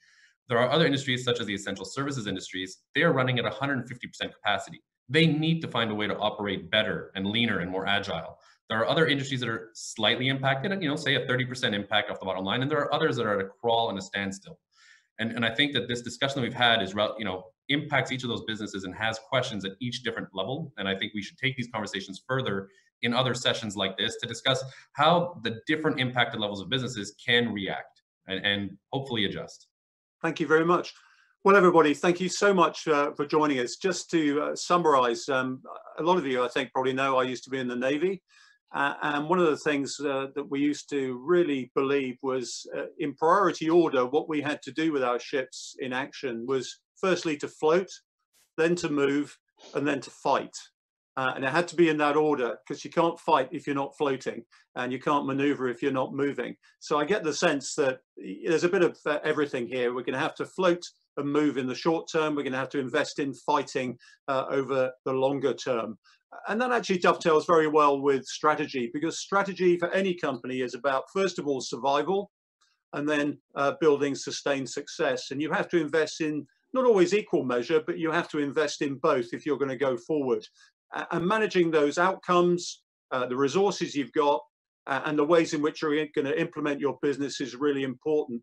There 0.48 0.58
are 0.58 0.70
other 0.70 0.86
industries, 0.86 1.24
such 1.24 1.40
as 1.40 1.46
the 1.46 1.54
essential 1.54 1.84
services 1.84 2.26
industries, 2.26 2.78
they 2.94 3.02
are 3.02 3.12
running 3.12 3.38
at 3.38 3.44
150% 3.44 3.86
capacity. 4.32 4.82
They 5.08 5.26
need 5.26 5.60
to 5.62 5.68
find 5.68 5.90
a 5.90 5.94
way 5.94 6.06
to 6.06 6.16
operate 6.18 6.70
better 6.70 7.10
and 7.14 7.26
leaner 7.26 7.60
and 7.60 7.70
more 7.70 7.86
agile. 7.86 8.39
There 8.70 8.78
are 8.78 8.88
other 8.88 9.08
industries 9.08 9.40
that 9.40 9.48
are 9.48 9.70
slightly 9.74 10.28
impacted, 10.28 10.70
and 10.70 10.80
you 10.80 10.88
know, 10.88 10.94
say 10.94 11.16
a 11.16 11.26
30% 11.26 11.74
impact 11.74 12.08
off 12.08 12.20
the 12.20 12.24
bottom 12.24 12.44
line, 12.44 12.62
and 12.62 12.70
there 12.70 12.78
are 12.78 12.94
others 12.94 13.16
that 13.16 13.26
are 13.26 13.38
at 13.38 13.44
a 13.44 13.48
crawl 13.48 13.90
and 13.90 13.98
a 13.98 14.02
standstill. 14.02 14.60
And, 15.18 15.32
and 15.32 15.44
I 15.44 15.52
think 15.52 15.72
that 15.72 15.88
this 15.88 16.02
discussion 16.02 16.36
that 16.36 16.42
we've 16.42 16.54
had 16.54 16.80
is, 16.80 16.94
you 17.18 17.24
know, 17.24 17.46
impacts 17.68 18.12
each 18.12 18.22
of 18.22 18.30
those 18.30 18.44
businesses 18.44 18.84
and 18.84 18.94
has 18.94 19.18
questions 19.18 19.64
at 19.64 19.72
each 19.80 20.02
different 20.04 20.28
level. 20.32 20.72
And 20.78 20.88
I 20.88 20.94
think 20.94 21.12
we 21.14 21.20
should 21.20 21.36
take 21.36 21.56
these 21.56 21.68
conversations 21.72 22.22
further 22.26 22.68
in 23.02 23.12
other 23.12 23.34
sessions 23.34 23.76
like 23.76 23.98
this 23.98 24.16
to 24.16 24.26
discuss 24.26 24.62
how 24.92 25.40
the 25.42 25.60
different 25.66 25.98
impacted 26.00 26.40
levels 26.40 26.60
of 26.60 26.68
businesses 26.68 27.14
can 27.24 27.52
react 27.52 28.02
and, 28.28 28.44
and 28.46 28.70
hopefully 28.92 29.24
adjust. 29.24 29.66
Thank 30.22 30.38
you 30.38 30.46
very 30.46 30.64
much. 30.64 30.94
Well, 31.42 31.56
everybody, 31.56 31.94
thank 31.94 32.20
you 32.20 32.28
so 32.28 32.54
much 32.54 32.86
uh, 32.86 33.12
for 33.12 33.26
joining 33.26 33.58
us. 33.58 33.76
Just 33.76 34.10
to 34.10 34.42
uh, 34.42 34.56
summarize, 34.56 35.28
um, 35.28 35.62
a 35.98 36.02
lot 36.02 36.18
of 36.18 36.26
you, 36.26 36.44
I 36.44 36.48
think, 36.48 36.72
probably 36.72 36.92
know 36.92 37.18
I 37.18 37.24
used 37.24 37.44
to 37.44 37.50
be 37.50 37.58
in 37.58 37.68
the 37.68 37.76
Navy. 37.76 38.22
Uh, 38.72 38.94
and 39.02 39.28
one 39.28 39.38
of 39.38 39.46
the 39.46 39.56
things 39.56 39.98
uh, 40.00 40.26
that 40.34 40.48
we 40.48 40.60
used 40.60 40.88
to 40.90 41.20
really 41.24 41.70
believe 41.74 42.16
was 42.22 42.66
uh, 42.76 42.84
in 42.98 43.14
priority 43.14 43.68
order, 43.68 44.06
what 44.06 44.28
we 44.28 44.40
had 44.40 44.62
to 44.62 44.70
do 44.70 44.92
with 44.92 45.02
our 45.02 45.18
ships 45.18 45.74
in 45.80 45.92
action 45.92 46.46
was 46.46 46.80
firstly 46.96 47.36
to 47.36 47.48
float, 47.48 47.88
then 48.56 48.76
to 48.76 48.88
move, 48.88 49.36
and 49.74 49.86
then 49.86 50.00
to 50.00 50.10
fight. 50.10 50.56
Uh, 51.16 51.32
and 51.34 51.44
it 51.44 51.50
had 51.50 51.66
to 51.68 51.76
be 51.76 51.88
in 51.88 51.96
that 51.96 52.16
order 52.16 52.56
because 52.66 52.84
you 52.84 52.90
can't 52.90 53.18
fight 53.18 53.48
if 53.50 53.66
you're 53.66 53.74
not 53.74 53.96
floating 53.98 54.42
and 54.76 54.92
you 54.92 54.98
can't 54.98 55.26
maneuver 55.26 55.68
if 55.68 55.82
you're 55.82 55.90
not 55.92 56.14
moving. 56.14 56.54
So 56.78 56.98
I 56.98 57.04
get 57.04 57.24
the 57.24 57.34
sense 57.34 57.74
that 57.74 57.98
there's 58.16 58.64
a 58.64 58.68
bit 58.68 58.82
of 58.82 58.96
uh, 59.04 59.18
everything 59.24 59.66
here. 59.66 59.92
We're 59.92 60.04
going 60.04 60.14
to 60.14 60.20
have 60.20 60.36
to 60.36 60.46
float 60.46 60.82
and 61.16 61.30
move 61.30 61.58
in 61.58 61.66
the 61.66 61.74
short 61.74 62.08
term. 62.10 62.34
We're 62.34 62.44
going 62.44 62.52
to 62.52 62.58
have 62.58 62.70
to 62.70 62.78
invest 62.78 63.18
in 63.18 63.34
fighting 63.34 63.98
uh, 64.28 64.44
over 64.48 64.92
the 65.04 65.12
longer 65.12 65.52
term. 65.52 65.98
And 66.48 66.60
that 66.60 66.72
actually 66.72 66.98
dovetails 66.98 67.46
very 67.46 67.66
well 67.66 68.00
with 68.00 68.24
strategy 68.24 68.90
because 68.92 69.18
strategy 69.18 69.76
for 69.76 69.90
any 69.90 70.14
company 70.14 70.60
is 70.60 70.74
about, 70.74 71.04
first 71.12 71.38
of 71.38 71.46
all, 71.46 71.60
survival 71.60 72.30
and 72.92 73.08
then 73.08 73.38
uh, 73.56 73.72
building 73.80 74.14
sustained 74.14 74.68
success. 74.68 75.30
And 75.30 75.40
you 75.42 75.50
have 75.52 75.68
to 75.70 75.80
invest 75.80 76.20
in 76.20 76.46
not 76.72 76.84
always 76.84 77.14
equal 77.14 77.44
measure, 77.44 77.82
but 77.84 77.98
you 77.98 78.10
have 78.12 78.28
to 78.28 78.38
invest 78.38 78.80
in 78.80 78.94
both 78.96 79.32
if 79.32 79.44
you're 79.44 79.58
going 79.58 79.70
to 79.70 79.76
go 79.76 79.96
forward 79.96 80.46
and 81.10 81.26
managing 81.26 81.70
those 81.70 81.98
outcomes, 81.98 82.82
uh, 83.12 83.26
the 83.26 83.36
resources 83.36 83.94
you've 83.94 84.12
got, 84.12 84.42
uh, 84.86 85.00
and 85.04 85.18
the 85.18 85.24
ways 85.24 85.54
in 85.54 85.62
which 85.62 85.82
you're 85.82 85.94
going 86.14 86.26
to 86.26 86.40
implement 86.40 86.80
your 86.80 86.98
business 87.02 87.40
is 87.40 87.54
really 87.54 87.84
important. 87.84 88.42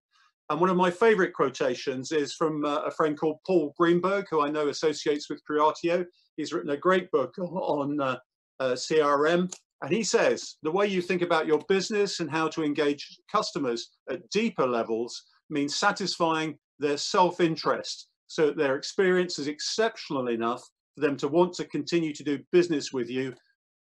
And 0.50 0.62
one 0.62 0.70
of 0.70 0.78
my 0.78 0.90
favorite 0.90 1.34
quotations 1.34 2.12
is 2.12 2.34
from 2.34 2.64
uh, 2.64 2.80
a 2.80 2.92
friend 2.92 3.18
called 3.18 3.40
Paul 3.46 3.74
Greenberg, 3.78 4.28
who 4.32 4.42
I 4.42 4.50
know 4.50 4.70
associates 4.70 5.30
with 5.30 5.42
Creatio. 5.50 6.06
He's 6.38 6.54
written 6.54 6.70
a 6.70 6.78
great 6.78 7.12
book 7.12 7.34
on 7.40 8.00
uh, 8.00 8.18
uh, 8.60 8.72
CRM. 8.72 9.52
And 9.82 9.92
he 9.92 10.04
says, 10.04 10.56
the 10.64 10.72
way 10.72 10.88
you 10.88 11.02
think 11.02 11.22
about 11.22 11.48
your 11.48 11.62
business 11.68 12.20
and 12.20 12.32
how 12.32 12.48
to 12.50 12.64
engage 12.64 13.20
customers 13.32 13.92
at 14.10 14.28
deeper 14.30 14.66
levels 14.66 15.22
means 15.50 15.76
satisfying 15.76 16.58
their 16.80 16.98
self-interest 16.98 18.08
so 18.28 18.48
that 18.48 18.58
their 18.58 18.76
experience 18.76 19.40
is 19.40 19.48
exceptional 19.48 20.30
enough 20.30 20.64
for 20.96 21.02
them 21.02 21.18
to 21.18 21.28
want 21.28 21.54
to 21.54 21.66
continue 21.66 22.14
to 22.14 22.24
do 22.24 22.40
business 22.52 22.92
with 22.92 23.10
you. 23.10 23.34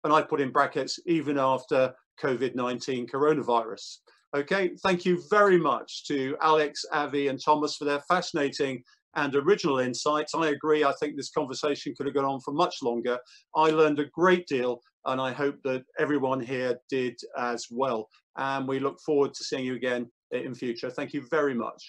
And 0.03 0.13
I 0.13 0.21
put 0.21 0.41
in 0.41 0.51
brackets, 0.51 0.99
even 1.05 1.37
after 1.37 1.93
COVID-19 2.21 3.09
coronavirus. 3.09 3.97
Okay, 4.35 4.71
thank 4.83 5.05
you 5.05 5.23
very 5.29 5.57
much 5.57 6.05
to 6.07 6.35
Alex, 6.41 6.83
Avi 6.91 7.29
and 7.29 7.39
Thomas 7.41 7.77
for 7.77 7.85
their 7.85 8.01
fascinating 8.01 8.83
and 9.15 9.33
original 9.33 9.79
insights. 9.79 10.35
I 10.35 10.47
agree, 10.47 10.83
I 10.83 10.91
think 10.99 11.15
this 11.15 11.29
conversation 11.29 11.93
could 11.95 12.05
have 12.05 12.15
gone 12.15 12.25
on 12.25 12.41
for 12.41 12.51
much 12.51 12.83
longer. 12.83 13.17
I 13.55 13.69
learned 13.69 14.01
a 14.01 14.09
great 14.13 14.45
deal 14.45 14.81
and 15.05 15.21
I 15.21 15.31
hope 15.31 15.55
that 15.63 15.85
everyone 15.99 16.41
here 16.41 16.77
did 16.89 17.17
as 17.37 17.67
well. 17.71 18.09
And 18.35 18.67
we 18.67 18.79
look 18.79 18.99
forward 19.05 19.33
to 19.35 19.43
seeing 19.45 19.63
you 19.63 19.75
again 19.75 20.11
in 20.31 20.53
future. 20.53 20.89
Thank 20.89 21.13
you 21.13 21.25
very 21.29 21.53
much. 21.53 21.81